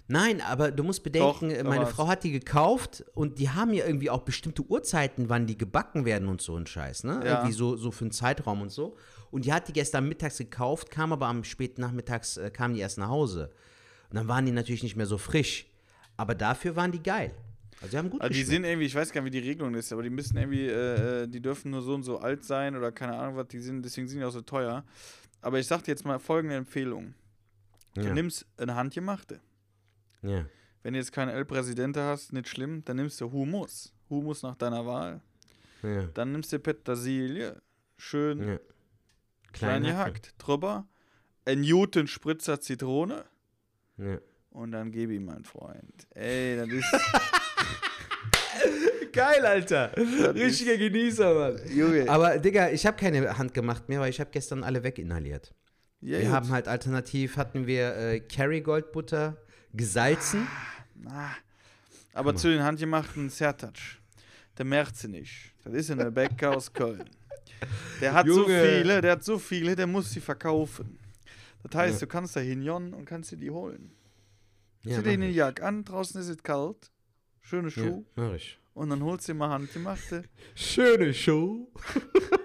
Nein, 0.06 0.42
aber 0.42 0.70
du 0.70 0.82
musst 0.82 1.02
bedenken, 1.02 1.48
Doch, 1.48 1.64
meine. 1.64 1.86
Frau 1.86 2.08
hat 2.08 2.24
die 2.24 2.32
gekauft 2.32 3.04
und 3.14 3.38
die 3.38 3.48
haben 3.48 3.72
ja 3.72 3.86
irgendwie 3.86 4.10
auch 4.10 4.20
bestimmte 4.20 4.62
Uhrzeiten, 4.62 5.30
wann 5.30 5.46
die 5.46 5.56
gebacken 5.56 6.04
werden 6.04 6.28
und 6.28 6.42
so 6.42 6.56
ein 6.56 6.66
Scheiß, 6.66 7.04
ne? 7.04 7.22
Ja. 7.24 7.36
Irgendwie 7.36 7.52
so, 7.52 7.76
so 7.76 7.90
für 7.90 8.04
einen 8.04 8.10
Zeitraum 8.10 8.60
und 8.60 8.70
so. 8.70 8.96
Und 9.30 9.46
die 9.46 9.52
hat 9.52 9.66
die 9.68 9.72
gestern 9.72 10.06
mittags 10.06 10.36
gekauft, 10.36 10.90
kam 10.90 11.12
aber 11.12 11.26
am 11.26 11.42
späten 11.42 11.80
Nachmittags, 11.80 12.36
äh, 12.36 12.50
kamen 12.50 12.74
die 12.74 12.80
erst 12.80 12.98
nach 12.98 13.08
Hause. 13.08 13.50
Und 14.10 14.16
dann 14.16 14.28
waren 14.28 14.44
die 14.44 14.52
natürlich 14.52 14.82
nicht 14.82 14.96
mehr 14.96 15.06
so 15.06 15.16
frisch. 15.16 15.66
Aber 16.16 16.34
dafür 16.34 16.76
waren 16.76 16.92
die 16.92 17.02
geil. 17.02 17.32
Also 17.80 17.90
die 17.90 17.98
haben 17.98 18.10
gut 18.10 18.20
Also 18.20 18.32
die 18.32 18.44
sind 18.44 18.64
irgendwie, 18.64 18.86
ich 18.86 18.94
weiß 18.94 19.10
gar 19.10 19.22
nicht, 19.22 19.32
wie 19.32 19.40
die 19.40 19.48
Regelung 19.48 19.74
ist, 19.74 19.92
aber 19.92 20.02
die 20.02 20.10
müssen 20.10 20.36
irgendwie, 20.36 20.66
äh, 20.66 21.22
äh, 21.22 21.26
die 21.26 21.40
dürfen 21.40 21.70
nur 21.70 21.82
so 21.82 21.94
und 21.94 22.02
so 22.02 22.18
alt 22.18 22.44
sein 22.44 22.76
oder 22.76 22.92
keine 22.92 23.16
Ahnung 23.16 23.36
was, 23.36 23.48
die 23.48 23.58
sind, 23.58 23.84
deswegen 23.84 24.06
sind 24.06 24.20
die 24.20 24.24
auch 24.24 24.30
so 24.30 24.42
teuer. 24.42 24.84
Aber 25.40 25.58
ich 25.58 25.66
sag 25.66 25.82
dir 25.82 25.92
jetzt 25.92 26.04
mal 26.04 26.18
folgende 26.18 26.56
Empfehlung. 26.56 27.14
Du 27.94 28.02
ja. 28.02 28.12
nimmst 28.12 28.46
eine 28.56 28.74
Handgemachte. 28.74 29.40
ja. 30.22 30.46
Wenn 30.82 30.92
du 30.92 30.98
jetzt 30.98 31.12
keine 31.12 31.32
El 31.32 31.46
Presidente 31.46 32.02
hast, 32.02 32.34
nicht 32.34 32.46
schlimm, 32.46 32.84
dann 32.84 32.96
nimmst 32.96 33.18
du 33.18 33.32
Humus. 33.32 33.94
Humus 34.10 34.42
nach 34.42 34.54
deiner 34.54 34.84
Wahl. 34.84 35.22
Ja. 35.82 36.02
Dann 36.12 36.32
nimmst 36.32 36.52
du 36.52 36.58
Petersilie, 36.58 37.62
schön 37.96 38.46
ja. 38.46 38.58
klein 39.52 39.82
gehackt, 39.82 40.34
drüber. 40.36 40.86
Ein 41.46 41.62
Newton 41.62 42.06
Spritzer 42.06 42.60
Zitrone. 42.60 43.24
Ja. 43.96 44.18
Und 44.50 44.72
dann 44.72 44.92
gib 44.92 45.10
ihm, 45.10 45.24
mein 45.24 45.44
Freund. 45.44 46.06
Ey, 46.10 46.56
das 46.56 46.68
ist. 46.68 46.84
Geil, 49.12 49.46
Alter. 49.46 49.92
Richtiger 49.96 50.76
Genießer, 50.76 51.34
Mann. 51.34 51.60
Junge. 51.74 52.08
Aber, 52.10 52.36
Digga, 52.38 52.70
ich 52.70 52.84
habe 52.84 52.96
keine 52.96 53.38
handgemacht 53.38 53.88
mehr, 53.88 54.00
weil 54.00 54.10
ich 54.10 54.20
habe 54.20 54.30
gestern 54.30 54.64
alle 54.64 54.82
weginhaliert. 54.82 55.54
Ja, 56.04 56.18
wir 56.18 56.20
gut. 56.26 56.32
haben 56.32 56.48
halt 56.50 56.68
alternativ, 56.68 57.36
hatten 57.36 57.66
wir 57.66 57.96
äh, 57.96 58.20
Kerrygold 58.20 58.92
Butter 58.92 59.36
gesalzen. 59.72 60.46
Ah, 61.06 61.30
aber 62.12 62.36
zu 62.36 62.48
den 62.48 62.62
handgemachten 62.62 63.28
Sertac. 63.30 63.74
Der 64.56 64.64
merkt 64.64 64.96
sie 64.96 65.08
nicht. 65.08 65.52
Das 65.64 65.72
ist 65.74 65.90
ein 65.90 66.14
Bäcker 66.14 66.56
aus 66.56 66.72
Köln. 66.72 67.04
Der 68.00 68.12
hat 68.12 68.26
so 68.28 68.42
Junge. 68.42 68.62
viele, 68.62 69.00
der 69.00 69.12
hat 69.12 69.24
so 69.24 69.38
viele, 69.38 69.74
der 69.74 69.86
muss 69.88 70.10
sie 70.12 70.20
verkaufen. 70.20 70.98
Das 71.64 71.74
heißt, 71.74 71.94
Ja. 72.00 72.06
du 72.06 72.12
kannst 72.12 72.36
da 72.36 72.40
hinjon 72.40 72.92
und 72.94 73.04
kannst 73.06 73.32
dir 73.32 73.36
die 73.38 73.50
holen. 73.50 73.90
Ja, 74.84 75.02
Zieh 75.02 75.16
dir 75.16 75.28
ich. 75.28 75.34
Jacke 75.34 75.64
an, 75.64 75.84
draußen 75.84 76.20
ist 76.20 76.28
es 76.28 76.42
kalt. 76.42 76.90
Schöne 77.42 77.68
Ja, 77.68 77.70
Schuhe. 77.70 78.04
mach 78.14 78.34
ich. 78.34 78.58
Und 78.74 78.90
dann 78.90 79.02
holst 79.02 79.26
du 79.28 79.32
dir 79.32 79.38
mal 79.38 79.48
handgemachte 79.50 80.24
Schöne 80.54 81.12
Show. 81.14 81.72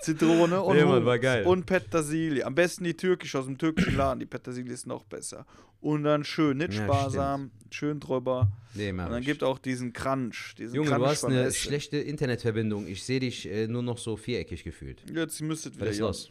Zitrone 0.00 0.62
und, 0.62 0.76
Ja, 0.76 0.86
Mann, 0.86 1.44
und 1.46 1.66
Petersilie. 1.66 2.44
Am 2.44 2.54
besten 2.54 2.84
die 2.84 2.94
türkische 2.94 3.38
aus 3.38 3.46
dem 3.46 3.58
türkischen 3.58 3.96
Laden. 3.96 4.20
Die 4.20 4.26
Petersilie 4.26 4.72
ist 4.72 4.86
noch 4.86 5.04
besser. 5.04 5.46
Und 5.80 6.04
dann 6.04 6.24
schön, 6.24 6.58
nicht 6.58 6.74
Ja, 6.74 6.84
sparsam, 6.84 7.50
schön 7.70 8.00
drüber. 8.00 8.50
Nee, 8.74 8.90
Und 8.90 8.98
dann 8.98 9.22
gibt 9.22 9.42
auch 9.42 9.58
diesen 9.58 9.92
Crunch. 9.92 10.54
Diesen 10.58 10.76
Junge, 10.76 10.90
Crunch 10.90 11.02
du 11.02 11.06
hast 11.06 11.24
eine 11.24 11.52
schlechte 11.52 11.98
Internetverbindung. 11.98 12.86
Ich 12.86 13.02
sehe 13.04 13.20
dich 13.20 13.50
äh, 13.50 13.66
nur 13.66 13.82
noch 13.82 13.98
so 13.98 14.16
viereckig 14.16 14.64
gefühlt. 14.64 15.02
Jetzt 15.12 15.40
müsstet 15.40 15.76
wieder 15.76 15.86
Was 15.86 15.94
ist 15.94 16.00
los? 16.00 16.30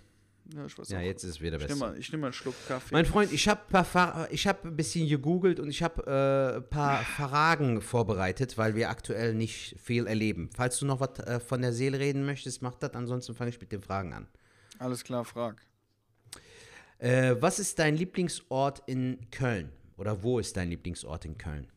Ja, 0.55 0.65
Ja, 0.87 1.01
jetzt 1.01 1.23
ist 1.23 1.29
es 1.29 1.41
wieder 1.41 1.57
Ich 1.57 1.63
nehme 1.67 1.73
besser. 1.75 1.91
mal, 1.91 1.97
ich 1.97 2.11
nehm 2.11 2.21
mal 2.21 2.27
einen 2.27 2.33
Schluck 2.33 2.55
Kaffee. 2.67 2.93
Mein 2.93 3.05
Freund, 3.05 3.31
ich 3.31 3.47
habe 3.47 3.61
hab 3.73 4.65
ein 4.65 4.75
bisschen 4.75 5.07
gegoogelt 5.07 5.59
und 5.59 5.69
ich 5.69 5.83
habe 5.83 6.03
äh, 6.07 6.57
ein 6.57 6.69
paar 6.69 7.03
Fragen 7.17 7.81
vorbereitet, 7.81 8.57
weil 8.57 8.75
wir 8.75 8.89
aktuell 8.89 9.35
nicht 9.35 9.75
viel 9.79 10.07
erleben. 10.07 10.49
Falls 10.55 10.79
du 10.79 10.85
noch 10.85 10.99
was 10.99 11.19
äh, 11.19 11.39
von 11.39 11.61
der 11.61 11.73
Seele 11.73 11.99
reden 11.99 12.25
möchtest, 12.25 12.61
mach 12.61 12.75
das. 12.75 12.93
Ansonsten 12.93 13.35
fange 13.35 13.49
ich 13.51 13.59
mit 13.61 13.71
den 13.71 13.81
Fragen 13.81 14.13
an. 14.13 14.27
Alles 14.79 15.03
klar, 15.03 15.23
frag. 15.25 15.61
Äh, 16.97 17.35
was 17.39 17.59
ist 17.59 17.77
dein 17.79 17.95
Lieblingsort 17.95 18.81
in 18.87 19.29
Köln? 19.31 19.71
Oder 19.97 20.23
wo 20.23 20.39
ist 20.39 20.57
dein 20.57 20.69
Lieblingsort 20.69 21.25
in 21.25 21.37
Köln? 21.37 21.67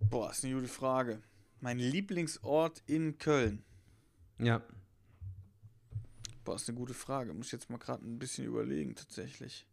Boah, 0.00 0.30
ist 0.30 0.44
eine 0.44 0.54
gute 0.54 0.68
Frage. 0.68 1.20
Mein 1.60 1.78
Lieblingsort 1.78 2.82
in 2.86 3.18
Köln. 3.18 3.62
Ja. 4.38 4.62
Boah, 6.48 6.54
ist 6.56 6.66
eine 6.66 6.78
gute 6.78 6.94
Frage. 6.94 7.34
Muss 7.34 7.48
ich 7.48 7.52
jetzt 7.52 7.68
mal 7.68 7.76
gerade 7.76 8.02
ein 8.06 8.18
bisschen 8.18 8.46
überlegen, 8.46 8.94
tatsächlich. 8.94 9.66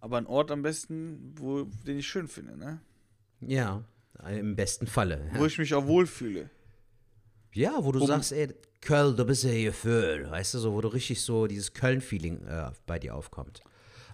Aber 0.00 0.16
ein 0.16 0.24
Ort 0.24 0.50
am 0.50 0.62
besten, 0.62 1.34
wo, 1.36 1.64
den 1.86 1.98
ich 1.98 2.06
schön 2.08 2.26
finde, 2.26 2.56
ne? 2.56 2.80
Ja, 3.42 3.84
im 4.26 4.56
besten 4.56 4.86
Falle. 4.86 5.30
Wo 5.34 5.44
ich 5.44 5.58
mich 5.58 5.74
auch 5.74 5.86
wohlfühle. 5.86 6.48
Ja, 7.52 7.84
wo 7.84 7.92
du 7.92 8.00
Wo- 8.00 8.06
sagst, 8.06 8.32
ey, 8.32 8.54
Köln, 8.80 9.14
du 9.14 9.26
bist 9.26 9.44
ja 9.44 9.50
hier 9.50 9.74
für, 9.74 10.30
weißt 10.30 10.54
du, 10.54 10.58
so, 10.58 10.72
wo 10.72 10.80
du 10.80 10.88
richtig 10.88 11.20
so 11.20 11.46
dieses 11.46 11.74
Köln-Feeling 11.74 12.46
äh, 12.46 12.70
bei 12.86 12.98
dir 12.98 13.14
aufkommt. 13.14 13.62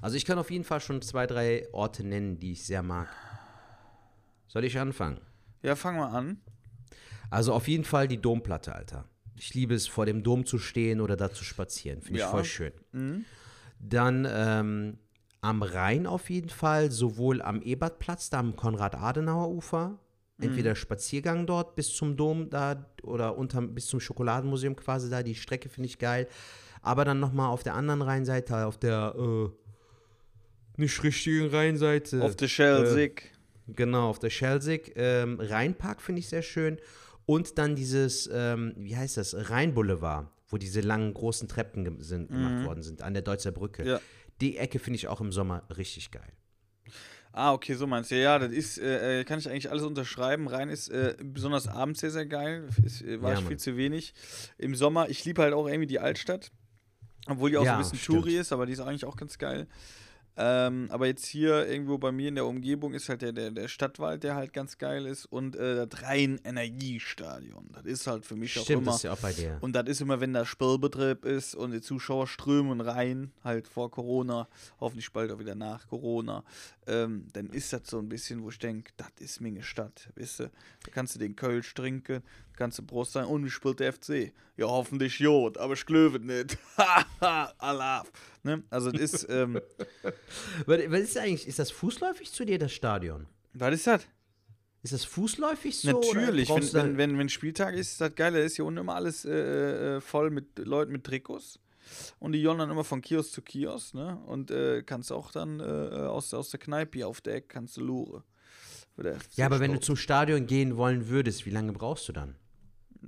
Also 0.03 0.17
ich 0.17 0.25
kann 0.25 0.41
auf 0.41 0.51
jeden 0.51 0.65
Fall 0.65 0.81
schon 0.81 1.01
zwei, 1.03 1.29
drei 1.29 1.73
Orte 1.73 2.03
nennen, 2.03 2.41
die 2.41 2.51
ich 2.51 2.65
sehr 2.67 2.83
mag. 2.83 3.07
Soll 4.49 4.65
ich 4.65 4.77
anfangen? 4.77 5.21
Ja, 5.63 5.77
fang 5.77 5.99
mal 5.99 6.09
an. 6.09 6.41
Also 7.31 7.53
auf 7.55 7.69
jeden 7.69 7.85
Fall 7.85 8.09
die 8.09 8.21
Domplatte, 8.21 8.75
Alter. 8.75 9.05
Ich 9.41 9.55
liebe 9.55 9.75
es, 9.75 9.87
vor 9.87 10.05
dem 10.05 10.23
Dom 10.23 10.45
zu 10.45 10.59
stehen 10.59 11.01
oder 11.01 11.17
da 11.17 11.33
zu 11.33 11.45
spazieren. 11.45 12.03
Finde 12.03 12.19
ich 12.21 12.25
Ja. 12.27 12.31
voll 12.31 12.45
schön. 12.45 12.73
Mhm. 12.93 13.25
Dann 13.79 14.29
ähm, 14.31 14.99
am 15.41 15.63
Rhein 15.63 16.07
auf 16.07 16.29
jeden 16.29 16.51
Fall, 16.51 16.91
sowohl 16.91 17.41
am 17.41 17.63
Ebertplatz, 17.63 18.29
da 18.29 18.39
am 18.39 18.55
Konrad-Adenauer-Ufer, 18.55 19.99
entweder 20.43 20.75
Spaziergang 20.75 21.47
dort 21.47 21.75
bis 21.75 21.95
zum 21.95 22.17
Dom 22.17 22.51
da 22.51 22.87
oder 23.03 23.39
unterm, 23.39 23.75
bis 23.75 23.87
zum 23.87 24.01
Schokoladenmuseum 24.01 24.77
quasi 24.77 25.09
da, 25.09 25.23
die 25.23 25.35
Strecke 25.35 25.71
finde 25.71 25.87
ich 25.89 25.99
geil. 25.99 26.29
Aber 26.83 27.07
dann 27.07 27.19
nochmal 27.19 27.49
auf 27.49 27.63
der 27.63 27.75
anderen 27.75 28.03
Rheinseite, 28.03 28.67
auf 28.67 28.79
der 28.79 29.15
äh, 29.19 29.49
nicht 30.77 31.03
richtigen 31.03 31.49
Rheinseite. 31.49 32.23
Auf 32.23 32.37
der 32.37 32.49
Schelsig. 32.49 33.33
Genau, 33.69 34.09
auf 34.11 34.19
der 34.19 34.31
Schelsig. 34.31 34.93
Ähm, 34.97 35.39
Rheinpark 35.41 36.03
finde 36.03 36.21
ich 36.21 36.29
sehr 36.29 36.43
schön. 36.43 36.79
Und 37.27 37.59
dann 37.59 37.77
dieses, 37.77 38.29
ähm, 38.33 38.75
wie 38.77 38.97
heißt 38.97 39.17
das, 39.17 39.51
Rheinboulevard, 39.51 40.29
wo 40.49 40.57
diese 40.59 40.81
langen, 40.81 41.15
großen 41.15 41.49
Treppen 41.49 42.01
sind, 42.01 42.29
gemacht 42.29 42.65
worden 42.65 42.83
sind, 42.83 43.03
an 43.03 43.13
der 43.15 43.23
Deutzer 43.23 43.53
Brücke. 43.53 43.87
Ja. 43.87 44.01
Die 44.41 44.57
Ecke 44.57 44.79
finde 44.79 44.97
ich 44.97 45.07
auch 45.09 45.21
im 45.21 45.31
Sommer 45.33 45.63
richtig 45.77 46.11
geil. 46.11 46.33
Ah, 47.33 47.53
okay, 47.53 47.75
so 47.75 47.87
meinst 47.87 48.11
du. 48.11 48.17
Ja, 48.17 48.23
ja, 48.23 48.39
das 48.41 48.51
ist, 48.51 48.79
äh, 48.79 49.21
äh, 49.21 49.25
kann 49.25 49.39
ich 49.39 49.49
eigentlich 49.49 49.71
alles 49.71 49.85
unterschreiben. 49.85 50.49
Rhein 50.49 50.69
ist 50.69 50.89
äh, 50.89 51.15
besonders 51.23 51.69
abends 51.69 52.01
sehr, 52.01 52.11
sehr 52.11 52.27
geil. 52.27 52.69
Ist, 52.85 53.03
äh, 53.03 53.23
war 53.23 53.31
Ja, 53.31 53.37
ich 53.37 53.43
Mann. 53.43 53.49
viel 53.51 53.59
zu 53.59 53.77
wenig. 53.77 54.15
Im 54.59 54.75
Sommer, 54.75 55.09
ich 55.09 55.25
liebe 55.25 55.41
halt 55.43 55.55
auch 55.55 55.69
irgendwie 55.69 55.87
die 55.87 56.01
Altstadt. 56.01 56.51
Obwohl 57.29 57.51
die 57.51 57.57
auch 57.59 57.63
so 57.63 57.67
Ja, 57.67 57.75
ein 57.77 57.83
bisschen 57.83 57.99
stimmt. 57.99 58.19
Touri 58.25 58.37
ist, 58.37 58.53
aber 58.53 58.67
die 58.67 58.73
ist 58.73 58.81
eigentlich 58.81 59.05
auch 59.05 59.17
ganz 59.17 59.39
geil. 59.39 59.69
Ähm, 60.43 60.87
aber 60.89 61.07
jetzt 61.07 61.27
hier 61.27 61.69
irgendwo 61.69 61.99
bei 61.99 62.13
mir 62.13 62.29
in 62.29 62.35
der 62.35 62.47
Umgebung 62.47 62.95
ist 62.95 63.11
halt 63.11 63.21
der, 63.21 63.33
der, 63.33 63.51
der 63.51 63.69
Stadtwald, 63.69 64.23
der 64.23 64.37
halt 64.37 64.55
ganz 64.55 64.79
geil 64.79 65.05
ist 65.05 65.27
und 65.27 65.55
äh, 65.55 65.87
das 65.87 66.03
Rhein-Energiestadion. 66.03 67.69
Das 67.75 67.85
ist 67.85 68.07
halt 68.07 68.25
für 68.25 68.37
mich 68.37 68.59
auch 68.59 68.63
Stimmt, 68.63 68.83
immer. 68.83 68.93
das 68.93 68.97
ist 68.97 69.03
ja 69.03 69.13
auch 69.13 69.19
bei 69.19 69.35
dir. 69.35 69.59
Und 69.61 69.75
das 69.75 69.87
ist 69.87 70.01
immer, 70.01 70.19
wenn 70.21 70.33
da 70.33 70.47
Spielbetrieb 70.47 71.27
ist 71.27 71.55
und 71.55 71.73
die 71.73 71.83
Zuschauer 71.83 72.27
strömen 72.27 72.81
rein, 72.81 73.33
halt 73.45 73.69
vor 73.69 73.91
Corona, 73.91 74.49
hoffentlich 74.81 75.13
bald 75.13 75.31
auch 75.31 75.41
wieder 75.41 75.55
nach 75.55 75.87
Corona, 75.89 76.43
ähm, 76.87 77.27
dann 77.35 77.51
ist 77.51 77.75
das 77.75 77.83
so 77.85 77.99
ein 77.99 78.09
bisschen, 78.09 78.43
wo 78.43 78.49
ich 78.49 78.59
denke, 78.59 78.93
das 78.97 79.11
ist 79.19 79.43
meine 79.43 79.63
Stadt, 79.63 80.09
weißt 80.17 80.41
du? 80.41 80.45
Da 80.45 80.91
kannst 80.91 81.15
du 81.17 81.19
den 81.19 81.37
Kölsch 81.37 81.75
trinken, 81.75 82.23
kannst 82.61 82.79
du 82.79 82.83
Brust 82.83 83.13
sein 83.13 83.27
der 83.79 83.93
FC? 83.95 84.33
Ja, 84.59 84.67
hoffentlich 84.67 85.19
Jod, 85.19 85.57
aber 85.57 85.73
ich 85.73 85.87
glaube 85.87 86.21
nicht. 86.21 86.59
Haha, 86.77 87.55
Allah. 87.57 88.05
Ne? 88.43 88.63
Also, 88.69 88.93
das 88.93 89.01
ist, 89.01 89.27
ähm, 89.31 89.59
Was 90.67 91.01
ist 91.01 91.17
eigentlich, 91.17 91.49
ist 91.49 91.59
das 91.59 91.71
fußläufig 91.71 92.31
zu 92.31 92.45
dir, 92.45 92.59
das 92.59 92.73
Stadion? 92.73 93.27
was 93.55 93.75
ist 93.75 93.87
das? 93.87 94.07
Ist 94.83 94.93
das 94.93 95.05
fußläufig 95.07 95.79
so? 95.79 95.91
Natürlich, 95.91 96.51
wenn, 96.51 96.73
wenn, 96.73 96.99
wenn, 96.99 97.19
wenn 97.19 97.29
Spieltag 97.31 97.75
ist, 97.75 97.93
ist 97.93 98.01
das 98.01 98.15
geil. 98.15 98.33
Da 98.33 98.39
ist 98.41 98.57
hier 98.57 98.67
unten 98.67 98.81
immer 98.81 98.95
alles 98.95 99.25
äh, 99.25 99.97
äh, 99.97 100.01
voll 100.01 100.31
mit 100.31 100.59
Leuten 100.59 100.93
mit 100.93 101.05
Trikots. 101.05 101.59
Und 102.19 102.33
die 102.33 102.43
jonnen 102.43 102.61
dann 102.61 102.71
immer 102.71 102.85
von 102.85 103.01
Kiosk 103.01 103.33
zu 103.33 103.43
Kiosk, 103.43 103.95
ne? 103.95 104.19
Und 104.27 104.51
äh, 104.51 104.83
kannst 104.83 105.11
auch 105.13 105.33
dann 105.33 105.61
äh, 105.61 105.63
aus, 105.63 106.33
aus 106.35 106.51
der 106.51 106.61
Kneipe 106.61 106.99
hier 106.99 107.09
auf 107.09 107.23
der 107.23 107.37
Ecke 107.37 107.49
kannst 107.49 107.79
du 107.79 107.81
lure. 107.81 108.23
Ja, 109.35 109.47
aber 109.47 109.61
wenn 109.61 109.73
du 109.73 109.81
zum 109.81 109.97
Stadion 109.97 110.47
gehen 110.47 110.77
wollen 110.77 111.09
würdest, 111.09 111.47
wie 111.47 111.51
lange 111.51 111.73
brauchst 111.73 112.07
du 112.09 112.13
dann? 112.13 112.37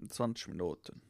20 0.09 0.48
Minuten. 0.48 1.00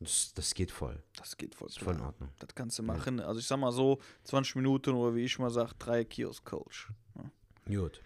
Das, 0.00 0.32
das 0.34 0.52
geht 0.54 0.70
voll. 0.70 1.02
Das 1.16 1.36
geht 1.36 1.54
voll 1.54 1.68
Ist 1.68 1.78
voll 1.78 1.94
in. 1.94 2.02
Ordnung. 2.02 2.28
Das 2.38 2.54
kannst 2.54 2.78
du 2.78 2.82
machen. 2.82 3.18
Also 3.20 3.40
ich 3.40 3.46
sag 3.46 3.58
mal 3.58 3.72
so, 3.72 3.98
20 4.24 4.56
Minuten 4.56 4.90
oder 4.90 5.14
wie 5.14 5.24
ich 5.24 5.38
mal 5.38 5.50
sag, 5.50 5.72
drei 5.74 6.04
Kiosk-Coach. 6.04 6.92
Gut. 7.66 8.02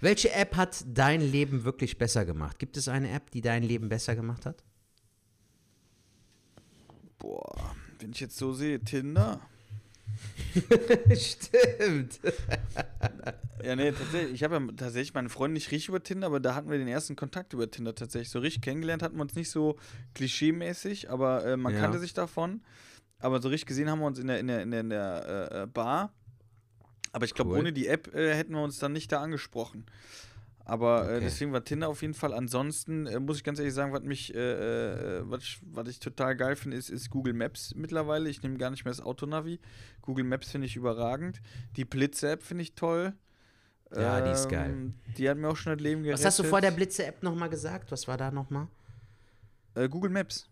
Welche 0.00 0.32
App 0.32 0.56
hat 0.56 0.84
dein 0.86 1.20
Leben 1.20 1.62
wirklich 1.64 1.96
besser 1.96 2.24
gemacht? 2.24 2.58
Gibt 2.58 2.76
es 2.76 2.88
eine 2.88 3.10
App, 3.12 3.30
die 3.30 3.40
dein 3.40 3.62
Leben 3.62 3.88
besser 3.88 4.16
gemacht 4.16 4.46
hat? 4.46 4.64
Boah, 7.18 7.76
wenn 8.00 8.10
ich 8.10 8.18
jetzt 8.18 8.36
so 8.36 8.52
sehe, 8.52 8.80
Tinder. 8.80 9.40
Stimmt. 11.16 12.20
Ja, 13.64 13.76
nee, 13.76 13.92
tatsächlich. 13.92 14.32
Ich 14.34 14.42
habe 14.42 14.56
ja 14.56 14.60
tatsächlich 14.76 15.14
meine 15.14 15.28
Freundin 15.28 15.54
nicht 15.54 15.70
richtig 15.70 15.88
über 15.88 16.02
Tinder, 16.02 16.26
aber 16.26 16.40
da 16.40 16.54
hatten 16.54 16.70
wir 16.70 16.78
den 16.78 16.88
ersten 16.88 17.16
Kontakt 17.16 17.52
über 17.52 17.70
Tinder 17.70 17.94
tatsächlich. 17.94 18.30
So 18.30 18.40
richtig 18.40 18.62
kennengelernt 18.62 19.02
hatten 19.02 19.16
wir 19.16 19.22
uns 19.22 19.34
nicht 19.34 19.50
so 19.50 19.78
klischeemäßig, 20.14 21.10
aber 21.10 21.44
äh, 21.44 21.56
man 21.56 21.72
Ja. 21.72 21.80
kannte 21.80 21.98
sich 21.98 22.12
davon. 22.14 22.62
Aber 23.20 23.40
so 23.40 23.48
richtig 23.48 23.66
gesehen 23.66 23.88
haben 23.88 24.00
wir 24.00 24.06
uns 24.06 24.18
in 24.18 24.26
der, 24.26 24.40
in 24.40 24.48
der, 24.48 24.62
in 24.62 24.70
der, 24.72 24.80
in 24.80 24.90
der 24.90 25.48
äh, 25.52 25.62
äh, 25.62 25.66
Bar. 25.66 26.12
Aber 27.12 27.24
ich 27.24 27.34
glaube, 27.34 27.52
Cool. 27.52 27.58
ohne 27.60 27.72
die 27.72 27.86
App 27.86 28.12
äh, 28.14 28.34
hätten 28.34 28.52
wir 28.54 28.62
uns 28.62 28.78
dann 28.78 28.92
nicht 28.92 29.12
da 29.12 29.20
angesprochen. 29.20 29.86
Aber 30.64 31.02
äh, 31.10 31.16
Okay. 31.16 31.20
deswegen 31.24 31.52
war 31.52 31.64
Tinder 31.64 31.88
auf 31.88 32.02
jeden 32.02 32.14
Fall. 32.14 32.32
Ansonsten 32.32 33.06
äh, 33.06 33.18
muss 33.18 33.38
ich 33.38 33.44
ganz 33.44 33.58
ehrlich 33.58 33.74
sagen, 33.74 33.92
was 33.92 34.02
mich, 34.02 34.32
äh, 34.34 35.18
äh, 35.18 35.22
was 35.24 35.42
ich, 35.42 35.60
was 35.62 35.88
ich 35.88 35.98
total 35.98 36.36
geil 36.36 36.54
finde, 36.56 36.76
ist, 36.76 36.88
ist 36.88 37.10
Google 37.10 37.32
Maps 37.34 37.74
mittlerweile. 37.74 38.28
Ich 38.28 38.42
nehme 38.42 38.56
gar 38.58 38.70
nicht 38.70 38.84
mehr 38.84 38.92
das 38.92 39.00
Autonavi. 39.00 39.58
Google 40.02 40.24
Maps 40.24 40.50
finde 40.50 40.66
ich 40.68 40.76
überragend. 40.76 41.40
Die 41.76 41.84
Blitze-App 41.84 42.42
finde 42.42 42.62
ich 42.62 42.74
toll. 42.74 43.12
Ja, 43.94 44.20
die 44.22 44.30
ist 44.30 44.48
geil. 44.48 44.70
Ähm, 44.70 44.94
Die 45.18 45.28
hat 45.28 45.36
mir 45.36 45.48
auch 45.48 45.56
schon 45.56 45.74
das 45.74 45.82
Leben 45.82 46.02
gerettet. 46.02 46.20
Was 46.20 46.26
hast 46.26 46.38
du 46.38 46.44
vor 46.44 46.60
der 46.62 46.70
Blitze-App 46.70 47.22
nochmal 47.22 47.50
gesagt? 47.50 47.92
Was 47.92 48.08
war 48.08 48.16
da 48.16 48.30
nochmal? 48.30 48.68
Äh, 49.74 49.88
Google 49.88 50.10
Maps. 50.10 50.48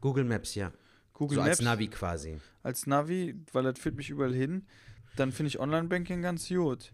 Google 0.00 0.24
Maps, 0.24 0.54
ja. 0.54 0.72
Google 1.12 1.34
so 1.36 1.40
Maps 1.42 1.58
als 1.58 1.62
Navi 1.62 1.88
quasi. 1.88 2.38
als 2.62 2.86
Navi, 2.86 3.34
weil 3.52 3.64
das 3.64 3.78
führt 3.78 3.96
mich 3.96 4.08
überall 4.08 4.32
hin. 4.32 4.66
Dann 5.16 5.32
finde 5.32 5.48
ich 5.48 5.58
Online-Banking 5.58 6.22
ganz 6.22 6.48
gut. 6.48 6.92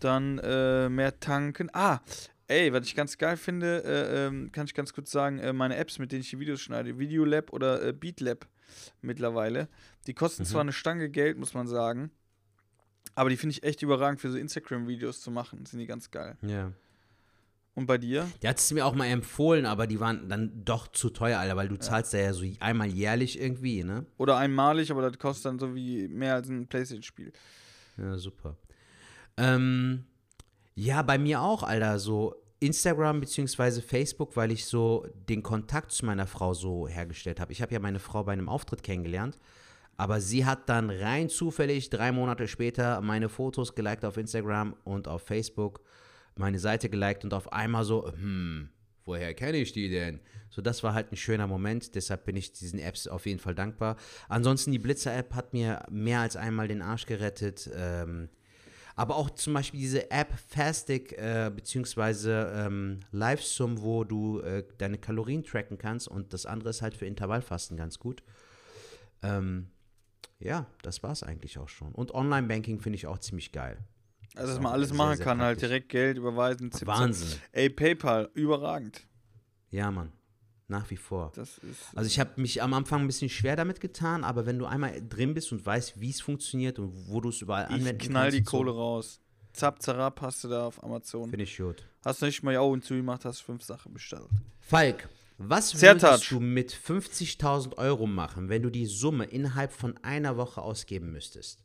Dann 0.00 0.38
äh, 0.38 0.88
mehr 0.88 1.18
tanken. 1.18 1.70
Ah, 1.72 2.00
ey, 2.48 2.72
was 2.72 2.86
ich 2.86 2.94
ganz 2.94 3.18
geil 3.18 3.36
finde, 3.36 3.82
äh, 3.84 4.26
ähm, 4.26 4.52
kann 4.52 4.66
ich 4.66 4.74
ganz 4.74 4.92
kurz 4.92 5.10
sagen, 5.10 5.38
äh, 5.38 5.52
meine 5.52 5.76
Apps, 5.76 5.98
mit 5.98 6.12
denen 6.12 6.22
ich 6.22 6.30
die 6.30 6.38
Videos 6.38 6.60
schneide, 6.60 6.98
Videolab 6.98 7.52
oder 7.52 7.82
äh, 7.82 7.92
Beatlab 7.92 8.46
mittlerweile, 9.00 9.68
die 10.06 10.14
kosten 10.14 10.44
zwar 10.44 10.60
eine 10.60 10.72
Stange 10.72 11.08
Geld, 11.08 11.38
muss 11.38 11.54
man 11.54 11.66
sagen, 11.66 12.10
aber 13.14 13.30
die 13.30 13.36
finde 13.36 13.52
ich 13.52 13.62
echt 13.62 13.82
überragend 13.82 14.20
für 14.20 14.30
so 14.30 14.36
Instagram-Videos 14.36 15.22
zu 15.22 15.30
machen. 15.30 15.64
Sind 15.64 15.78
die 15.78 15.86
ganz 15.86 16.10
geil. 16.10 16.36
Ja. 16.42 16.72
Und 17.74 17.86
bei 17.86 17.98
dir? 17.98 18.28
Der 18.42 18.50
hat 18.50 18.58
es 18.58 18.72
mir 18.72 18.84
auch 18.86 18.94
mal 18.94 19.06
empfohlen, 19.06 19.66
aber 19.66 19.86
die 19.86 20.00
waren 20.00 20.28
dann 20.28 20.64
doch 20.64 20.88
zu 20.88 21.10
teuer, 21.10 21.38
Alter, 21.38 21.56
weil 21.56 21.68
du 21.68 21.78
zahlst 21.78 22.14
da 22.14 22.18
ja 22.18 22.32
so 22.32 22.44
einmal 22.60 22.88
jährlich 22.88 23.40
irgendwie, 23.40 23.84
ne? 23.84 24.06
Oder 24.18 24.36
einmalig, 24.36 24.90
aber 24.90 25.02
das 25.02 25.18
kostet 25.18 25.46
dann 25.46 25.58
so 25.58 25.74
wie 25.74 26.08
mehr 26.08 26.34
als 26.34 26.48
ein 26.48 26.66
Playstation-Spiel. 26.66 27.32
Ja, 27.98 28.16
super. 28.18 28.56
Ähm, 29.36 30.04
ja, 30.74 31.02
bei 31.02 31.18
mir 31.18 31.40
auch, 31.42 31.62
Alter, 31.62 31.98
so 31.98 32.34
Instagram 32.60 33.20
beziehungsweise 33.20 33.82
Facebook, 33.82 34.36
weil 34.36 34.50
ich 34.50 34.64
so 34.64 35.06
den 35.28 35.42
Kontakt 35.42 35.92
zu 35.92 36.06
meiner 36.06 36.26
Frau 36.26 36.54
so 36.54 36.88
hergestellt 36.88 37.40
habe. 37.40 37.52
Ich 37.52 37.60
habe 37.60 37.72
ja 37.72 37.80
meine 37.80 37.98
Frau 37.98 38.24
bei 38.24 38.32
einem 38.32 38.48
Auftritt 38.48 38.82
kennengelernt, 38.82 39.38
aber 39.96 40.20
sie 40.20 40.44
hat 40.44 40.68
dann 40.68 40.90
rein 40.90 41.28
zufällig 41.28 41.90
drei 41.90 42.12
Monate 42.12 42.48
später 42.48 43.00
meine 43.00 43.28
Fotos 43.28 43.74
geliked 43.74 44.04
auf 44.04 44.16
Instagram 44.16 44.74
und 44.84 45.08
auf 45.08 45.22
Facebook, 45.22 45.80
meine 46.34 46.58
Seite 46.58 46.88
geliked 46.88 47.24
und 47.24 47.34
auf 47.34 47.52
einmal 47.52 47.84
so, 47.84 48.10
hm, 48.10 48.70
woher 49.04 49.34
kenne 49.34 49.58
ich 49.58 49.72
die 49.72 49.88
denn? 49.88 50.20
So, 50.50 50.62
das 50.62 50.82
war 50.82 50.94
halt 50.94 51.12
ein 51.12 51.16
schöner 51.16 51.46
Moment, 51.46 51.94
deshalb 51.94 52.24
bin 52.24 52.36
ich 52.36 52.52
diesen 52.52 52.78
Apps 52.78 53.06
auf 53.06 53.26
jeden 53.26 53.38
Fall 53.38 53.54
dankbar. 53.54 53.96
Ansonsten, 54.28 54.72
die 54.72 54.78
Blitzer-App 54.78 55.34
hat 55.34 55.52
mir 55.52 55.84
mehr 55.90 56.20
als 56.20 56.36
einmal 56.36 56.68
den 56.68 56.82
Arsch 56.82 57.06
gerettet. 57.06 57.70
Ähm, 57.74 58.28
aber 58.96 59.16
auch 59.16 59.30
zum 59.30 59.52
Beispiel 59.52 59.78
diese 59.78 60.10
App 60.10 60.32
Fastic 60.48 61.12
äh, 61.12 61.50
beziehungsweise 61.54 62.50
ähm, 62.56 63.00
Livesum, 63.12 63.82
wo 63.82 64.04
du 64.04 64.40
äh, 64.40 64.64
deine 64.78 64.98
Kalorien 64.98 65.44
tracken 65.44 65.76
kannst 65.78 66.08
und 66.08 66.32
das 66.32 66.46
andere 66.46 66.70
ist 66.70 66.82
halt 66.82 66.94
für 66.94 67.06
Intervallfasten 67.06 67.76
ganz 67.76 67.98
gut. 67.98 68.22
Ähm, 69.22 69.68
ja, 70.38 70.66
das 70.82 71.02
war 71.02 71.12
es 71.12 71.22
eigentlich 71.22 71.58
auch 71.58 71.68
schon. 71.68 71.92
Und 71.92 72.12
Online-Banking 72.14 72.80
finde 72.80 72.96
ich 72.96 73.06
auch 73.06 73.18
ziemlich 73.18 73.52
geil. 73.52 73.78
Also, 74.34 74.52
dass 74.52 74.60
man 74.62 74.72
alles 74.72 74.88
sehr, 74.88 74.98
machen 74.98 75.16
sehr 75.16 75.24
kann, 75.24 75.40
halt 75.40 75.58
praktisch. 75.58 75.68
direkt 75.68 75.88
Geld 75.90 76.18
überweisen. 76.18 76.72
zip. 76.72 76.88
Wahnsinn. 76.88 77.38
Ey, 77.52 77.70
PayPal, 77.70 78.30
überragend. 78.34 79.06
Ja, 79.70 79.90
Mann. 79.90 80.12
Nach 80.68 80.90
wie 80.90 80.96
vor. 80.96 81.30
Das 81.36 81.58
ist. 81.58 81.94
Also 81.94 82.08
ich 82.08 82.18
habe 82.18 82.40
mich 82.40 82.60
am 82.60 82.74
Anfang 82.74 83.02
ein 83.02 83.06
bisschen 83.06 83.28
schwer 83.28 83.54
damit 83.54 83.80
getan, 83.80 84.24
aber 84.24 84.46
wenn 84.46 84.58
du 84.58 84.66
einmal 84.66 85.00
drin 85.08 85.32
bist 85.32 85.52
und 85.52 85.64
weißt, 85.64 86.00
wie 86.00 86.10
es 86.10 86.20
funktioniert 86.20 86.80
und 86.80 86.92
wo 87.08 87.20
du 87.20 87.28
es 87.28 87.40
überall 87.40 87.66
ich 87.68 87.74
anwenden 87.74 87.98
knall 87.98 88.22
kannst, 88.24 88.34
die 88.34 88.40
und 88.40 88.48
so, 88.48 88.56
Kohle 88.56 88.70
raus. 88.72 89.20
Zap, 89.52 89.80
zarab 89.80 90.20
hast 90.20 90.42
du 90.44 90.48
da 90.48 90.66
auf 90.66 90.82
Amazon. 90.82 91.30
Finde 91.30 91.44
ich 91.44 91.56
gut. 91.56 91.84
Hast 92.04 92.20
du 92.20 92.26
nicht 92.26 92.42
mal 92.42 92.56
Augen 92.56 92.82
zugemacht, 92.82 93.24
hast 93.24 93.40
fünf 93.40 93.62
Sachen 93.62 93.92
bestellt. 93.94 94.28
Falk, 94.60 95.08
was 95.38 95.70
Sehr 95.70 96.00
würdest 96.00 96.30
du 96.30 96.40
mit 96.40 96.72
50.000 96.72 97.76
Euro 97.76 98.06
machen, 98.06 98.48
wenn 98.48 98.62
du 98.62 98.70
die 98.70 98.86
Summe 98.86 99.24
innerhalb 99.24 99.72
von 99.72 99.96
einer 100.02 100.36
Woche 100.36 100.62
ausgeben 100.62 101.12
müsstest? 101.12 101.62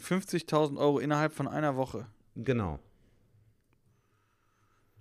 50.000 0.00 0.78
Euro 0.78 0.98
innerhalb 0.98 1.32
von 1.32 1.48
einer 1.48 1.76
Woche. 1.76 2.06
Genau. 2.36 2.78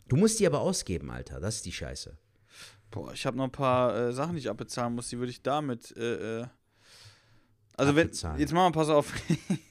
Du 0.07 0.15
musst 0.15 0.39
die 0.39 0.47
aber 0.47 0.61
ausgeben, 0.61 1.11
Alter. 1.11 1.39
Das 1.39 1.55
ist 1.55 1.65
die 1.65 1.71
Scheiße. 1.71 2.17
Boah, 2.91 3.13
ich 3.13 3.25
habe 3.25 3.37
noch 3.37 3.45
ein 3.45 3.51
paar 3.51 3.95
äh, 3.95 4.13
Sachen, 4.13 4.33
die 4.33 4.39
ich 4.39 4.49
abbezahlen 4.49 4.93
muss. 4.93 5.09
Die 5.09 5.17
würde 5.17 5.31
ich 5.31 5.41
damit. 5.41 5.95
Äh, 5.97 6.41
äh 6.41 6.47
also, 7.75 7.95
wenn. 7.95 8.07
Abbezahlen. 8.07 8.39
Jetzt 8.39 8.53
machen 8.53 8.73
wir 8.73 8.79
pass 8.79 8.89
auf. 8.89 9.11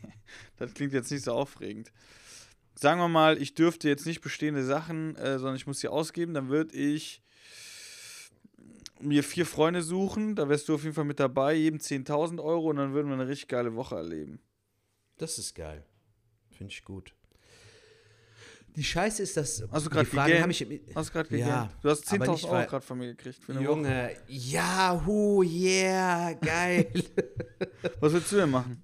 das 0.57 0.75
klingt 0.75 0.93
jetzt 0.93 1.11
nicht 1.11 1.25
so 1.25 1.33
aufregend. 1.33 1.93
Sagen 2.75 3.01
wir 3.01 3.09
mal, 3.09 3.41
ich 3.41 3.55
dürfte 3.55 3.89
jetzt 3.89 4.07
nicht 4.07 4.23
bestehende 4.23 4.65
Sachen, 4.65 5.15
äh, 5.17 5.39
sondern 5.39 5.57
ich 5.57 5.67
muss 5.67 5.81
sie 5.81 5.89
ausgeben. 5.89 6.35
Dann 6.35 6.49
würde 6.49 6.75
ich 6.77 7.23
mir 9.01 9.23
vier 9.23 9.47
Freunde 9.47 9.83
suchen. 9.83 10.35
Da 10.35 10.49
wärst 10.49 10.69
du 10.69 10.75
auf 10.75 10.83
jeden 10.83 10.95
Fall 10.95 11.05
mit 11.05 11.21
dabei. 11.21 11.55
Jedem 11.55 11.79
10.000 11.79 12.43
Euro 12.43 12.71
und 12.71 12.77
dann 12.77 12.93
würden 12.93 13.09
wir 13.09 13.15
eine 13.15 13.29
richtig 13.29 13.49
geile 13.49 13.75
Woche 13.75 13.97
erleben. 13.97 14.41
Das 15.19 15.39
ist 15.39 15.55
geil. 15.55 15.85
Finde 16.51 16.73
ich 16.73 16.85
gut. 16.85 17.15
Die 18.77 18.85
Scheiße 18.85 19.23
ist, 19.23 19.37
dass. 19.37 19.63
Hast 19.71 19.87
du 19.87 19.91
die 19.91 19.95
gerade 20.11 20.41
habe 20.41 20.53
ich. 20.53 20.67
Hast 20.95 21.11
du 21.11 21.13
gerade 21.13 21.37
Ja, 21.37 21.63
gegeben? 21.63 21.79
Du 21.83 21.91
hast 21.91 22.13
aber 22.13 22.25
10.000 22.25 22.33
nicht, 22.33 22.45
Euro 22.45 22.67
gerade 22.67 22.85
von 22.87 22.99
mir 22.99 23.07
gekriegt 23.09 23.39
für 23.45 23.53
eine 23.53 23.61
Woche. 23.61 23.69
Junge, 23.69 24.11
Yahoo, 24.29 25.43
yeah, 25.43 26.33
geil. 26.35 26.87
Was 28.01 28.13
würdest 28.13 28.33
du 28.33 28.37
denn 28.37 28.51
machen? 28.51 28.81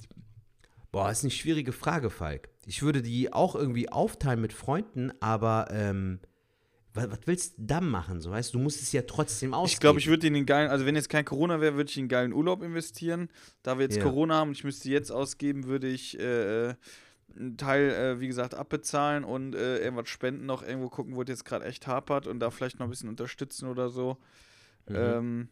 Boah, 0.91 1.11
ist 1.11 1.23
eine 1.23 1.31
schwierige 1.31 1.73
Frage, 1.73 2.11
Falk. 2.11 2.49
Ich 2.67 2.83
würde 2.83 3.03
die 3.03 3.33
auch 3.33 3.55
irgendwie 3.55 3.91
aufteilen 3.91 4.41
mit 4.41 4.53
Freunden, 4.53 5.13
aber 5.21 5.69
ähm, 5.71 6.21
was, 6.95 7.11
was 7.11 7.19
willst 7.27 7.59
du 7.59 7.63
dann 7.67 7.89
machen? 7.89 8.21
So, 8.21 8.31
weißt 8.31 8.53
du, 8.53 8.59
du 8.59 8.65
musst 8.65 8.83
es 8.83 8.93
ja 8.93 9.03
trotzdem 9.03 9.55
ausgeben. 9.55 9.73
Ich 9.75 9.81
glaube, 9.81 9.99
ich 10.01 10.07
würde 10.07 10.27
in 10.27 10.35
den 10.35 10.47
geilen, 10.47 10.71
also 10.71 10.87
wenn 10.87 10.97
jetzt 10.97 11.09
kein 11.09 11.25
Corona 11.25 11.61
wäre, 11.61 11.77
würde 11.77 11.91
ich 11.91 11.97
in 11.97 12.03
einen 12.03 12.09
geilen 12.09 12.33
Urlaub 12.33 12.63
investieren. 12.63 13.29
Da 13.63 13.79
wir 13.79 13.85
jetzt 13.85 13.97
Ja. 13.97 14.03
Corona 14.03 14.37
haben 14.37 14.49
und 14.49 14.57
ich 14.57 14.65
müsste 14.65 14.89
jetzt 14.89 15.11
ausgeben, 15.11 15.67
würde 15.67 15.89
ich 15.89 16.19
äh, 16.19 16.75
einen 17.37 17.57
Teil, 17.57 17.91
äh, 17.91 18.21
wie 18.21 18.27
gesagt, 18.29 18.55
abbezahlen 18.55 19.25
und 19.25 19.55
äh, 19.55 19.79
irgendwas 19.79 20.09
spenden, 20.09 20.47
noch 20.47 20.63
irgendwo 20.63 20.89
gucken, 20.89 21.15
wo 21.15 21.23
es 21.23 21.29
jetzt 21.29 21.45
gerade 21.45 21.65
echt 21.65 21.87
hapert 21.87 22.27
und 22.27 22.41
da 22.41 22.51
vielleicht 22.51 22.79
noch 22.79 22.87
ein 22.87 22.91
bisschen 22.91 23.09
unterstützen 23.09 23.69
oder 23.69 23.91
so. 23.91 24.19
Mhm. 24.89 24.97
Ähm, 24.97 25.49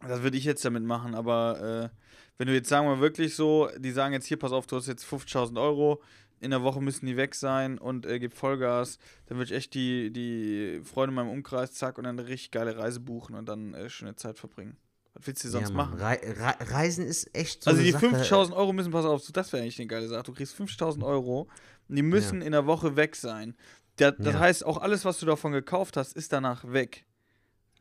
Das 0.00 0.22
würde 0.22 0.36
ich 0.36 0.44
jetzt 0.44 0.64
damit 0.64 0.82
machen, 0.82 1.14
aber 1.14 1.90
äh, 1.92 1.96
wenn 2.38 2.48
du 2.48 2.54
jetzt 2.54 2.68
sagen 2.68 2.88
wir 2.88 3.00
wirklich 3.00 3.36
so, 3.36 3.68
die 3.78 3.92
sagen 3.92 4.12
jetzt 4.14 4.26
hier, 4.26 4.38
pass 4.38 4.52
auf, 4.52 4.66
du 4.66 4.76
hast 4.76 4.88
jetzt 4.88 5.04
50.000 5.04 5.60
Euro, 5.60 6.02
in 6.40 6.50
der 6.50 6.62
Woche 6.64 6.80
müssen 6.82 7.06
die 7.06 7.16
weg 7.16 7.36
sein 7.36 7.78
und 7.78 8.04
äh, 8.04 8.18
gib 8.18 8.34
Vollgas, 8.34 8.98
dann 9.26 9.38
würde 9.38 9.52
ich 9.52 9.56
echt 9.56 9.74
die, 9.74 10.12
die 10.12 10.80
Freunde 10.82 11.10
in 11.12 11.14
meinem 11.14 11.30
Umkreis, 11.30 11.74
zack, 11.74 11.98
und 11.98 12.04
dann 12.04 12.18
eine 12.18 12.28
richtig 12.28 12.50
geile 12.50 12.76
Reise 12.76 12.98
buchen 12.98 13.36
und 13.36 13.48
dann 13.48 13.74
äh, 13.74 13.88
schöne 13.90 14.16
Zeit 14.16 14.38
verbringen. 14.38 14.76
Was 15.14 15.26
willst 15.26 15.44
du 15.44 15.48
sonst 15.48 15.68
ja, 15.70 15.74
Mann, 15.74 15.90
machen? 15.90 16.00
Rei 16.00 16.20
Rei 16.24 16.54
Reisen 16.60 17.06
ist 17.06 17.34
echt 17.36 17.62
so 17.64 17.70
Also 17.70 17.80
eine 17.80 17.86
die 17.86 17.92
Sache. 17.92 18.06
50.000 18.06 18.52
Euro 18.54 18.72
müssen, 18.72 18.92
pass 18.92 19.04
auf, 19.04 19.22
das 19.30 19.52
wäre 19.52 19.62
eigentlich 19.62 19.78
eine 19.78 19.86
geile 19.88 20.08
Sache. 20.08 20.22
Du 20.22 20.32
kriegst 20.32 20.58
50.000 20.58 21.04
Euro 21.04 21.48
und 21.88 21.96
die 21.96 22.02
müssen 22.02 22.40
in 22.40 22.52
der 22.52 22.66
Woche 22.66 22.96
weg 22.96 23.14
sein. 23.16 23.54
Das, 23.96 24.14
das 24.18 24.34
Ja. 24.34 24.40
heißt, 24.40 24.64
auch 24.64 24.78
alles, 24.78 25.04
was 25.04 25.18
du 25.20 25.26
davon 25.26 25.52
gekauft 25.52 25.96
hast, 25.98 26.14
ist 26.14 26.32
danach 26.32 26.64
weg. 26.72 27.04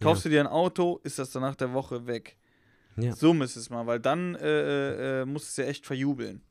Kaufst 0.01 0.25
du 0.25 0.29
dir 0.29 0.41
ein 0.41 0.47
Auto, 0.47 0.99
ist 1.03 1.19
das 1.19 1.29
danach 1.31 1.55
der 1.55 1.73
Woche 1.73 2.05
weg. 2.07 2.37
Ja. 2.97 3.15
So 3.15 3.33
müsste 3.33 3.59
es 3.59 3.69
mal, 3.69 3.85
weil 3.87 3.99
dann 3.99 4.35
äh, 4.35 5.21
äh, 5.21 5.25
musst 5.25 5.45
du 5.45 5.49
es 5.61 5.65
ja 5.65 5.71
echt 5.71 5.85
verjubeln. 5.85 6.41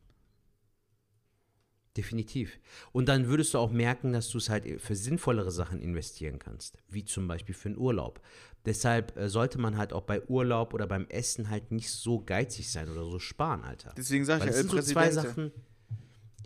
Definitiv. 1.96 2.58
Und 2.92 3.08
dann 3.08 3.26
würdest 3.26 3.54
du 3.54 3.58
auch 3.58 3.72
merken, 3.72 4.12
dass 4.12 4.28
du 4.28 4.38
es 4.38 4.48
halt 4.48 4.80
für 4.80 4.94
sinnvollere 4.94 5.50
Sachen 5.50 5.80
investieren 5.80 6.38
kannst, 6.38 6.78
wie 6.88 7.04
zum 7.04 7.26
Beispiel 7.26 7.54
für 7.54 7.70
einen 7.70 7.78
Urlaub. 7.78 8.20
Deshalb 8.64 9.16
äh, 9.16 9.28
sollte 9.28 9.58
man 9.58 9.76
halt 9.76 9.92
auch 9.92 10.02
bei 10.02 10.22
Urlaub 10.28 10.72
oder 10.72 10.86
beim 10.86 11.06
Essen 11.08 11.50
halt 11.50 11.72
nicht 11.72 11.90
so 11.90 12.20
geizig 12.20 12.70
sein 12.70 12.88
oder 12.88 13.04
so 13.04 13.18
sparen, 13.18 13.64
Alter. 13.64 13.92
Deswegen 13.96 14.24
sage 14.24 14.44
ich 14.44 14.46
ja, 14.50 14.52
sind 14.52 14.72
El 14.72 14.82
so 14.82 14.92
zwei. 14.92 15.10
Sachen. 15.10 15.50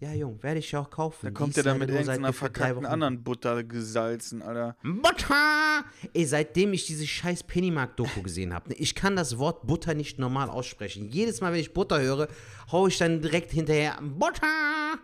Ja, 0.01 0.12
Jung, 0.12 0.42
werde 0.42 0.59
ich 0.59 0.72
ja 0.72 0.80
auch 0.80 0.90
kaufen. 0.90 1.26
Da 1.26 1.30
kommt 1.30 1.57
der 1.57 1.62
dann 1.62 1.78
mit 1.78 1.88
irgendeiner 1.88 2.32
verkackten 2.32 2.84
anderen 2.84 3.22
Butter 3.22 3.62
gesalzen, 3.62 4.42
Alter. 4.42 4.76
Butter! 4.82 5.84
Ey, 6.12 6.24
seitdem 6.24 6.72
ich 6.72 6.86
diese 6.86 7.07
scheiß 7.07 7.45
Pennymark-Doku 7.45 8.22
gesehen 8.22 8.53
habe, 8.53 8.70
ne, 8.70 8.74
ich 8.76 8.95
kann 8.95 9.14
das 9.14 9.38
Wort 9.38 9.66
Butter 9.66 9.95
nicht 9.95 10.18
normal 10.18 10.51
aussprechen. 10.51 11.09
Jedes 11.11 11.40
Mal, 11.40 11.53
wenn 11.53 11.61
ich 11.61 11.74
Butter 11.74 12.01
höre, 12.01 12.28
hau 12.72 12.86
ich 12.86 12.99
dann 12.99 13.22
direkt 13.22 13.53
hinterher 13.53 13.99
Butter! 14.03 14.99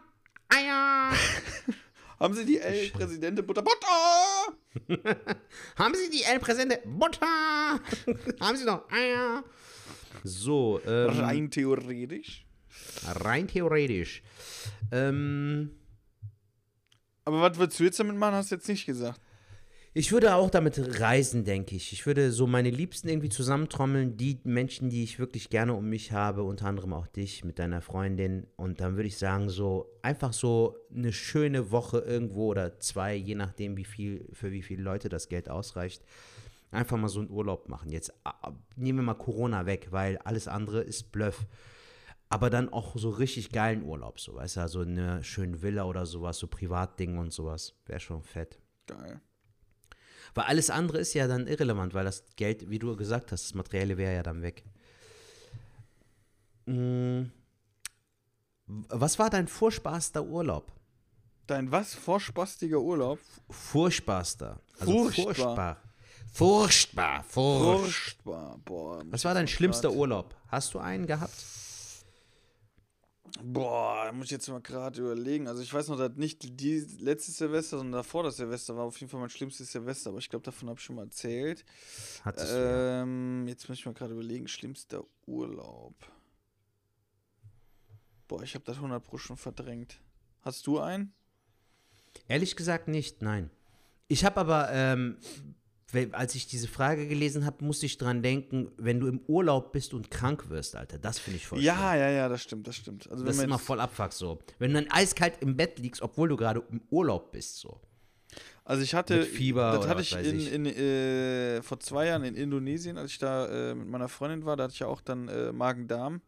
Eier! 0.51 1.13
Haben 2.21 2.35
sie 2.35 2.45
die 2.45 2.59
El 2.59 2.91
Präsidente 2.91 3.43
Butter? 3.43 3.63
Butter! 3.63 4.57
Haben 5.77 5.95
Sie 5.95 6.11
die 6.11 6.23
El-Präsente? 6.23 6.81
Butter! 6.85 7.27
Haben 8.41 8.57
Sie 8.57 8.65
noch 8.65 8.91
Eier? 8.91 9.43
So, 10.23 10.81
ähm, 10.87 11.09
rein, 11.11 11.21
Rein 11.21 11.51
theoretisch. 11.51 12.47
theoretisch. 13.49 14.23
Ähm, 14.93 15.71
Aber 17.25 17.41
was 17.41 17.57
würdest 17.59 17.81
du 17.81 17.85
jetzt 17.85 17.99
damit 17.99 18.17
machen, 18.17 18.35
hast 18.35 18.51
du 18.51 18.57
jetzt 18.57 18.69
nicht 18.69 18.87
gesagt. 18.87 19.21
Ich 19.93 20.13
würde 20.13 20.37
auch 20.37 20.51
damit 20.51 21.01
reisen, 21.01 21.45
denke 21.45 21.75
ich. 21.75 21.93
Ich 21.93 22.07
würde 22.07 22.31
so 22.31 22.47
meine 22.47 22.71
Liebsten 22.71 23.09
irgendwie 23.09 23.29
zusammentrommeln, 23.29 24.17
die 24.17 24.39
Menschen, 24.45 24.89
die 24.89 25.03
ich 25.03 25.19
wirklich 25.19 25.51
gerne 25.51 25.75
um 25.75 25.89
mich 25.89 26.13
habe, 26.13 26.45
unter 26.45 26.67
anderem 26.67 26.93
auch 26.93 27.09
dich 27.09 27.45
mit 27.45 27.59
deiner 27.59 27.81
Freundin. 27.81 28.47
Und 28.57 28.81
dann 28.81 28.95
würde 28.95 29.09
ich 29.09 29.19
sagen, 29.19 29.49
so 29.49 29.91
einfach 30.03 30.33
so 30.33 30.77
eine 30.95 31.13
schöne 31.13 31.73
Woche 31.73 31.99
irgendwo 31.99 32.47
oder 32.47 32.79
zwei, 32.79 33.17
je 33.17 33.35
nachdem, 33.35 33.77
wie 33.77 33.85
viel, 33.85 34.29
für 34.33 34.53
wie 34.53 34.63
viele 34.63 34.83
Leute 34.83 35.09
das 35.09 35.29
Geld 35.29 35.49
ausreicht. 35.49 36.05
Einfach 36.71 36.97
mal 36.97 37.09
so 37.09 37.19
einen 37.19 37.31
Urlaub 37.31 37.69
machen. 37.69 37.91
Jetzt 37.91 38.13
nehmen 38.77 39.01
wir 39.01 39.03
mal 39.03 39.15
Corona 39.15 39.67
weg, 39.67 39.89
weil 39.91 40.19
alles 40.19 40.47
andere 40.47 40.83
ist 40.83 41.11
Bluff. 41.11 41.47
Aber 42.29 42.49
dann 42.49 42.73
auch 42.73 42.97
so 42.97 43.11
richtig 43.11 43.51
geilen 43.51 43.83
Urlaub, 43.83 44.21
so, 44.21 44.37
weißt 44.37 44.59
du, 44.59 44.69
so 44.69 44.81
eine 44.83 45.25
schöne 45.25 45.63
Villa 45.63 45.83
oder 45.83 46.07
sowas, 46.07 46.39
so 46.39 46.47
Privatding 46.47 47.19
und 47.19 47.33
sowas. 47.33 47.75
Wäre 47.87 47.99
schon 47.99 48.23
fett. 48.23 48.61
Geil. 48.87 49.21
Weil 50.35 50.45
alles 50.45 50.71
andere 50.71 50.99
ist 50.99 51.15
ja 51.15 51.27
dann 51.27 51.47
irrelevant, 51.47 51.95
weil 51.95 52.05
das 52.05 52.25
Geld, 52.37 52.71
wie 52.71 52.79
du 52.79 52.97
gesagt 52.97 53.33
hast, 53.33 53.45
das 53.45 53.55
Materielle 53.55 53.97
wäre 53.97 54.15
ja 54.15 54.23
dann 54.23 54.43
weg. 54.43 54.65
Mm. 56.67 57.31
Was 58.67 59.19
war 59.19 59.31
dein 59.31 59.49
furchtbarster 59.49 60.25
Urlaub? 60.25 60.73
Dein 61.47 61.73
was? 61.73 61.95
Vorspastiger 61.95 62.79
Urlaub? 62.79 63.19
Furchtbarster. 63.49 64.61
Furchtbar. 64.75 65.35
furchtbar. 65.35 65.77
Furchtbar. 66.33 67.25
Furcht. 67.25 68.23
Furchtbar. 68.23 68.61
Boah. 68.65 69.03
Was 69.07 69.25
war 69.25 69.35
dein 69.35 69.49
schlimmster 69.49 69.93
Urlaub? 69.93 70.37
Hast 70.47 70.75
du 70.75 70.79
einen 70.79 71.07
gehabt? 71.07 71.35
Boah, 73.43 74.07
da 74.07 74.13
muss 74.13 74.27
ich 74.27 74.33
jetzt 74.33 74.49
mal 74.49 74.61
gerade 74.61 75.01
überlegen. 75.01 75.47
Also 75.47 75.63
ich 75.63 75.73
weiß 75.73 75.89
noch, 75.89 75.97
dass 75.97 76.17
nicht 76.17 76.61
die 76.61 76.81
letzte 76.99 77.31
Silvester, 77.31 77.79
sondern 77.79 78.01
davor 78.01 78.23
das 78.23 78.37
Silvester 78.37 78.77
war 78.77 78.85
auf 78.85 78.99
jeden 78.99 79.11
Fall 79.11 79.21
mein 79.21 79.31
schlimmstes 79.31 79.71
Silvester, 79.73 80.11
aber 80.11 80.19
ich 80.19 80.29
glaube, 80.29 80.45
davon 80.45 80.69
habe 80.69 80.79
ich 80.79 80.85
schon 80.85 80.97
mal 80.97 81.05
erzählt. 81.05 81.65
Hattest 82.25 82.53
du. 82.53 82.57
Ähm, 82.57 83.47
jetzt 83.47 83.69
muss 83.69 83.79
ich 83.79 83.87
mal 83.87 83.95
gerade 83.95 84.15
überlegen, 84.15 84.49
schlimmster 84.49 85.05
Urlaub. 85.27 85.95
Boah, 88.27 88.43
ich 88.43 88.55
habe 88.55 88.65
das 88.65 88.77
100 88.77 89.03
Pro 89.03 89.19
schon 89.19 89.37
verdrängt. 89.37 90.01
Hast 90.43 90.67
du 90.67 90.79
einen? 90.79 91.13
Ehrlich 92.29 92.57
gesagt 92.57 92.89
nicht, 92.89 93.23
nein. 93.23 93.51
Ich 94.09 94.25
habe 94.25 94.41
aber, 94.41 94.71
ähm, 94.73 95.19
als 96.13 96.35
ich 96.35 96.47
diese 96.47 96.69
Frage 96.69 97.07
gelesen 97.09 97.45
habe, 97.47 97.65
musste 97.65 97.87
ich 97.87 97.99
dran 97.99 98.23
denken, 98.23 98.71
wenn 98.77 99.01
du 99.01 99.07
im 99.07 99.21
Urlaub 99.27 99.73
bist 99.73 99.95
und 99.95 100.11
krank 100.11 100.49
wirst, 100.49 100.77
Alter, 100.77 100.99
das 100.99 101.19
finde 101.19 101.39
ich 101.39 101.47
voll 101.47 101.59
schlimm. 101.59 101.67
Ja, 101.67 101.95
ja, 101.97 102.09
ja, 102.11 102.29
das 102.29 102.43
stimmt, 102.43 102.67
das 102.67 102.77
stimmt. 102.77 103.11
Also 103.11 103.25
Das 103.25 103.37
ist 103.37 103.43
immer 103.43 103.59
voll 103.59 103.81
abfuck 103.81 104.13
so. 104.13 104.39
Wenn 104.59 104.73
du 104.73 104.83
dann 104.83 104.91
eiskalt 104.91 105.35
im 105.41 105.57
Bett 105.57 105.79
liegst, 105.79 106.03
obwohl 106.03 106.29
du 106.29 106.37
gerade 106.37 106.63
im 106.71 106.81
Urlaub 106.91 107.33
bist, 107.33 107.59
so. 107.59 107.81
Also 108.65 108.83
ich 108.85 108.95
hatte 108.95 109.19
Mit 109.19 109.27
Fieber 109.29 109.73
das 109.79 109.89
hatte 109.89 110.03
ich 110.03 110.53
in, 110.53 110.65
in 110.65 110.67
äh, 110.67 111.63
vor 111.63 111.81
zwei 111.81 112.07
Jahren 112.07 112.23
in 112.23 112.37
Indonesien, 112.37 112.99
als 112.99 113.11
ich 113.11 113.19
da 113.19 113.71
äh, 113.71 113.75
mit 113.75 113.89
meiner 113.89 114.09
Freundin 114.09 114.45
war, 114.45 114.57
da 114.57 114.65
hatte 114.65 114.75
ich 114.75 114.81
ja 114.81 114.87
auch 114.87 115.01
dann 115.01 115.27
äh, 115.29 115.51
Magen-Darm. 115.51 116.21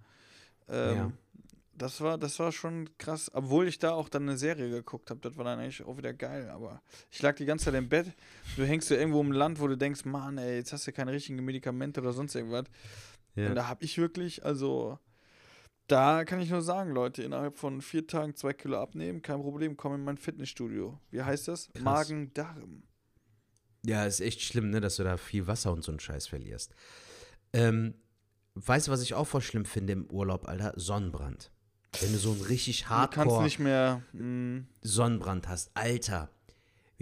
Ähm, 0.68 0.96
Ja. 0.96 1.12
Das 1.82 2.00
war, 2.00 2.16
das 2.16 2.38
war 2.38 2.52
schon 2.52 2.88
krass, 2.96 3.28
obwohl 3.34 3.66
ich 3.66 3.80
da 3.80 3.90
auch 3.90 4.08
dann 4.08 4.22
eine 4.22 4.38
Serie 4.38 4.70
geguckt 4.70 5.10
habe. 5.10 5.18
Das 5.20 5.36
war 5.36 5.44
dann 5.44 5.58
eigentlich 5.58 5.82
auch 5.82 5.96
wieder 5.98 6.14
geil. 6.14 6.48
Aber 6.50 6.80
ich 7.10 7.20
lag 7.20 7.34
die 7.34 7.44
ganze 7.44 7.64
Zeit 7.64 7.74
im 7.74 7.88
Bett. 7.88 8.12
Du 8.54 8.64
hängst 8.64 8.86
so 8.86 8.94
irgendwo 8.94 9.20
im 9.20 9.32
Land, 9.32 9.60
wo 9.60 9.66
du 9.66 9.76
denkst, 9.76 10.04
Mann, 10.04 10.38
ey, 10.38 10.58
jetzt 10.58 10.72
hast 10.72 10.86
du 10.86 10.92
keine 10.92 11.10
richtigen 11.10 11.44
Medikamente 11.44 12.00
oder 12.00 12.12
sonst 12.12 12.36
irgendwas. 12.36 12.66
Und 13.34 13.54
da 13.54 13.66
habe 13.66 13.84
ich 13.84 13.98
wirklich, 13.98 14.44
also, 14.44 14.98
da 15.88 16.24
kann 16.24 16.40
ich 16.40 16.50
nur 16.50 16.62
sagen, 16.62 16.92
Leute, 16.92 17.22
innerhalb 17.22 17.58
von 17.58 17.80
vier 17.80 18.06
Tagen 18.06 18.36
zwei 18.36 18.52
Kilo 18.52 18.80
abnehmen, 18.80 19.22
kein 19.22 19.40
Problem, 19.40 19.76
komm 19.76 19.94
in 19.94 20.04
mein 20.04 20.18
Fitnessstudio. 20.18 21.00
Wie 21.10 21.22
heißt 21.22 21.48
das? 21.48 21.68
Magen-Darm. 21.80 22.84
Ja, 23.84 24.04
ist 24.04 24.20
echt 24.20 24.42
schlimm, 24.42 24.70
ne, 24.70 24.80
dass 24.80 24.96
du 24.96 25.02
da 25.02 25.16
viel 25.16 25.46
Wasser 25.48 25.72
und 25.72 25.82
so 25.82 25.90
einen 25.90 25.98
Scheiß 25.98 26.28
verlierst. 26.28 26.74
Ähm, 27.52 27.94
weißt 28.54 28.86
du, 28.86 28.92
was 28.92 29.02
ich 29.02 29.14
auch 29.14 29.26
voll 29.26 29.42
schlimm 29.42 29.64
finde 29.64 29.94
im 29.94 30.06
Urlaub, 30.10 30.46
Alter? 30.46 30.74
Sonnenbrand. 30.76 31.51
Wenn 32.00 32.12
du 32.12 32.18
so 32.18 32.32
einen 32.32 32.42
richtig 32.42 32.88
hardcore 32.88 33.42
nicht 33.42 33.58
mehr. 33.58 34.02
Mh, 34.12 34.64
Sonnenbrand 34.82 35.48
hast. 35.48 35.70
Alter. 35.74 36.30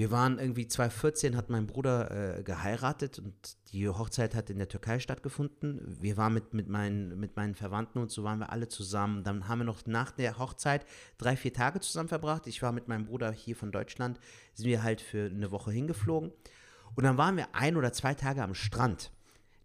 Wir 0.01 0.11
waren 0.11 0.38
irgendwie 0.38 0.66
2014, 0.66 1.36
hat 1.36 1.51
mein 1.51 1.66
Bruder 1.66 2.38
äh, 2.38 2.43
geheiratet 2.43 3.18
und 3.18 3.34
die 3.70 3.86
Hochzeit 3.86 4.34
hat 4.34 4.49
in 4.49 4.57
der 4.57 4.68
Türkei 4.68 4.99
stattgefunden. 4.99 5.99
Wir 6.01 6.16
waren 6.16 6.32
mit, 6.32 6.55
mit, 6.55 6.68
meinen, 6.68 7.20
mit 7.20 7.36
meinen 7.36 7.55
Verwandten 7.55 7.99
und 7.99 8.11
so 8.11 8.24
waren 8.24 8.38
wir 8.38 8.51
alle 8.51 8.68
zusammen. 8.68 9.24
Dann 9.24 9.47
haben 9.47 9.59
wir 9.59 9.66
noch 9.66 9.84
nach 9.84 10.11
der 10.11 10.38
Hochzeit 10.38 10.86
drei, 11.18 11.36
vier 11.36 11.53
Tage 11.53 11.80
zusammen 11.80 12.09
verbracht. 12.09 12.47
Ich 12.47 12.62
war 12.62 12.72
mit 12.72 12.88
meinem 12.88 13.05
Bruder 13.05 13.30
hier 13.30 13.57
von 13.57 13.72
Deutschland, 13.72 14.18
sind 14.55 14.68
wir 14.68 14.82
halt 14.82 15.03
für 15.03 15.26
eine 15.26 15.51
Woche 15.51 15.70
hingeflogen. 15.70 16.32
Und 16.95 17.05
dann 17.05 17.18
waren 17.18 17.36
wir 17.36 17.55
ein 17.55 17.76
oder 17.76 17.93
zwei 17.93 18.14
Tage 18.14 18.43
am 18.43 18.55
Strand. 18.55 19.12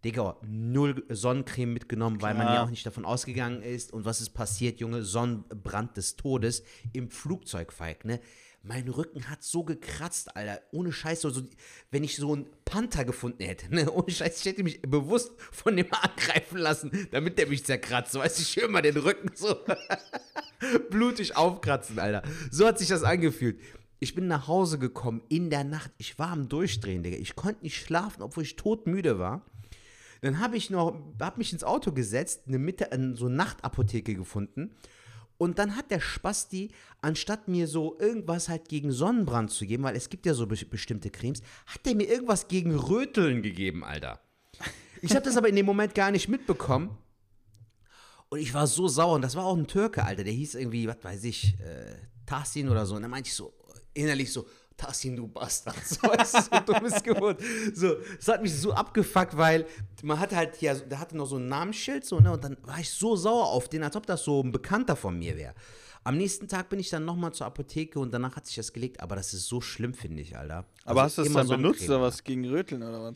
Digga, 0.06 0.36
null 0.46 1.04
Sonnencreme 1.08 1.72
mitgenommen, 1.72 2.22
weil 2.22 2.34
man 2.34 2.44
Klar. 2.44 2.54
ja 2.54 2.62
auch 2.62 2.70
nicht 2.70 2.86
davon 2.86 3.04
ausgegangen 3.04 3.60
ist. 3.60 3.92
Und 3.92 4.04
was 4.04 4.20
ist 4.20 4.30
passiert, 4.30 4.78
Junge? 4.78 5.02
Sonnenbrand 5.02 5.96
des 5.96 6.14
Todes 6.14 6.62
im 6.92 7.10
Flugzeug, 7.10 7.72
Falk, 7.72 8.04
ne? 8.04 8.20
Mein 8.62 8.88
Rücken 8.88 9.28
hat 9.28 9.42
so 9.42 9.64
gekratzt, 9.64 10.36
Alter. 10.36 10.60
Ohne 10.70 10.92
Scheiß, 10.92 11.22
so, 11.22 11.30
so, 11.30 11.42
wenn 11.90 12.04
ich 12.04 12.14
so 12.14 12.32
einen 12.32 12.46
Panther 12.64 13.04
gefunden 13.04 13.42
hätte, 13.42 13.74
ne? 13.74 13.90
Ohne 13.90 14.12
Scheiß, 14.12 14.38
ich 14.38 14.44
hätte 14.44 14.62
mich 14.62 14.80
bewusst 14.80 15.32
von 15.38 15.76
dem 15.76 15.88
angreifen 15.90 16.58
lassen, 16.58 17.08
damit 17.10 17.36
der 17.38 17.48
mich 17.48 17.64
zerkratzt. 17.64 18.12
So, 18.12 18.20
weißt 18.20 18.38
du, 18.38 18.42
schön 18.44 18.70
mal 18.70 18.82
den 18.82 18.96
Rücken 18.96 19.32
so 19.34 19.56
blutig 20.90 21.36
aufkratzen, 21.36 21.98
Alter. 21.98 22.22
So 22.52 22.64
hat 22.64 22.78
sich 22.78 22.86
das 22.88 23.02
angefühlt. 23.02 23.58
Ich 23.98 24.14
bin 24.14 24.28
nach 24.28 24.46
Hause 24.46 24.78
gekommen 24.78 25.22
in 25.28 25.50
der 25.50 25.64
Nacht. 25.64 25.90
Ich 25.98 26.16
war 26.18 26.28
am 26.28 26.48
Durchdrehen, 26.48 27.02
Digga. 27.02 27.16
Ich 27.16 27.34
konnte 27.34 27.64
nicht 27.64 27.76
schlafen, 27.76 28.22
obwohl 28.22 28.44
ich 28.44 28.54
todmüde 28.54 29.18
war. 29.18 29.44
Dann 30.22 30.40
habe 30.40 30.56
ich 30.56 30.70
noch, 30.70 30.98
habe 31.20 31.38
mich 31.38 31.52
ins 31.52 31.64
Auto 31.64 31.92
gesetzt, 31.92 32.42
eine 32.46 32.58
Mitte, 32.58 32.90
äh, 32.92 33.14
so 33.14 33.26
eine 33.26 33.36
Nachtapotheke 33.36 34.14
gefunden. 34.14 34.74
Und 35.38 35.58
dann 35.58 35.76
hat 35.76 35.90
der 35.90 36.00
Spasti, 36.00 36.70
anstatt 37.02 37.48
mir 37.48 37.66
so 37.68 37.98
irgendwas 37.98 38.48
halt 38.48 38.68
gegen 38.68 38.90
Sonnenbrand 38.90 39.50
zu 39.50 39.66
geben, 39.66 39.82
weil 39.82 39.96
es 39.96 40.08
gibt 40.08 40.24
ja 40.24 40.34
so 40.34 40.46
be 40.46 40.56
bestimmte 40.64 41.10
Cremes, 41.10 41.42
hat 41.66 41.84
der 41.84 41.94
mir 41.94 42.08
irgendwas 42.08 42.48
gegen 42.48 42.74
Röteln 42.74 43.42
gegeben, 43.42 43.84
Alter. 43.84 44.20
Ich 45.02 45.14
habe 45.14 45.24
das 45.24 45.36
aber 45.36 45.48
in 45.48 45.56
dem 45.56 45.66
Moment 45.66 45.94
gar 45.94 46.10
nicht 46.10 46.28
mitbekommen. 46.28 46.96
Und 48.28 48.40
ich 48.40 48.54
war 48.54 48.66
so 48.66 48.88
sauer. 48.88 49.16
Und 49.16 49.22
das 49.22 49.36
war 49.36 49.44
auch 49.44 49.56
ein 49.56 49.66
Türke, 49.66 50.04
Alter. 50.04 50.24
Der 50.24 50.32
hieß 50.32 50.54
irgendwie, 50.54 50.88
was 50.88 50.96
weiß 51.02 51.24
ich, 51.24 51.60
äh, 51.60 51.94
Tassin 52.24 52.68
oder 52.68 52.86
so. 52.86 52.96
Und 52.96 53.02
dann 53.02 53.10
meinte 53.10 53.28
ich 53.28 53.34
so, 53.34 53.52
innerlich 53.94 54.32
so, 54.32 54.46
Tassin, 54.76 55.16
du 55.16 55.26
Bastard. 55.26 55.76
So, 55.86 56.02
weißt 56.08 56.34
du, 56.34 56.42
so 56.42 56.72
dummes 56.72 57.02
Geburt. 57.02 57.40
So, 57.74 57.96
das 58.16 58.28
hat 58.28 58.42
mich 58.42 58.54
so 58.54 58.72
abgefuckt, 58.72 59.36
weil 59.36 59.66
man 60.02 60.20
hatte 60.20 60.36
halt 60.36 60.60
ja, 60.60 60.74
der 60.74 61.00
hatte 61.00 61.16
noch 61.16 61.26
so 61.26 61.36
ein 61.36 61.48
Namensschild, 61.48 62.04
so, 62.04 62.20
ne? 62.20 62.32
Und 62.32 62.44
dann 62.44 62.56
war 62.62 62.78
ich 62.78 62.90
so 62.90 63.16
sauer 63.16 63.46
auf 63.46 63.68
den, 63.68 63.82
als 63.82 63.96
ob 63.96 64.06
das 64.06 64.24
so 64.24 64.42
ein 64.42 64.52
Bekannter 64.52 64.96
von 64.96 65.18
mir 65.18 65.36
wäre. 65.36 65.54
Am 66.04 66.16
nächsten 66.16 66.46
Tag 66.46 66.68
bin 66.68 66.78
ich 66.78 66.88
dann 66.88 67.04
nochmal 67.04 67.32
zur 67.32 67.46
Apotheke 67.46 67.98
und 67.98 68.14
danach 68.14 68.36
hat 68.36 68.46
sich 68.46 68.54
das 68.54 68.72
gelegt, 68.72 69.00
aber 69.00 69.16
das 69.16 69.34
ist 69.34 69.46
so 69.48 69.60
schlimm, 69.60 69.92
finde 69.92 70.22
ich, 70.22 70.36
Alter. 70.36 70.64
Aber 70.84 71.02
Also 71.02 71.02
hast 71.02 71.18
du 71.18 71.22
es 71.22 71.28
immer 71.28 71.44
dann 71.44 71.62
benutzt 71.62 71.88
oder 71.88 72.00
was 72.00 72.22
gegen 72.22 72.48
Röteln 72.48 72.82
oder 72.82 73.02
was? 73.02 73.14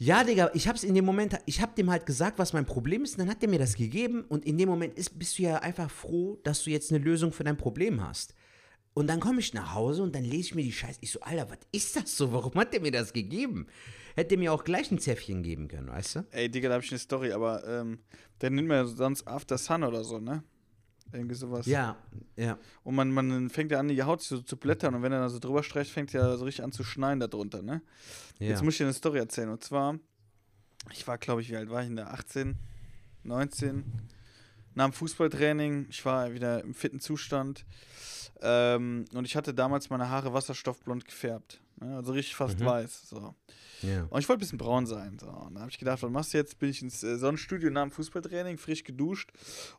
Ja, 0.00 0.22
Digga, 0.22 0.50
ich 0.54 0.68
hab's 0.68 0.84
in 0.84 0.94
dem 0.94 1.04
Moment, 1.04 1.36
ich 1.44 1.60
hab 1.60 1.74
dem 1.74 1.90
halt 1.90 2.06
gesagt, 2.06 2.38
was 2.38 2.52
mein 2.52 2.64
Problem 2.64 3.02
ist, 3.02 3.14
und 3.14 3.18
dann 3.18 3.28
hat 3.28 3.42
der 3.42 3.48
mir 3.48 3.58
das 3.58 3.74
gegeben 3.74 4.24
und 4.28 4.46
in 4.46 4.56
dem 4.56 4.68
Moment 4.68 4.96
ist, 4.96 5.18
bist 5.18 5.38
du 5.38 5.42
ja 5.42 5.56
einfach 5.56 5.90
froh, 5.90 6.38
dass 6.44 6.62
du 6.62 6.70
jetzt 6.70 6.92
eine 6.92 7.02
Lösung 7.04 7.32
für 7.32 7.42
dein 7.42 7.56
Problem 7.56 8.02
hast. 8.02 8.32
Und 8.98 9.06
dann 9.06 9.20
komme 9.20 9.38
ich 9.38 9.54
nach 9.54 9.74
Hause 9.74 10.02
und 10.02 10.12
dann 10.12 10.24
lese 10.24 10.48
ich 10.48 10.54
mir 10.56 10.64
die 10.64 10.72
Scheiße. 10.72 10.98
Ich 11.02 11.12
so, 11.12 11.20
Alter, 11.20 11.48
was 11.48 11.58
ist 11.70 11.94
das 11.94 12.16
so? 12.16 12.32
Warum 12.32 12.52
hat 12.56 12.72
der 12.72 12.80
mir 12.80 12.90
das 12.90 13.12
gegeben? 13.12 13.68
Hätte 14.16 14.36
mir 14.36 14.52
auch 14.52 14.64
gleich 14.64 14.90
ein 14.90 14.98
Zäpfchen 14.98 15.44
geben 15.44 15.68
können, 15.68 15.86
weißt 15.86 16.16
du? 16.16 16.26
Ey, 16.32 16.50
Digga, 16.50 16.68
da 16.68 16.74
hab 16.74 16.82
ich 16.82 16.90
eine 16.90 16.98
Story, 16.98 17.30
aber 17.30 17.64
ähm, 17.64 18.00
der 18.40 18.50
nimmt 18.50 18.66
mir 18.66 18.84
sonst 18.88 19.24
After 19.28 19.56
Sun 19.56 19.84
oder 19.84 20.02
so, 20.02 20.18
ne? 20.18 20.42
Irgendwie 21.12 21.36
sowas. 21.36 21.66
Ja, 21.66 21.96
ja. 22.34 22.58
Und 22.82 22.96
man, 22.96 23.12
man 23.12 23.50
fängt 23.50 23.70
ja 23.70 23.78
an, 23.78 23.86
die 23.86 24.02
Haut 24.02 24.20
so 24.20 24.40
zu 24.40 24.56
blättern 24.56 24.96
und 24.96 25.02
wenn 25.02 25.12
er 25.12 25.20
da 25.20 25.28
so 25.28 25.38
drüber 25.38 25.62
streicht, 25.62 25.92
fängt 25.92 26.12
ja 26.12 26.36
so 26.36 26.44
richtig 26.44 26.64
an 26.64 26.72
zu 26.72 26.82
schneien 26.82 27.20
darunter, 27.20 27.62
ne? 27.62 27.82
ja. 28.40 28.48
Jetzt 28.48 28.64
muss 28.64 28.74
ich 28.74 28.78
dir 28.78 28.84
eine 28.86 28.94
Story 28.94 29.20
erzählen. 29.20 29.48
Und 29.48 29.62
zwar, 29.62 29.96
ich 30.90 31.06
war, 31.06 31.18
glaube 31.18 31.40
ich, 31.40 31.50
wie 31.50 31.56
alt 31.56 31.70
war 31.70 31.82
ich 31.82 31.88
in 31.88 31.94
der 31.94 32.12
18, 32.12 32.58
19? 33.22 33.84
Nach 34.74 34.86
dem 34.86 34.92
Fußballtraining, 34.92 35.86
ich 35.88 36.04
war 36.04 36.34
wieder 36.34 36.64
im 36.64 36.74
fitten 36.74 36.98
Zustand. 36.98 37.64
Ähm, 38.40 39.04
und 39.14 39.24
ich 39.24 39.34
hatte 39.36 39.52
damals 39.54 39.90
meine 39.90 40.08
Haare 40.10 40.32
wasserstoffblond 40.32 41.04
gefärbt. 41.04 41.60
Ne? 41.80 41.96
Also 41.96 42.12
richtig 42.12 42.36
fast 42.36 42.60
Mhm. 42.60 42.64
weiß. 42.66 43.08
So. 43.08 43.34
ja. 43.82 44.04
Und 44.10 44.20
ich 44.20 44.28
wollte 44.28 44.38
ein 44.38 44.40
bisschen 44.40 44.58
braun 44.58 44.86
sein. 44.86 45.18
So. 45.20 45.28
Und 45.28 45.54
da 45.54 45.60
habe 45.60 45.70
ich 45.70 45.78
gedacht, 45.78 46.02
was 46.02 46.10
machst 46.10 46.34
du 46.34 46.38
jetzt? 46.38 46.58
Bin 46.58 46.70
ich 46.70 46.82
ins 46.82 47.02
äh, 47.02 47.16
Sonnenstudio 47.18 47.70
nach 47.70 47.82
dem 47.82 47.90
Fußballtraining, 47.90 48.58
frisch 48.58 48.84
geduscht. 48.84 49.30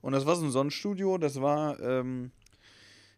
Und 0.01 0.11
das 0.13 0.25
war 0.25 0.35
so 0.35 0.45
ein 0.45 0.51
Sonnenstudio, 0.51 1.17
das 1.17 1.39
war 1.41 1.79
ähm, 1.79 2.31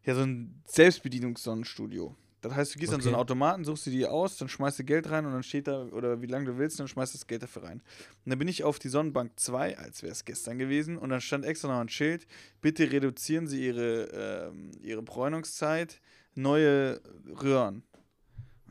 ja 0.04 0.16
so 0.16 0.22
ein 0.22 0.62
Selbstbedienungs-Sonnenstudio. 0.68 2.16
Das 2.42 2.56
heißt, 2.56 2.74
du 2.76 2.80
gehst 2.80 2.92
an 2.94 3.02
so 3.02 3.10
einen 3.10 3.16
Okay. 3.16 3.22
Automaten, 3.22 3.64
suchst 3.64 3.86
dir 3.86 3.92
die 3.92 4.06
aus, 4.08 4.38
dann 4.38 4.50
schmeißt 4.50 4.80
du 4.80 4.84
Geld 4.84 5.10
rein 5.12 5.26
und 5.28 5.32
dann 5.34 5.44
steht 5.44 5.68
da, 5.68 5.84
oder 5.86 6.22
wie 6.24 6.26
lange 6.26 6.46
du 6.46 6.58
willst, 6.58 6.80
dann 6.80 6.88
schmeißt 6.88 7.14
du 7.14 7.18
das 7.20 7.28
Geld 7.28 7.44
dafür 7.44 7.64
rein. 7.64 7.82
Und 8.26 8.30
dann 8.32 8.40
bin 8.40 8.48
ich 8.48 8.64
auf 8.64 8.80
die 8.80 8.90
Sonnenbank 8.90 9.34
2, 9.40 9.78
als 9.78 10.02
wäre 10.02 10.12
es 10.12 10.26
gestern 10.26 10.58
gewesen, 10.58 10.98
und 10.98 11.10
dann 11.10 11.22
stand 11.22 11.46
extra 11.46 11.68
noch 11.68 11.80
ein 11.80 11.90
Schild, 11.90 12.26
bitte 12.62 12.92
reduzieren 12.92 13.48
Sie 13.48 13.64
Ihre, 13.66 14.50
ähm, 14.52 14.72
ihre 14.82 15.04
Bräunungszeit, 15.04 16.02
neue 16.34 17.00
Röhren. 17.42 17.84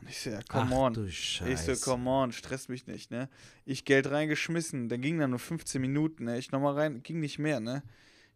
Und 0.01 0.09
ich 0.09 0.19
so, 0.19 0.31
ja, 0.31 0.41
come 0.43 0.67
Ach 0.75 0.79
on. 0.87 0.95
du 0.95 1.05
Ich 1.07 1.41
so, 1.41 1.77
come 1.77 2.11
on, 2.11 2.33
stress 2.33 2.69
mich 2.69 2.87
nicht, 2.87 3.11
ne? 3.11 3.29
Ich 3.67 3.85
Geld 3.85 4.11
reingeschmissen, 4.11 4.89
dann 4.89 5.01
ging 5.01 5.19
dann 5.19 5.31
nur 5.31 5.39
15 5.39 5.81
Minuten, 5.81 6.25
ne? 6.25 6.39
Ich 6.39 6.51
nochmal 6.51 6.75
rein, 6.75 7.03
ging 7.03 7.21
nicht 7.21 7.39
mehr, 7.39 7.61
ne? 7.61 7.83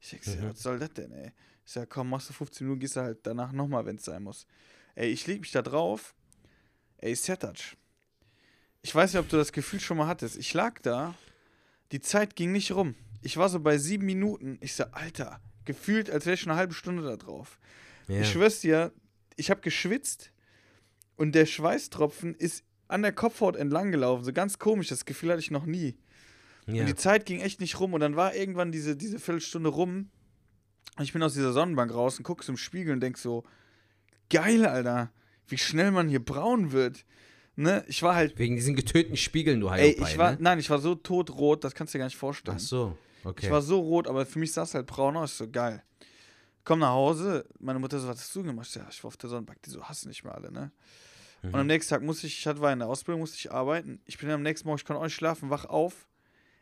Ich 0.01 0.11
sag, 0.11 0.23
so, 0.23 0.39
Mhm. 0.39 0.51
was 0.51 0.63
soll 0.63 0.79
das 0.79 0.93
denn, 0.93 1.11
ey? 1.13 1.33
Ich 1.67 1.73
sag, 1.73 1.89
komm, 1.89 2.11
machst 2.11 2.29
du 2.29 2.35
15 2.35 2.67
Minuten, 2.67 2.81
gehst 2.81 2.97
du 2.97 3.01
halt 3.01 3.19
danach 3.23 3.53
nochmal, 3.53 3.87
wenn 3.87 3.97
es 3.97 4.05
sein 4.05 4.23
muss. 4.23 4.47
Ey, 4.95 5.11
ich 5.11 5.27
leg 5.27 5.41
mich 5.41 5.53
da 5.53 5.63
drauf. 5.63 6.15
Ey, 6.99 7.15
Sertac. 7.15 7.77
Ich 8.83 8.95
weiß 8.95 9.13
nicht, 9.13 9.21
ob 9.21 9.29
du 9.29 9.37
das 9.37 9.53
Gefühl 9.53 9.81
schon 9.81 9.97
mal 9.97 10.07
hattest. 10.07 10.37
Ich 10.37 10.53
lag 10.55 10.81
da, 10.83 11.15
die 11.93 12.01
Zeit 12.01 12.37
ging 12.37 12.53
nicht 12.53 12.73
rum. 12.73 12.95
Ich 13.23 13.37
war 13.37 13.49
so 13.49 13.61
bei 13.61 13.79
sieben 13.79 14.05
Minuten. 14.05 14.59
Ich 14.61 14.75
sag, 14.75 14.95
Alter, 14.95 15.41
gefühlt, 15.65 16.11
als 16.11 16.27
wäre 16.27 16.35
ich 16.35 16.41
schon 16.41 16.51
eine 16.53 16.59
halbe 16.59 16.75
Stunde 16.75 17.03
da 17.03 17.17
drauf. 17.17 17.59
ja. 18.09 18.21
Ich 18.21 18.31
schwör's 18.31 18.61
dir, 18.61 18.93
ich 19.37 19.51
habe 19.51 19.63
geschwitzt 19.63 20.31
und 21.17 21.35
der 21.35 21.47
Schweißtropfen 21.47 22.35
ist 22.35 22.63
an 22.89 23.03
der 23.03 23.13
Kopfhaut 23.13 23.57
entlang 23.57 23.91
gelaufen. 23.91 24.25
So 24.25 24.33
ganz 24.33 24.59
komisch, 24.59 24.89
das 24.89 25.05
Gefühl 25.07 25.31
hatte 25.31 25.41
ich 25.41 25.51
noch 25.51 25.65
nie. 25.67 25.97
ja. 26.67 26.83
Und 26.83 26.87
die 26.87 26.95
Zeit 26.95 27.25
ging 27.25 27.41
echt 27.41 27.61
nicht 27.61 27.81
rum. 27.81 27.95
Und 27.95 28.01
dann 28.01 28.17
war 28.17 28.35
irgendwann 28.35 28.71
diese, 28.71 28.97
diese 28.97 29.19
Viertelstunde 29.19 29.71
rum. 29.71 30.11
Und 30.97 31.05
ich 31.05 31.13
bin 31.13 31.23
aus 31.23 31.35
dieser 31.35 31.53
Sonnenbank 31.53 31.93
raus 31.93 32.19
und 32.19 32.25
guck 32.25 32.45
so 32.45 32.53
im 32.53 32.59
Spiegel 32.59 32.93
und 32.93 33.01
denk 33.01 33.17
so, 33.19 33.45
geil, 34.31 34.67
Alter, 34.67 35.11
wie 35.49 35.59
schnell 35.59 35.91
man 35.91 36.09
hier 36.09 36.25
braun 36.25 36.73
wird. 36.73 37.05
Ne? 37.57 37.85
Ich 37.89 38.03
war 38.03 38.15
halt, 38.17 38.39
Wegen 38.39 38.57
diesen 38.57 38.75
getöteten 38.75 39.17
Spiegeln, 39.17 39.61
du 39.61 39.69
ey, 39.69 39.91
ich 39.93 40.19
war, 40.19 40.33
ne? 40.33 40.39
nein, 40.41 40.59
ich 40.59 40.71
war 40.71 40.79
so 40.81 40.95
totrot, 40.95 41.63
das 41.63 41.75
kannst 41.75 41.95
du 41.95 41.99
dir 41.99 42.01
gar 42.01 42.07
nicht 42.07 42.17
vorstellen. 42.17 42.57
Ach 42.59 42.63
so, 42.63 42.99
okay. 43.23 43.47
Ich 43.47 43.51
war 43.51 43.63
so 43.63 43.79
rot, 43.81 44.09
aber 44.09 44.27
für 44.27 44.39
mich 44.39 44.53
sah 44.53 44.63
es 44.63 44.75
halt 44.75 44.87
braun 44.87 45.17
aus. 45.17 45.39
So 45.39 45.49
geil. 45.49 45.83
Komm 46.65 46.81
nach 46.81 46.91
Hause, 46.93 47.47
meine 47.61 47.79
Mutter 47.79 48.01
so, 48.01 48.09
was 48.09 48.19
hast 48.19 48.35
du 48.35 48.43
gemacht? 48.43 48.75
Ja, 48.75 48.87
ich 48.91 49.05
war 49.05 49.09
auf 49.09 49.17
der 49.19 49.29
Sonnenbank. 49.31 49.61
Die 49.63 49.71
so, 49.71 49.85
hassen 49.85 50.09
nicht 50.09 50.25
mehr 50.25 50.35
alle, 50.35 50.51
ne? 50.51 50.73
Und 51.43 51.51
Mhm. 51.51 51.57
am 51.57 51.67
nächsten 51.67 51.91
Tag 51.91 52.03
musste 52.03 52.27
ich, 52.27 52.39
ich 52.39 52.47
hatte 52.47 52.61
war 52.63 52.73
in 52.73 52.79
der 52.79 52.89
Ausbildung, 52.89 53.21
musste 53.21 53.37
ich 53.37 53.53
arbeiten. 53.53 54.01
Ich 54.07 54.17
bin 54.17 54.31
am 54.31 54.43
nächsten 54.43 54.67
Morgen, 54.67 54.79
ich 54.79 54.85
konnte 54.87 54.99
auch 54.99 55.05
nicht 55.05 55.15
schlafen, 55.15 55.51
wach 55.51 55.67
auf. 55.67 56.09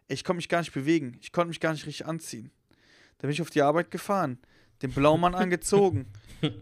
Ich 0.09 0.25
konnte 0.25 0.39
mich 0.39 0.49
gar 0.49 0.59
nicht 0.59 0.73
bewegen. 0.75 1.17
Ich 1.21 1.31
konnte 1.31 1.49
mich 1.49 1.61
gar 1.61 1.73
nicht 1.73 1.87
richtig 1.87 2.05
anziehen. 2.05 2.51
Da 3.19 3.23
bin 3.23 3.31
ich 3.31 3.41
auf 3.41 3.51
die 3.51 3.63
Arbeit 3.63 3.93
gefahren, 3.93 4.39
den 4.83 4.91
Blaumann 4.91 5.35
angezogen. 5.37 6.07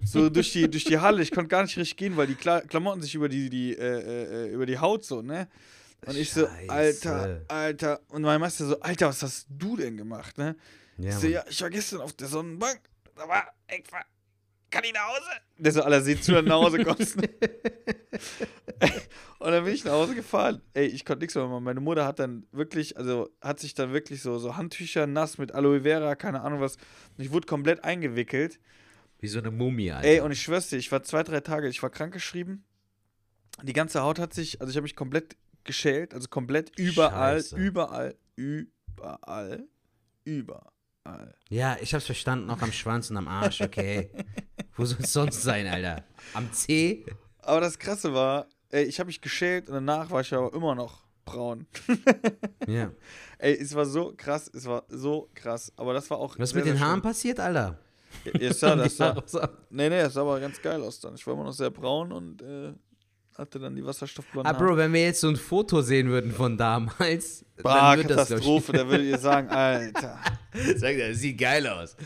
So 0.04 0.28
durch 0.28 0.52
die, 0.52 0.70
durch 0.70 0.84
die 0.84 0.98
Halle. 0.98 1.22
Ich 1.22 1.30
konnte 1.30 1.48
gar 1.48 1.62
nicht 1.62 1.76
richtig 1.76 1.96
gehen, 1.96 2.16
weil 2.16 2.26
die 2.26 2.34
Kla 2.34 2.60
Klamotten 2.60 3.02
sich 3.02 3.14
über 3.14 3.28
die, 3.28 3.48
die, 3.48 3.76
äh, 3.76 4.46
äh, 4.46 4.52
über 4.52 4.66
die 4.66 4.78
Haut 4.78 5.04
so, 5.04 5.22
ne? 5.22 5.48
Und 6.06 6.16
ich 6.16 6.32
so, 6.32 6.46
Scheiße. 6.46 6.70
Alter, 6.70 7.40
Alter. 7.48 8.00
Und 8.08 8.22
mein 8.22 8.40
Meister 8.40 8.66
so, 8.66 8.80
Alter, 8.80 9.08
was 9.08 9.22
hast 9.22 9.46
du 9.50 9.76
denn 9.76 9.96
gemacht, 9.96 10.38
ne? 10.38 10.56
ja, 10.96 11.10
ich 11.10 11.14
so, 11.14 11.22
Mann. 11.22 11.32
ja, 11.32 11.44
ich 11.48 11.60
war 11.62 11.70
gestern 11.70 12.00
auf 12.00 12.12
der 12.14 12.28
Sonnenbank. 12.28 12.80
Da 13.14 13.28
war, 13.28 13.52
ich 13.68 13.92
war, 13.92 14.04
kann 14.70 14.84
ich 14.84 14.92
nach 14.92 15.08
Hause? 15.08 15.30
Der 15.58 15.72
so, 15.72 15.82
Alter, 15.82 16.00
seht 16.00 16.24
zu, 16.24 16.32
dass 16.32 16.42
du 16.42 16.48
nach 16.48 16.56
Hause 16.56 16.84
kommst. 16.84 17.16
ne? 17.16 17.28
und 19.40 19.50
dann 19.50 19.64
bin 19.64 19.74
ich 19.74 19.84
nach 19.84 19.92
Hause 19.92 20.14
gefahren. 20.14 20.62
Ey, 20.74 20.86
ich 20.86 21.04
konnte 21.04 21.24
nichts 21.24 21.34
mehr 21.34 21.46
machen. 21.46 21.64
Meine 21.64 21.80
Mutter 21.80 22.06
hat 22.06 22.18
dann 22.18 22.46
wirklich, 22.52 22.96
also 22.96 23.30
hat 23.40 23.60
sich 23.60 23.74
dann 23.74 23.92
wirklich 23.92 24.22
so, 24.22 24.38
so 24.38 24.56
Handtücher 24.56 25.06
nass 25.06 25.38
mit 25.38 25.52
Aloe 25.52 25.82
Vera, 25.82 26.14
keine 26.14 26.42
Ahnung 26.42 26.60
was. 26.60 26.76
Und 27.18 27.24
ich 27.24 27.32
wurde 27.32 27.46
komplett 27.46 27.82
eingewickelt. 27.84 28.60
Wie 29.20 29.28
so 29.28 29.38
eine 29.38 29.50
Mumie, 29.50 29.92
Alter. 29.92 30.08
Ey, 30.08 30.20
und 30.20 30.32
ich 30.32 30.40
schwör's 30.42 30.68
dir, 30.70 30.76
ich 30.78 30.90
war 30.90 31.02
zwei, 31.02 31.22
drei 31.22 31.40
Tage, 31.40 31.68
ich 31.68 31.82
war 31.82 31.90
krankgeschrieben. 31.90 32.64
Die 33.62 33.74
ganze 33.74 34.02
Haut 34.02 34.18
hat 34.18 34.32
sich, 34.32 34.60
also 34.60 34.70
ich 34.70 34.76
habe 34.76 34.84
mich 34.84 34.96
komplett 34.96 35.36
geschält, 35.64 36.14
also 36.14 36.28
komplett 36.28 36.78
überall, 36.78 37.36
Scheiße. 37.36 37.56
überall, 37.56 38.16
überall, 38.36 39.68
überall. 40.24 41.34
Ja, 41.50 41.76
ich 41.80 41.92
hab's 41.92 42.06
verstanden, 42.06 42.46
noch 42.46 42.62
am 42.62 42.72
Schwanz 42.72 43.10
und 43.10 43.18
am 43.18 43.28
Arsch, 43.28 43.60
okay. 43.60 44.10
Wo 44.76 44.86
soll 44.86 45.00
es 45.02 45.12
sonst 45.12 45.42
sein, 45.42 45.66
Alter? 45.66 46.04
Am 46.32 46.50
C? 46.52 47.04
Aber 47.40 47.60
das 47.60 47.78
Krasse 47.78 48.14
war, 48.14 48.48
ey, 48.70 48.84
ich 48.84 48.98
habe 49.00 49.08
mich 49.08 49.20
geschält 49.20 49.68
und 49.68 49.74
danach 49.74 50.10
war 50.10 50.22
ich 50.22 50.32
aber 50.32 50.52
immer 50.54 50.74
noch 50.74 51.04
braun. 51.26 51.66
Ja. 52.66 52.92
ey, 53.38 53.54
es 53.54 53.74
war 53.74 53.84
so 53.84 54.14
krass, 54.16 54.48
es 54.54 54.64
war 54.66 54.84
so 54.88 55.28
krass. 55.34 55.72
Aber 55.76 55.92
das 55.92 56.08
war 56.08 56.18
auch. 56.18 56.38
Was 56.38 56.50
ist 56.50 56.54
mit 56.54 56.66
den 56.66 56.78
Haaren 56.78 57.02
passiert, 57.02 57.40
Alter? 57.40 57.78
Ja, 58.40 58.48
es 58.48 58.60
sah, 58.60 58.76
das 58.76 58.96
sah, 58.96 59.14
Haare 59.14 59.22
so- 59.26 59.40
nee, 59.70 59.88
nee, 59.88 60.00
es 60.00 60.12
sah 60.14 60.20
aber 60.22 60.40
ganz 60.40 60.60
geil 60.60 60.82
aus 60.82 61.00
dann. 61.00 61.14
Ich 61.14 61.26
war 61.26 61.34
immer 61.34 61.44
noch 61.44 61.52
sehr 61.52 61.70
braun 61.70 62.12
und 62.12 62.42
äh, 62.42 62.72
hatte 63.36 63.58
dann 63.58 63.74
die 63.76 63.84
wasserstoffblonden 63.84 64.54
Ah, 64.54 64.58
Bro, 64.58 64.76
wenn 64.76 64.92
wir 64.92 65.02
jetzt 65.02 65.20
so 65.20 65.28
ein 65.28 65.36
Foto 65.36 65.80
sehen 65.80 66.08
würden 66.08 66.30
von 66.32 66.58
damals, 66.58 67.44
Bah, 67.62 67.96
dann 67.96 67.98
wird 67.98 68.10
das, 68.10 68.28
Katastrophe, 68.28 68.72
da 68.72 68.86
würdet 68.86 69.06
ihr 69.06 69.18
sagen, 69.18 69.48
Alter. 69.48 70.18
ich, 70.54 70.78
Sag 70.78 70.96
dir, 70.96 71.08
das 71.08 71.18
sieht 71.18 71.38
geil 71.38 71.66
aus. 71.66 71.96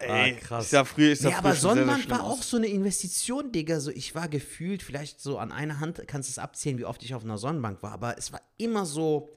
Ey, 0.00 0.34
Ah, 0.34 0.40
krass. 0.40 0.64
Ich 0.64 0.70
sah 0.70 0.84
früher, 0.84 1.12
ich 1.12 1.20
sah 1.20 1.30
Ja, 1.30 1.36
früher 1.36 1.50
aber 1.50 1.54
Sonnenbank 1.56 2.10
war 2.10 2.24
aus. 2.24 2.38
auch 2.38 2.42
so 2.42 2.56
eine 2.56 2.66
Investition, 2.66 3.52
Digga. 3.52 3.78
So, 3.80 3.90
ich 3.90 4.14
war 4.14 4.28
gefühlt, 4.28 4.82
vielleicht 4.82 5.20
so 5.20 5.38
an 5.38 5.52
einer 5.52 5.78
Hand 5.80 6.02
kannst 6.08 6.28
du 6.28 6.32
es 6.32 6.38
abzählen, 6.38 6.78
wie 6.78 6.84
oft 6.86 7.02
ich 7.04 7.14
auf 7.14 7.22
einer 7.24 7.38
Sonnenbank 7.38 7.82
war, 7.82 7.92
aber 7.92 8.18
es 8.18 8.32
war 8.32 8.40
immer 8.56 8.84
so, 8.86 9.28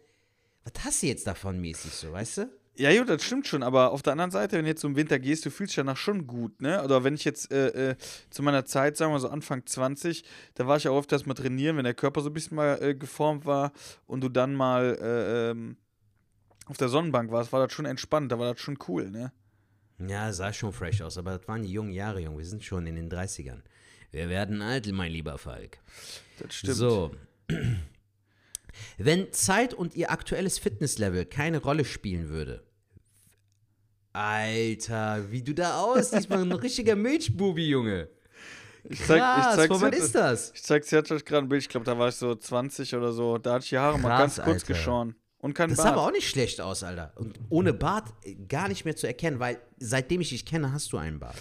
was 0.64 0.74
hast 0.84 1.04
du 1.04 1.08
jetzt 1.08 1.28
davon 1.28 1.60
mäßig 1.62 1.92
so, 1.94 2.12
weißt 2.12 2.38
du? 2.40 2.50
Ja, 2.80 2.96
gut, 2.98 3.10
das 3.10 3.24
stimmt 3.24 3.48
schon, 3.48 3.64
aber 3.64 3.92
auf 3.92 4.04
der 4.04 4.14
anderen 4.14 4.30
Seite, 4.30 4.58
wenn 4.58 4.66
du 4.66 4.70
jetzt 4.70 4.82
so 4.82 4.88
im 4.88 4.96
Winter 4.96 5.18
gehst, 5.18 5.46
du 5.46 5.50
fühlst 5.50 5.72
dich 5.72 5.78
danach 5.78 5.98
schon 5.98 6.28
gut, 6.28 6.62
ne? 6.62 6.84
Oder 6.84 7.04
wenn 7.04 7.16
ich 7.16 7.26
jetzt 7.26 7.52
äh, 7.52 7.92
äh, 7.92 7.96
zu 8.30 8.44
meiner 8.44 8.66
Zeit, 8.66 8.98
sagen 8.98 9.12
wir 9.14 9.20
so 9.20 9.30
Anfang 9.30 9.66
20, 9.66 10.24
da 10.54 10.68
war 10.68 10.78
ich 10.78 10.84
ja 10.84 10.92
auch 10.92 11.00
öfters 11.00 11.26
mal 11.26 11.34
trainieren, 11.34 11.78
wenn 11.78 11.86
der 11.86 11.96
Körper 11.96 12.22
so 12.22 12.30
ein 12.30 12.34
bisschen 12.34 12.56
mal 12.56 12.82
äh, 12.82 12.94
geformt 12.94 13.46
war 13.46 13.72
und 14.06 14.22
du 14.22 14.30
dann 14.30 14.54
mal 14.54 14.98
äh, 15.02 15.50
ähm, 15.52 15.78
auf 16.68 16.78
der 16.78 16.90
Sonnenbank 16.90 17.32
warst, 17.32 17.52
war 17.52 17.66
das 17.66 17.74
schon 17.74 17.86
entspannt, 17.86 18.32
da 18.32 18.38
war 18.38 18.54
das 18.54 18.62
schon 18.62 18.78
cool, 18.88 19.10
ne? 19.10 19.32
Ja, 20.00 20.32
sah 20.32 20.54
schon 20.54 20.72
fresh 20.72 21.02
aus, 21.02 21.18
aber 21.18 21.38
das 21.38 21.48
waren 21.48 21.64
die 21.64 21.72
jungen 21.72 21.92
Jahre, 21.92 22.20
Junge. 22.20 22.38
Wir 22.38 22.46
sind 22.46 22.64
schon 22.64 22.86
in 22.86 22.96
den 22.96 23.10
30ern. 23.10 23.62
Wir 24.12 24.30
werden 24.30 24.62
alt, 24.62 24.92
mein 24.92 25.12
lieber 25.12 25.38
Falk. 25.40 25.80
Das 26.40 26.54
stimmt. 26.54 26.76
So. 26.76 27.12
Wenn 28.98 29.34
Zeit 29.34 29.74
und 29.74 29.96
ihr 29.96 30.12
aktuelles 30.12 30.60
Fitnesslevel 30.60 31.26
keine 31.26 31.60
Rolle 31.60 31.84
spielen 31.84 32.30
würde. 32.30 32.67
Alter, 34.18 35.32
wie 35.32 35.44
du 35.44 35.54
da 35.54 35.80
aussiehst, 35.82 36.30
man 36.30 36.42
ein 36.42 36.52
richtiger 36.58 36.96
Milchbubi, 36.96 37.70
Junge. 37.70 38.10
Ich 38.90 39.06
zeig, 39.06 39.20
Krass, 39.20 39.48
ich 39.52 39.56
zeig's 39.58 39.68
von 39.68 39.82
wann 39.82 39.94
ist 39.94 40.16
das? 40.16 40.52
Ich 40.56 40.64
zeig's 40.64 40.88
dir 40.90 40.98
jetzt 40.98 41.10
gerade 41.26 41.46
ein 41.46 41.50
Bild, 41.50 41.62
ich 41.62 41.70
glaube, 41.70 41.86
da 41.86 41.98
war 42.00 42.08
ich 42.10 42.16
so 42.16 42.34
20 42.34 42.96
oder 42.96 43.12
so, 43.12 43.38
da 43.38 43.54
hatte 43.54 43.64
ich 43.66 43.70
die 43.70 43.78
Haare 43.78 44.00
mal 44.00 44.10
Krass, 44.10 44.38
ganz 44.38 44.46
kurz 44.46 44.62
Alter. 44.64 44.74
geschoren. 44.74 45.16
Und 45.40 45.54
kein 45.54 45.70
Das 45.70 45.78
sah 45.78 45.84
Bart. 45.84 45.94
aber 45.98 46.08
auch 46.08 46.12
nicht 46.12 46.28
schlecht 46.28 46.60
aus, 46.62 46.82
Alter. 46.84 47.12
Und 47.16 47.40
ohne 47.50 47.74
Bart 47.74 48.12
äh, 48.24 48.34
gar 48.34 48.70
nicht 48.70 48.86
mehr 48.86 48.96
zu 48.96 49.06
erkennen, 49.06 49.40
weil 49.40 49.60
seitdem 49.78 50.22
ich 50.22 50.30
dich 50.30 50.46
kenne, 50.46 50.72
hast 50.74 50.92
du 50.94 50.98
einen 50.98 51.20
Bart. 51.20 51.36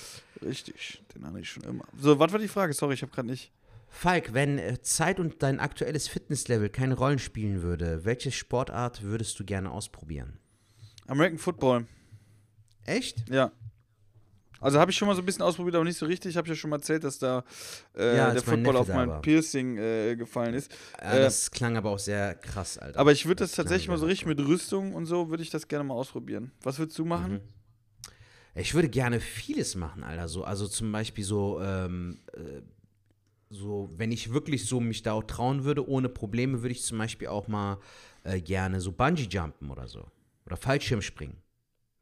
Richtig, 0.45 1.03
den 1.15 1.27
hatte 1.27 1.41
ich 1.41 1.49
schon 1.49 1.63
immer. 1.65 1.85
So, 1.99 2.19
was 2.19 2.31
war 2.33 2.39
die 2.39 2.49
Frage? 2.49 2.75
Sorry, 2.75 2.93
ich 2.95 3.03
habe 3.03 3.13
gerade 3.13 3.29
nicht. 3.29 3.53
Falk, 3.89 4.35
wenn 4.35 4.59
äh, 4.59 4.83
Zeit 4.83 5.19
und 5.19 5.43
dein 5.43 5.61
aktuelles 5.61 6.09
Fitnesslevel 6.09 6.69
keine 6.69 6.95
Rollen 6.95 7.19
spielen 7.19 7.63
würde, 7.63 8.05
welche 8.05 8.31
Sportart 8.33 9.03
würdest 9.03 9.39
du 9.41 9.45
gerne 9.45 9.71
ausprobieren? 9.71 10.39
American 11.07 11.39
Football. 11.39 11.87
Echt? 12.87 13.29
Ja. 13.29 13.53
Also 14.61 14.81
habe 14.81 14.91
ich 14.91 14.97
schon 14.97 15.07
mal 15.07 15.15
so 15.15 15.21
ein 15.23 15.27
bisschen 15.27 15.43
ausprobiert, 15.43 15.75
aber 15.75 15.85
nicht 15.85 15.99
so 15.99 16.07
richtig. 16.07 16.31
Ich 16.31 16.37
habe 16.37 16.49
ja 16.49 16.55
schon 16.55 16.71
mal 16.71 16.77
erzählt, 16.77 17.05
dass 17.05 17.19
da 17.19 17.45
äh, 17.97 18.17
Ja, 18.17 18.33
der 18.33 18.43
Football 18.43 18.77
auf 18.77 18.89
mein. 18.89 19.21
Piercing 19.21 19.77
äh, 19.77 20.17
gefallen 20.17 20.55
ist. 20.55 20.73
Ja, 21.01 21.15
Äh, 21.17 21.21
das 21.21 21.51
klang 21.51 21.77
aber 21.77 21.91
auch 21.91 21.99
sehr 21.99 22.35
krass, 22.37 22.79
Alter. 22.79 22.99
Aber 22.99 23.13
ich 23.13 23.27
würde 23.27 23.45
das, 23.45 23.53
klang 23.53 23.67
tatsächlich 23.67 23.89
mal 23.89 23.99
so 23.99 24.07
richtig 24.07 24.27
mit 24.27 24.41
Rüstung 24.41 24.95
und 24.95 25.07
so, 25.07 25.29
würde 25.29 25.43
ich 25.43 25.51
das 25.51 25.69
gerne 25.69 25.85
mal 25.85 25.95
ausprobieren. 25.95 26.53
Was 26.63 26.79
würdest 26.79 26.99
du 26.99 27.05
machen? 27.05 27.35
Mhm. 27.35 27.41
Ich 28.55 28.73
würde 28.73 28.89
gerne 28.89 29.21
vieles 29.21 29.75
machen, 29.75 30.03
Alter. 30.03 30.29
So, 30.29 30.43
also 30.45 30.67
zum 30.67 30.91
Beispiel 30.91 31.25
so, 31.25 31.61
ähm, 31.61 32.21
äh, 32.33 32.63
so, 33.51 33.91
wenn 33.97 34.11
ich 34.11 34.33
wirklich 34.33 34.65
so 34.67 34.81
mich 34.81 35.03
da 35.03 35.13
auch 35.13 35.25
trauen 35.25 35.65
würde, 35.65 35.87
ohne 35.87 36.09
Probleme, 36.09 36.63
würde 36.63 36.73
ich 36.73 36.83
zum 36.83 36.97
Beispiel 36.97 37.29
auch 37.29 37.47
mal 37.47 37.79
äh, 38.25 38.41
gerne 38.41 38.81
so 38.81 38.91
Bungee-Jumpen 38.93 39.71
oder 39.71 39.87
so. 39.87 40.07
Oder 40.47 40.57
Fallschirmspringen. 40.57 41.37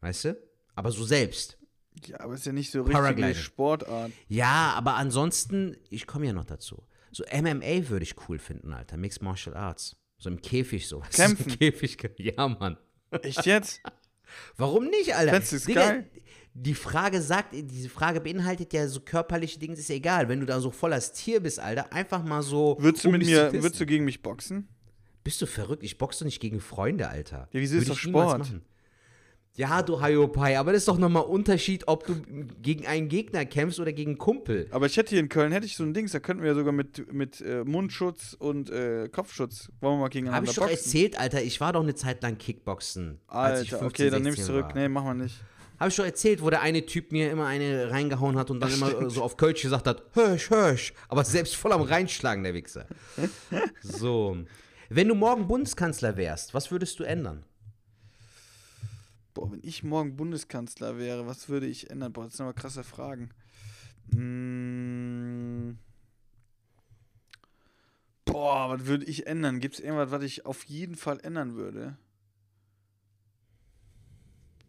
Weißt 0.00 0.26
du? 0.26 0.36
Aber 0.74 0.90
so 0.90 1.04
selbst. 1.04 1.58
Ja, 2.06 2.20
aber 2.20 2.34
ist 2.34 2.46
ja 2.46 2.52
nicht 2.52 2.70
so 2.70 2.80
richtige 2.80 2.98
Paragliding. 2.98 3.34
Sportart. 3.34 4.12
Ja, 4.28 4.74
aber 4.76 4.94
ansonsten, 4.94 5.76
ich 5.90 6.06
komme 6.06 6.26
ja 6.26 6.32
noch 6.32 6.44
dazu. 6.44 6.82
So 7.12 7.24
MMA 7.32 7.88
würde 7.88 8.02
ich 8.02 8.16
cool 8.28 8.38
finden, 8.38 8.72
Alter. 8.72 8.96
Mixed 8.96 9.22
Martial 9.22 9.56
Arts. 9.56 9.96
So 10.18 10.28
im 10.28 10.40
Käfig 10.42 10.88
so. 10.88 11.00
weißt 11.00 11.18
du, 11.18 11.22
Kämpfen? 11.22 11.52
Im 11.52 11.58
Käfig. 11.58 12.10
Ja, 12.18 12.48
Mann. 12.48 12.76
Echt 13.22 13.46
jetzt? 13.46 13.80
Warum 14.56 14.86
nicht, 14.86 15.14
Alter? 15.14 15.32
Fändest 15.32 15.52
du's 15.52 15.64
Digga, 15.64 15.86
geil? 15.86 16.10
Die 16.56 16.74
Frage 16.74 17.20
sagt, 17.20 17.52
diese 17.52 17.88
Frage 17.88 18.20
beinhaltet 18.20 18.72
ja 18.72 18.86
so 18.86 19.00
körperliche 19.00 19.58
Dinge, 19.58 19.74
ist 19.74 19.90
egal. 19.90 20.28
Wenn 20.28 20.40
du 20.40 20.46
da 20.46 20.60
so 20.60 20.70
voll 20.70 20.92
als 20.92 21.12
Tier 21.12 21.40
bist, 21.40 21.58
Alter, 21.58 21.92
einfach 21.92 22.22
mal 22.22 22.42
so. 22.42 22.76
Würdest 22.80 23.04
du 23.04 23.10
mit 23.10 23.24
mir, 23.24 23.52
würdest 23.52 23.80
du 23.80 23.86
gegen 23.86 24.04
mich 24.04 24.22
boxen? 24.22 24.68
Bist 25.24 25.40
du 25.40 25.46
verrückt? 25.46 25.82
Ich 25.82 25.98
boxe 25.98 26.20
doch 26.20 26.26
nicht 26.26 26.40
gegen 26.40 26.60
Freunde, 26.60 27.08
Alter. 27.08 27.48
Ja, 27.52 27.60
wieso 27.60 27.76
ist 27.76 27.88
doch 27.88 27.96
Sport? 27.96 28.52
Ja, 29.56 29.82
du 29.82 30.00
Hayopai, 30.00 30.58
aber 30.58 30.72
das 30.72 30.80
ist 30.82 30.88
doch 30.88 30.98
nochmal 30.98 31.22
Unterschied, 31.22 31.86
ob 31.86 32.04
du 32.06 32.16
gegen 32.60 32.86
einen 32.88 33.08
Gegner 33.08 33.44
kämpfst 33.44 33.78
oder 33.78 33.92
gegen 33.92 34.12
einen 34.12 34.18
Kumpel. 34.18 34.66
Aber 34.72 34.86
ich 34.86 34.96
hätte 34.96 35.10
hier 35.10 35.20
in 35.20 35.28
Köln, 35.28 35.52
hätte 35.52 35.64
ich 35.66 35.76
so 35.76 35.84
ein 35.84 35.94
Dings, 35.94 36.10
da 36.10 36.18
könnten 36.18 36.42
wir 36.42 36.50
ja 36.50 36.56
sogar 36.56 36.72
mit, 36.72 37.12
mit 37.12 37.40
äh, 37.40 37.62
Mundschutz 37.62 38.34
und 38.36 38.70
äh, 38.70 39.08
Kopfschutz, 39.08 39.70
wollen 39.80 39.94
wir 39.98 40.00
mal 40.00 40.08
gegeneinander 40.08 40.38
Habe 40.38 40.46
ich 40.50 40.56
doch 40.56 40.66
boxen? 40.68 40.76
erzählt, 40.84 41.20
Alter, 41.20 41.40
ich 41.42 41.60
war 41.60 41.72
doch 41.72 41.82
eine 41.84 41.94
Zeit 41.94 42.20
lang 42.24 42.36
Kickboxen. 42.36 43.20
als 43.28 43.62
ich 43.62 43.72
Alter, 43.72 43.84
15, 43.84 43.86
okay, 44.06 44.10
dann 44.10 44.22
nehme 44.22 44.34
ich 44.34 44.40
16 44.40 44.54
zurück. 44.54 44.74
war. 44.74 44.74
Nee, 44.74 44.88
machen 44.88 45.06
wir 45.06 45.22
nicht. 45.24 45.36
Habe 45.78 45.88
ich 45.88 45.94
schon 45.94 46.04
erzählt, 46.04 46.42
wo 46.42 46.50
der 46.50 46.60
eine 46.60 46.84
Typ 46.86 47.12
mir 47.12 47.30
immer 47.30 47.46
eine 47.46 47.90
reingehauen 47.92 48.36
hat 48.36 48.50
und 48.50 48.58
dann 48.58 48.72
immer 48.72 49.08
so 49.08 49.22
auf 49.22 49.36
Kölsch 49.36 49.62
gesagt 49.62 49.86
hat, 49.86 50.02
hörsch, 50.14 50.50
hörsch. 50.50 50.94
Aber 51.08 51.22
selbst 51.24 51.54
voll 51.54 51.72
am 51.72 51.82
Reinschlagen, 51.82 52.42
der 52.42 52.54
Wichser. 52.54 52.86
So. 53.82 54.36
Wenn 54.88 55.08
du 55.08 55.14
morgen 55.14 55.46
Bundeskanzler 55.46 56.16
wärst, 56.16 56.54
was 56.54 56.70
würdest 56.70 56.98
du 56.98 57.04
ändern? 57.04 57.44
Boah, 59.34 59.50
wenn 59.50 59.60
ich 59.64 59.82
morgen 59.82 60.16
Bundeskanzler 60.16 60.96
wäre, 60.96 61.26
was 61.26 61.48
würde 61.48 61.66
ich 61.66 61.90
ändern? 61.90 62.12
Boah, 62.12 62.24
das 62.24 62.36
sind 62.36 62.46
aber 62.46 62.54
krasse 62.54 62.84
Fragen. 62.84 63.30
Mm. 64.12 65.76
Boah, 68.24 68.70
was 68.70 68.86
würde 68.86 69.04
ich 69.04 69.26
ändern? 69.26 69.60
Gibt 69.60 69.74
es 69.74 69.80
irgendwas, 69.80 70.12
was 70.12 70.22
ich 70.22 70.46
auf 70.46 70.64
jeden 70.64 70.94
Fall 70.94 71.18
ändern 71.22 71.56
würde? 71.56 71.96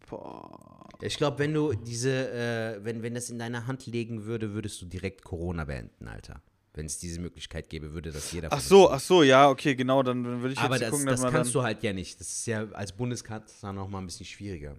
Boah. 0.08 0.88
Ich 1.00 1.16
glaube, 1.16 1.38
wenn 1.38 1.52
du 1.52 1.72
diese, 1.72 2.30
äh, 2.30 2.84
wenn, 2.84 3.02
wenn 3.02 3.14
das 3.14 3.30
in 3.30 3.38
deiner 3.38 3.66
Hand 3.66 3.86
liegen 3.86 4.24
würde, 4.24 4.54
würdest 4.54 4.80
du 4.82 4.86
direkt 4.86 5.24
Corona 5.24 5.64
beenden, 5.64 6.08
Alter. 6.08 6.42
Wenn 6.76 6.86
es 6.86 6.98
diese 6.98 7.20
Möglichkeit 7.20 7.70
gäbe, 7.70 7.92
würde 7.94 8.12
das 8.12 8.30
jeder 8.32 8.52
Ach 8.52 8.60
so, 8.60 8.90
ach 8.90 9.00
so, 9.00 9.22
ja, 9.22 9.48
okay, 9.48 9.74
genau, 9.74 10.02
dann, 10.02 10.22
dann 10.22 10.42
würde 10.42 10.52
ich 10.52 10.58
uns- 10.58 10.64
Aber 10.66 10.74
jetzt 10.74 10.82
das, 10.82 10.90
gucken, 10.90 11.06
das 11.06 11.14
dass 11.16 11.22
man 11.24 11.32
kannst 11.32 11.54
du 11.54 11.62
halt 11.62 11.82
ja 11.82 11.92
nicht. 11.94 12.20
Das 12.20 12.28
ist 12.30 12.46
ja 12.46 12.68
als 12.72 12.92
Bundeskanzler 12.92 13.72
noch 13.72 13.88
mal 13.88 13.98
ein 13.98 14.06
bisschen 14.06 14.26
schwieriger. 14.26 14.76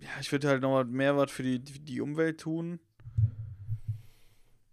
Ja, 0.00 0.08
ich 0.20 0.32
würde 0.32 0.48
halt 0.48 0.62
noch 0.62 0.70
mal 0.70 0.84
mehr 0.84 1.16
was 1.16 1.30
für 1.30 1.42
die, 1.42 1.58
die 1.58 1.78
die 1.78 2.00
Umwelt 2.00 2.40
tun. 2.40 2.80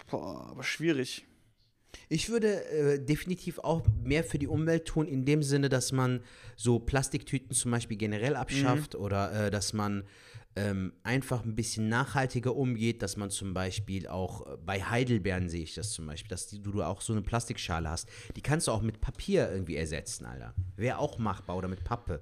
Boah, 0.10 0.48
aber 0.52 0.64
schwierig. 0.64 1.26
Ich 2.10 2.30
würde 2.30 2.64
äh, 2.70 3.00
definitiv 3.04 3.60
auch 3.60 3.82
mehr 4.04 4.24
für 4.24 4.38
die 4.38 4.48
Umwelt 4.48 4.86
tun, 4.86 5.08
in 5.08 5.26
dem 5.26 5.42
Sinne, 5.44 5.70
dass 5.70 5.92
man 5.92 6.22
so 6.56 6.80
Plastiktüten 6.80 7.54
zum 7.56 7.72
Beispiel 7.72 7.98
generell 7.98 8.36
abschafft 8.36 8.96
oder 8.96 9.48
äh, 9.48 9.52
dass 9.52 9.74
man 9.74 10.04
ähm, 10.56 10.94
einfach 11.04 11.44
ein 11.44 11.56
bisschen 11.56 11.90
nachhaltiger 11.90 12.56
umgeht, 12.56 13.02
dass 13.02 13.18
man 13.18 13.30
zum 13.30 13.54
Beispiel 13.54 14.08
auch 14.08 14.48
äh, 14.48 14.58
bei 14.66 14.82
Heidelbeeren 14.82 15.50
sehe 15.50 15.64
ich 15.64 15.74
das 15.74 15.92
zum 15.92 16.06
Beispiel, 16.06 16.30
dass 16.30 16.48
die, 16.48 16.62
du, 16.62 16.82
auch 16.82 17.02
so 17.02 17.14
eine 17.14 17.22
Plastikschale 17.22 17.90
hast. 17.90 18.08
Die 18.36 18.42
kannst 18.42 18.68
du 18.68 18.72
auch 18.72 18.82
mit 18.82 19.02
Papier 19.02 19.52
irgendwie 19.52 19.76
ersetzen, 19.76 20.26
Alter. 20.26 20.54
Wäre 20.78 21.00
auch 21.00 21.18
machbar 21.18 21.58
oder 21.58 21.68
mit 21.68 21.84
Pappe. 21.84 22.22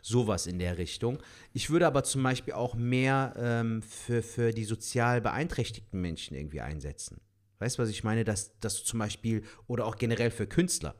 Sowas 0.00 0.46
in 0.46 0.58
der 0.58 0.78
Richtung. 0.78 1.18
Ich 1.52 1.68
würde 1.68 1.86
aber 1.86 2.02
zum 2.04 2.22
Beispiel 2.22 2.54
auch 2.54 2.74
mehr 2.74 3.34
ähm, 3.36 3.82
für, 3.82 4.22
für 4.22 4.52
die 4.52 4.64
sozial 4.64 5.20
beeinträchtigten 5.20 6.00
Menschen 6.00 6.34
irgendwie 6.34 6.62
einsetzen. 6.62 7.20
Weißt 7.58 7.78
du, 7.78 7.82
was 7.82 7.90
ich 7.90 8.04
meine? 8.04 8.24
Dass, 8.24 8.58
dass 8.60 8.78
du 8.78 8.84
zum 8.84 9.00
Beispiel, 9.00 9.42
oder 9.66 9.86
auch 9.86 9.96
generell 9.96 10.30
für 10.30 10.46
Künstler, 10.46 10.94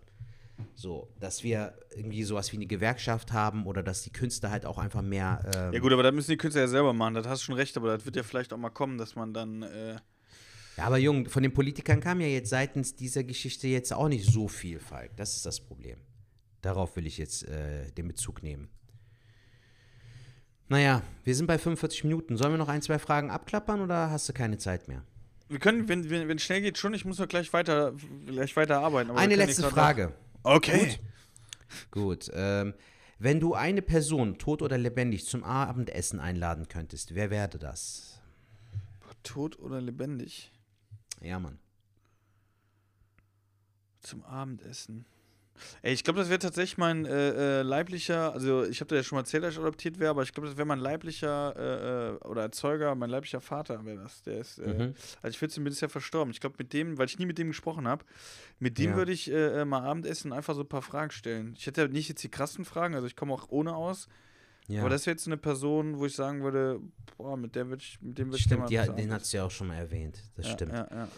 so, 0.74 1.08
dass 1.20 1.42
wir 1.42 1.74
irgendwie 1.94 2.22
sowas 2.22 2.52
wie 2.52 2.56
eine 2.56 2.66
Gewerkschaft 2.66 3.32
haben 3.32 3.66
oder 3.66 3.82
dass 3.82 4.02
die 4.02 4.10
Künstler 4.10 4.50
halt 4.50 4.64
auch 4.66 4.78
einfach 4.78 5.02
mehr. 5.02 5.40
Ähm, 5.54 5.72
Ja 5.74 5.80
gut, 5.80 5.92
aber 5.92 6.02
das 6.02 6.14
müssen 6.14 6.30
die 6.30 6.36
Künstler 6.36 6.62
ja 6.62 6.68
selber 6.68 6.92
machen, 6.92 7.14
das 7.14 7.26
hast 7.26 7.42
du 7.42 7.46
schon 7.46 7.54
recht, 7.56 7.76
aber 7.76 7.94
das 7.96 8.04
wird 8.06 8.16
ja 8.16 8.22
vielleicht 8.22 8.52
auch 8.52 8.58
mal 8.58 8.70
kommen, 8.70 8.98
dass 8.98 9.14
man 9.16 9.32
dann, 9.34 9.62
äh, 9.62 9.96
Ja, 10.76 10.84
aber 10.84 10.98
Jung, 10.98 11.28
von 11.28 11.42
den 11.42 11.52
Politikern 11.52 12.00
kam 12.00 12.20
ja 12.20 12.26
jetzt 12.26 12.50
seitens 12.50 12.94
dieser 12.94 13.24
Geschichte 13.24 13.68
jetzt 13.68 13.92
auch 13.92 14.08
nicht 14.08 14.24
so 14.30 14.48
viel, 14.48 14.78
Falk. 14.78 15.16
Das 15.16 15.36
ist 15.36 15.44
das 15.46 15.60
Problem. 15.60 15.98
Darauf 16.62 16.96
will 16.96 17.06
ich 17.06 17.18
jetzt 17.18 17.46
äh, 17.48 17.90
den 17.92 18.08
Bezug 18.08 18.42
nehmen. 18.42 18.68
Naja, 20.68 21.02
wir 21.24 21.34
sind 21.34 21.46
bei 21.46 21.58
45 21.58 22.04
Minuten. 22.04 22.36
Sollen 22.36 22.52
wir 22.52 22.58
noch 22.58 22.68
ein, 22.68 22.82
zwei 22.82 22.98
Fragen 22.98 23.30
abklappern 23.30 23.80
oder 23.80 24.10
hast 24.10 24.28
du 24.28 24.32
keine 24.32 24.58
Zeit 24.58 24.88
mehr? 24.88 25.02
wir 25.48 25.60
können, 25.60 25.88
wenn 25.88 26.28
es 26.36 26.42
schnell 26.42 26.60
geht, 26.60 26.76
schon, 26.76 26.92
ich 26.92 27.04
muss 27.04 27.20
noch 27.20 27.28
gleich 27.28 27.52
weiter, 27.52 27.92
gleich 28.26 28.56
weiter 28.56 28.80
arbeiten. 28.80 29.12
Eine 29.12 29.36
letzte 29.36 29.62
Frage. 29.70 30.06
noch- 30.06 30.12
Okay. 30.46 31.00
Gut. 31.90 32.30
Ähm, 32.32 32.74
wenn 33.18 33.40
du 33.40 33.54
eine 33.54 33.82
Person, 33.82 34.38
tot 34.38 34.62
oder 34.62 34.78
lebendig, 34.78 35.26
zum 35.26 35.42
Abendessen 35.42 36.20
einladen 36.20 36.68
könntest, 36.68 37.16
wer 37.16 37.30
wäre 37.30 37.58
das? 37.58 38.20
Tot 39.24 39.58
oder 39.58 39.80
lebendig? 39.80 40.52
Ja, 41.20 41.40
Mann. 41.40 41.58
Zum 44.02 44.24
Abendessen. 44.24 45.04
Ey, 45.82 45.92
ich 45.94 46.04
glaube, 46.04 46.18
das 46.20 46.28
wäre 46.28 46.38
tatsächlich 46.38 46.78
mein 46.78 47.04
äh, 47.06 47.60
äh, 47.60 47.62
leiblicher, 47.62 48.32
also 48.32 48.64
ich 48.64 48.80
habe 48.80 48.88
da 48.88 48.96
ja 48.96 49.02
schon 49.02 49.16
mal 49.16 49.20
erzählt, 49.22 49.44
dass 49.44 49.54
ich 49.54 49.60
adoptiert 49.60 49.98
wäre, 49.98 50.10
aber 50.10 50.22
ich 50.22 50.32
glaube, 50.32 50.48
das 50.48 50.56
wäre 50.56 50.66
mein 50.66 50.78
leiblicher 50.78 51.54
äh, 51.56 52.08
äh, 52.14 52.28
oder 52.28 52.42
Erzeuger, 52.42 52.94
mein 52.94 53.10
leiblicher 53.10 53.40
Vater 53.40 53.84
wäre 53.84 53.98
das. 54.02 54.22
Der 54.22 54.38
ist, 54.38 54.58
äh, 54.58 54.66
Mhm. 54.68 54.94
also 55.22 55.28
ich 55.28 55.38
14 55.38 55.64
bin, 55.64 55.72
ist 55.72 55.80
ja 55.80 55.88
verstorben. 55.88 56.30
Ich 56.32 56.40
glaube, 56.40 56.56
mit 56.58 56.72
dem, 56.72 56.98
weil 56.98 57.06
ich 57.06 57.18
nie 57.18 57.26
mit 57.26 57.38
dem 57.38 57.48
gesprochen 57.48 57.86
habe, 57.88 58.04
mit 58.58 58.78
dem 58.78 58.90
Ja. 58.90 58.96
würde 58.96 59.12
ich 59.12 59.30
äh, 59.30 59.64
mal 59.64 59.82
Abendessen 59.82 60.32
einfach 60.32 60.54
so 60.54 60.62
ein 60.62 60.68
paar 60.68 60.82
Fragen 60.82 61.10
stellen. 61.10 61.54
Ich 61.58 61.66
hätte 61.66 61.82
ja 61.82 61.88
nicht 61.88 62.08
jetzt 62.08 62.22
die 62.22 62.30
krassen 62.30 62.64
Fragen, 62.64 62.94
also 62.94 63.06
ich 63.06 63.16
komme 63.16 63.32
auch 63.34 63.48
ohne 63.48 63.74
aus, 63.74 64.08
Ja. 64.68 64.80
aber 64.80 64.90
das 64.90 65.06
wäre 65.06 65.14
jetzt 65.14 65.26
eine 65.26 65.36
Person, 65.36 65.98
wo 65.98 66.06
ich 66.06 66.14
sagen 66.14 66.42
würde, 66.42 66.80
boah, 67.16 67.36
mit 67.36 67.54
der 67.54 67.68
würde 67.68 67.82
ich, 67.82 67.98
mit 68.00 68.18
dem 68.18 68.28
würde 68.28 68.36
ich 68.38 68.42
stimmt, 68.42 68.62
was 68.62 68.70
den 68.70 69.12
hast 69.12 69.32
du 69.32 69.36
ja 69.36 69.44
auch 69.44 69.50
schon 69.50 69.68
mal 69.68 69.76
erwähnt. 69.76 70.18
Das 70.36 70.46
ja, 70.46 70.52
stimmt. 70.52 70.72
Ja, 70.72 70.88
ja. 70.90 71.08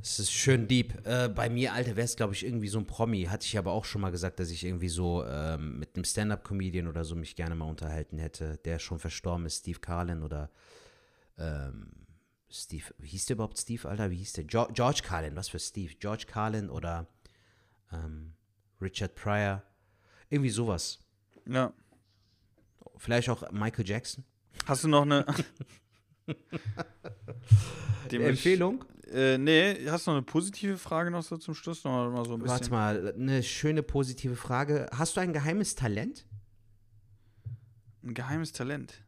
Es 0.00 0.18
ist 0.18 0.32
schön 0.32 0.68
deep. 0.68 1.06
Äh, 1.06 1.28
bei 1.28 1.48
mir, 1.48 1.72
Alter, 1.72 1.96
wäre 1.96 2.04
es, 2.04 2.16
glaube 2.16 2.34
ich, 2.34 2.44
irgendwie 2.44 2.68
so 2.68 2.78
ein 2.78 2.86
Promi. 2.86 3.24
Hatte 3.24 3.46
ich 3.46 3.56
aber 3.56 3.72
auch 3.72 3.84
schon 3.84 4.02
mal 4.02 4.10
gesagt, 4.10 4.38
dass 4.38 4.50
ich 4.50 4.64
irgendwie 4.64 4.88
so 4.90 5.24
ähm, 5.24 5.78
mit 5.78 5.96
einem 5.96 6.04
Stand-Up-Comedian 6.04 6.88
oder 6.88 7.04
so 7.04 7.14
mich 7.14 7.36
gerne 7.36 7.54
mal 7.54 7.68
unterhalten 7.68 8.18
hätte, 8.18 8.58
der 8.64 8.78
schon 8.78 8.98
verstorben 8.98 9.46
ist, 9.46 9.60
Steve 9.60 9.80
Carlin 9.80 10.22
oder 10.22 10.50
ähm, 11.38 11.90
Steve, 12.50 12.84
wie 12.98 13.08
hieß 13.08 13.26
der 13.26 13.34
überhaupt 13.34 13.58
Steve, 13.58 13.88
Alter? 13.88 14.10
Wie 14.10 14.16
hieß 14.16 14.34
der? 14.34 14.44
Jo 14.44 14.68
George 14.72 15.00
Carlin, 15.02 15.34
was 15.36 15.48
für 15.48 15.58
Steve? 15.58 15.94
George 15.98 16.26
Carlin 16.28 16.70
oder 16.70 17.08
ähm, 17.92 18.34
Richard 18.80 19.14
Pryor. 19.14 19.62
Irgendwie 20.28 20.50
sowas. 20.50 21.00
ja. 21.46 21.72
Vielleicht 22.96 23.28
auch 23.28 23.50
Michael 23.50 23.86
Jackson. 23.88 24.24
Hast 24.66 24.84
du 24.84 24.88
noch 24.88 25.02
eine 25.02 25.26
Empfehlung? 28.10 28.84
Äh, 29.14 29.38
nee, 29.38 29.88
hast 29.88 30.06
du 30.06 30.10
noch 30.10 30.16
eine 30.16 30.26
positive 30.26 30.76
Frage 30.76 31.10
noch 31.12 31.22
so 31.22 31.36
zum 31.36 31.54
Schluss? 31.54 31.84
Noch 31.84 32.10
mal, 32.10 32.24
so 32.24 32.34
ein 32.34 32.40
bisschen. 32.40 32.48
Warte 32.48 32.70
mal, 32.70 33.14
eine 33.14 33.44
schöne 33.44 33.84
positive 33.84 34.34
Frage. 34.34 34.88
Hast 34.92 35.16
du 35.16 35.20
ein 35.20 35.32
geheimes 35.32 35.76
Talent? 35.76 36.26
Ein 38.02 38.14
geheimes 38.14 38.52
Talent. 38.52 39.04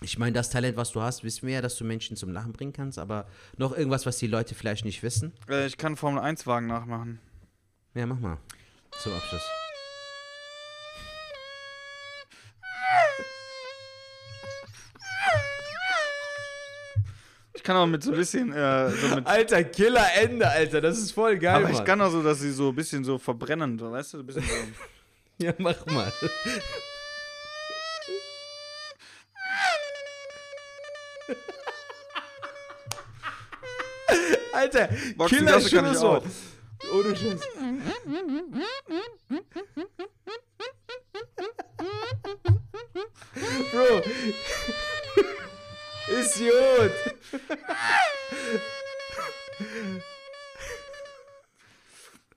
Ich 0.00 0.18
meine, 0.18 0.32
das 0.32 0.50
Talent, 0.50 0.76
was 0.76 0.90
du 0.92 1.00
hast, 1.00 1.22
wissen 1.22 1.46
wir 1.46 1.54
ja, 1.54 1.62
dass 1.62 1.76
du 1.76 1.84
Menschen 1.84 2.16
zum 2.16 2.32
Lachen 2.32 2.52
bringen 2.52 2.72
kannst, 2.72 2.98
aber 2.98 3.26
noch 3.56 3.76
irgendwas, 3.76 4.04
was 4.04 4.18
die 4.18 4.26
Leute 4.26 4.56
vielleicht 4.56 4.84
nicht 4.84 5.04
wissen? 5.04 5.32
Äh, 5.48 5.66
ich 5.66 5.78
kann 5.78 5.96
Formel 5.96 6.20
1 6.20 6.46
Wagen 6.46 6.66
nachmachen. 6.66 7.20
Ja, 7.94 8.04
mach 8.06 8.18
mal. 8.18 8.38
Zum 8.98 9.12
Abschluss. 9.12 9.42
Kann 17.66 17.76
auch 17.76 17.86
mit 17.86 18.02
so 18.04 18.12
ein 18.12 18.16
bisschen, 18.16 18.52
äh, 18.52 18.90
so 18.90 19.16
mit, 19.16 19.26
Alter, 19.26 19.64
Killer-Ende, 19.64 20.48
Alter. 20.48 20.80
Das 20.80 20.98
ist 20.98 21.10
voll 21.10 21.36
geil, 21.36 21.56
aber 21.56 21.64
Mann. 21.64 21.72
ich 21.74 21.84
kann 21.84 22.00
auch 22.00 22.12
so, 22.12 22.22
dass 22.22 22.38
sie 22.38 22.52
so 22.52 22.68
ein 22.68 22.76
bisschen 22.76 23.02
so 23.02 23.18
verbrennen, 23.18 23.76
so, 23.76 23.90
weißt 23.90 24.14
du, 24.14 24.18
ein 24.20 24.26
bisschen 24.26 24.42
so. 24.42 24.48
Ja, 25.44 25.52
mach 25.58 25.84
mal. 25.86 26.10
Alter, 34.54 34.88
Boxengasse 35.16 35.76
kann 35.76 35.92
ich 35.92 35.98
Killer-Schlusswort. 35.98 36.24
auch. 36.24 36.94
Ohne 36.94 37.16
Scheiß. 37.16 37.40
Bro. 43.72 44.02
Ist 46.08 46.38
gut. 46.38 46.92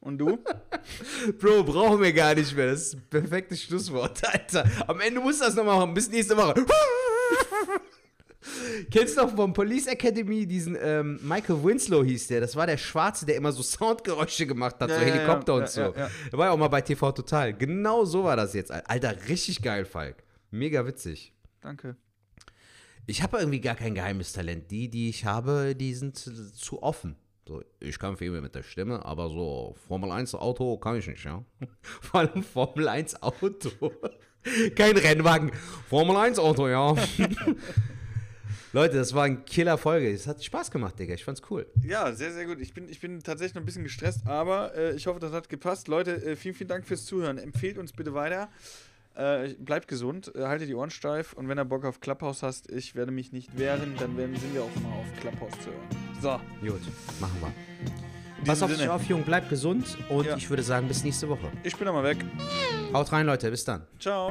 Und 0.01 0.17
du? 0.17 0.39
Bro, 1.39 1.63
brauchen 1.63 2.01
wir 2.01 2.13
gar 2.13 2.35
nicht 2.35 2.55
mehr. 2.55 2.67
Das 2.67 2.81
ist 2.81 2.95
ein 2.95 3.03
perfektes 3.09 3.63
Schlusswort, 3.63 4.21
Alter. 4.33 4.69
Am 4.87 4.99
Ende 4.99 5.19
musst 5.21 5.41
du 5.41 5.45
das 5.45 5.55
nochmal 5.55 5.79
machen. 5.79 5.93
Bis 5.93 6.09
nächste 6.09 6.35
Woche. 6.35 6.65
Kennst 8.91 9.17
du 9.17 9.21
noch 9.21 9.35
vom 9.35 9.53
Police 9.53 9.87
Academy 9.87 10.45
diesen 10.45 10.77
ähm, 10.81 11.19
Michael 11.21 11.63
Winslow 11.63 12.03
hieß 12.03 12.27
der? 12.27 12.41
Das 12.41 12.55
war 12.55 12.65
der 12.67 12.77
Schwarze, 12.77 13.25
der 13.25 13.35
immer 13.35 13.51
so 13.51 13.61
Soundgeräusche 13.61 14.47
gemacht 14.47 14.77
hat, 14.79 14.89
Ja, 14.89 14.95
so 14.99 15.05
Helikopter 15.05 15.53
ja, 15.53 15.57
und 15.59 15.61
ja, 15.63 15.67
so. 15.67 15.81
ja, 15.81 15.93
ja. 15.95 16.09
Der 16.31 16.39
war 16.39 16.45
ja 16.47 16.51
auch 16.51 16.57
mal 16.57 16.67
bei 16.69 16.81
TV 16.81 17.11
Total. 17.11 17.53
Genau 17.53 18.05
so 18.05 18.23
war 18.23 18.35
das 18.35 18.53
jetzt. 18.53 18.71
Alter, 18.71 19.15
richtig 19.27 19.61
geil, 19.61 19.85
Falk. 19.85 20.23
Mega 20.51 20.85
witzig. 20.85 21.33
Danke. 21.61 21.95
Ich 23.05 23.21
habe 23.23 23.37
irgendwie 23.39 23.59
gar 23.61 23.75
kein 23.75 23.93
geheimes 23.95 24.33
Talent. 24.33 24.71
Die, 24.71 24.89
die 24.89 25.09
ich 25.09 25.25
habe, 25.25 25.75
die 25.75 25.93
sind 25.93 26.17
zu, 26.17 26.53
zu 26.53 26.81
offen. 26.81 27.15
So, 27.49 27.63
ich 27.79 27.97
kann 27.97 28.15
viel 28.15 28.29
mit 28.41 28.53
der 28.53 28.61
Stimme, 28.61 29.03
aber 29.03 29.27
so 29.27 29.75
Formel 29.87 30.11
1 30.11 30.35
Auto 30.35 30.77
kann 30.77 30.97
ich 30.97 31.07
nicht, 31.07 31.23
ja. 31.23 31.43
Vor 31.81 32.19
allem 32.19 32.43
Formel 32.43 32.87
1 32.87 33.23
Auto. 33.23 33.71
Kein 34.75 34.95
Rennwagen. 34.95 35.51
Formel 35.89 36.15
1 36.15 36.37
Auto, 36.37 36.67
ja. 36.67 36.93
Leute, 38.71 38.97
das 38.97 39.15
war 39.15 39.23
eine 39.23 39.37
Killer-Folge. 39.37 40.11
Es 40.11 40.27
hat 40.27 40.43
Spaß 40.43 40.69
gemacht, 40.69 40.99
Digga. 40.99 41.15
Ich 41.15 41.23
fand's 41.23 41.41
cool. 41.49 41.65
Ja, 41.83 42.13
sehr, 42.13 42.31
sehr 42.33 42.45
gut. 42.45 42.59
Ich 42.59 42.75
bin, 42.75 42.87
ich 42.87 42.99
bin 42.99 43.19
tatsächlich 43.23 43.55
noch 43.55 43.63
ein 43.63 43.65
bisschen 43.65 43.83
gestresst, 43.83 44.27
aber 44.27 44.75
äh, 44.75 44.93
ich 44.93 45.07
hoffe, 45.07 45.19
das 45.19 45.31
hat 45.31 45.49
gepasst. 45.49 45.87
Leute, 45.87 46.23
äh, 46.23 46.35
vielen, 46.35 46.53
vielen 46.53 46.67
Dank 46.67 46.85
fürs 46.85 47.05
Zuhören. 47.05 47.39
Empfehlt 47.39 47.79
uns 47.79 47.93
bitte 47.93 48.13
weiter. 48.13 48.49
Äh, 49.15 49.53
bleibt 49.59 49.87
gesund, 49.87 50.31
äh, 50.35 50.43
haltet 50.45 50.69
die 50.69 50.75
Ohren 50.75 50.91
steif 50.91 51.33
und 51.33 51.49
wenn 51.49 51.59
ihr 51.59 51.65
Bock 51.65 51.83
auf 51.83 51.99
Clubhouse 51.99 52.41
hast, 52.41 52.71
ich 52.71 52.95
werde 52.95 53.11
mich 53.11 53.31
nicht 53.33 53.57
wehren, 53.57 53.95
dann 53.99 54.15
werden, 54.15 54.35
sind 54.35 54.53
wir 54.53 54.63
auch 54.63 54.75
mal 54.81 54.97
auf 54.99 55.19
Clubhouse 55.19 55.51
zu 55.61 55.69
hören. 55.71 55.87
So, 56.21 56.39
Gut, 56.65 56.81
machen 57.19 57.37
wir. 57.41 57.51
Pass 58.45 58.61
auf 58.63 58.69
dich 58.69 58.79
Sinne. 58.79 58.93
auf, 58.93 59.03
Jung. 59.03 59.23
Bleib 59.25 59.49
gesund. 59.49 59.97
Und 60.07 60.25
Ja. 60.25 60.37
ich 60.37 60.49
würde 60.49 60.63
sagen, 60.63 60.87
bis 60.87 61.03
nächste 61.03 61.27
Woche. 61.27 61.51
Ich 61.63 61.75
bin 61.75 61.85
nochmal 61.85 62.05
weg. 62.05 62.17
Haut 62.93 63.11
rein, 63.11 63.25
Leute. 63.25 63.49
Bis 63.51 63.65
dann. 63.65 63.81
Ciao. 63.99 64.29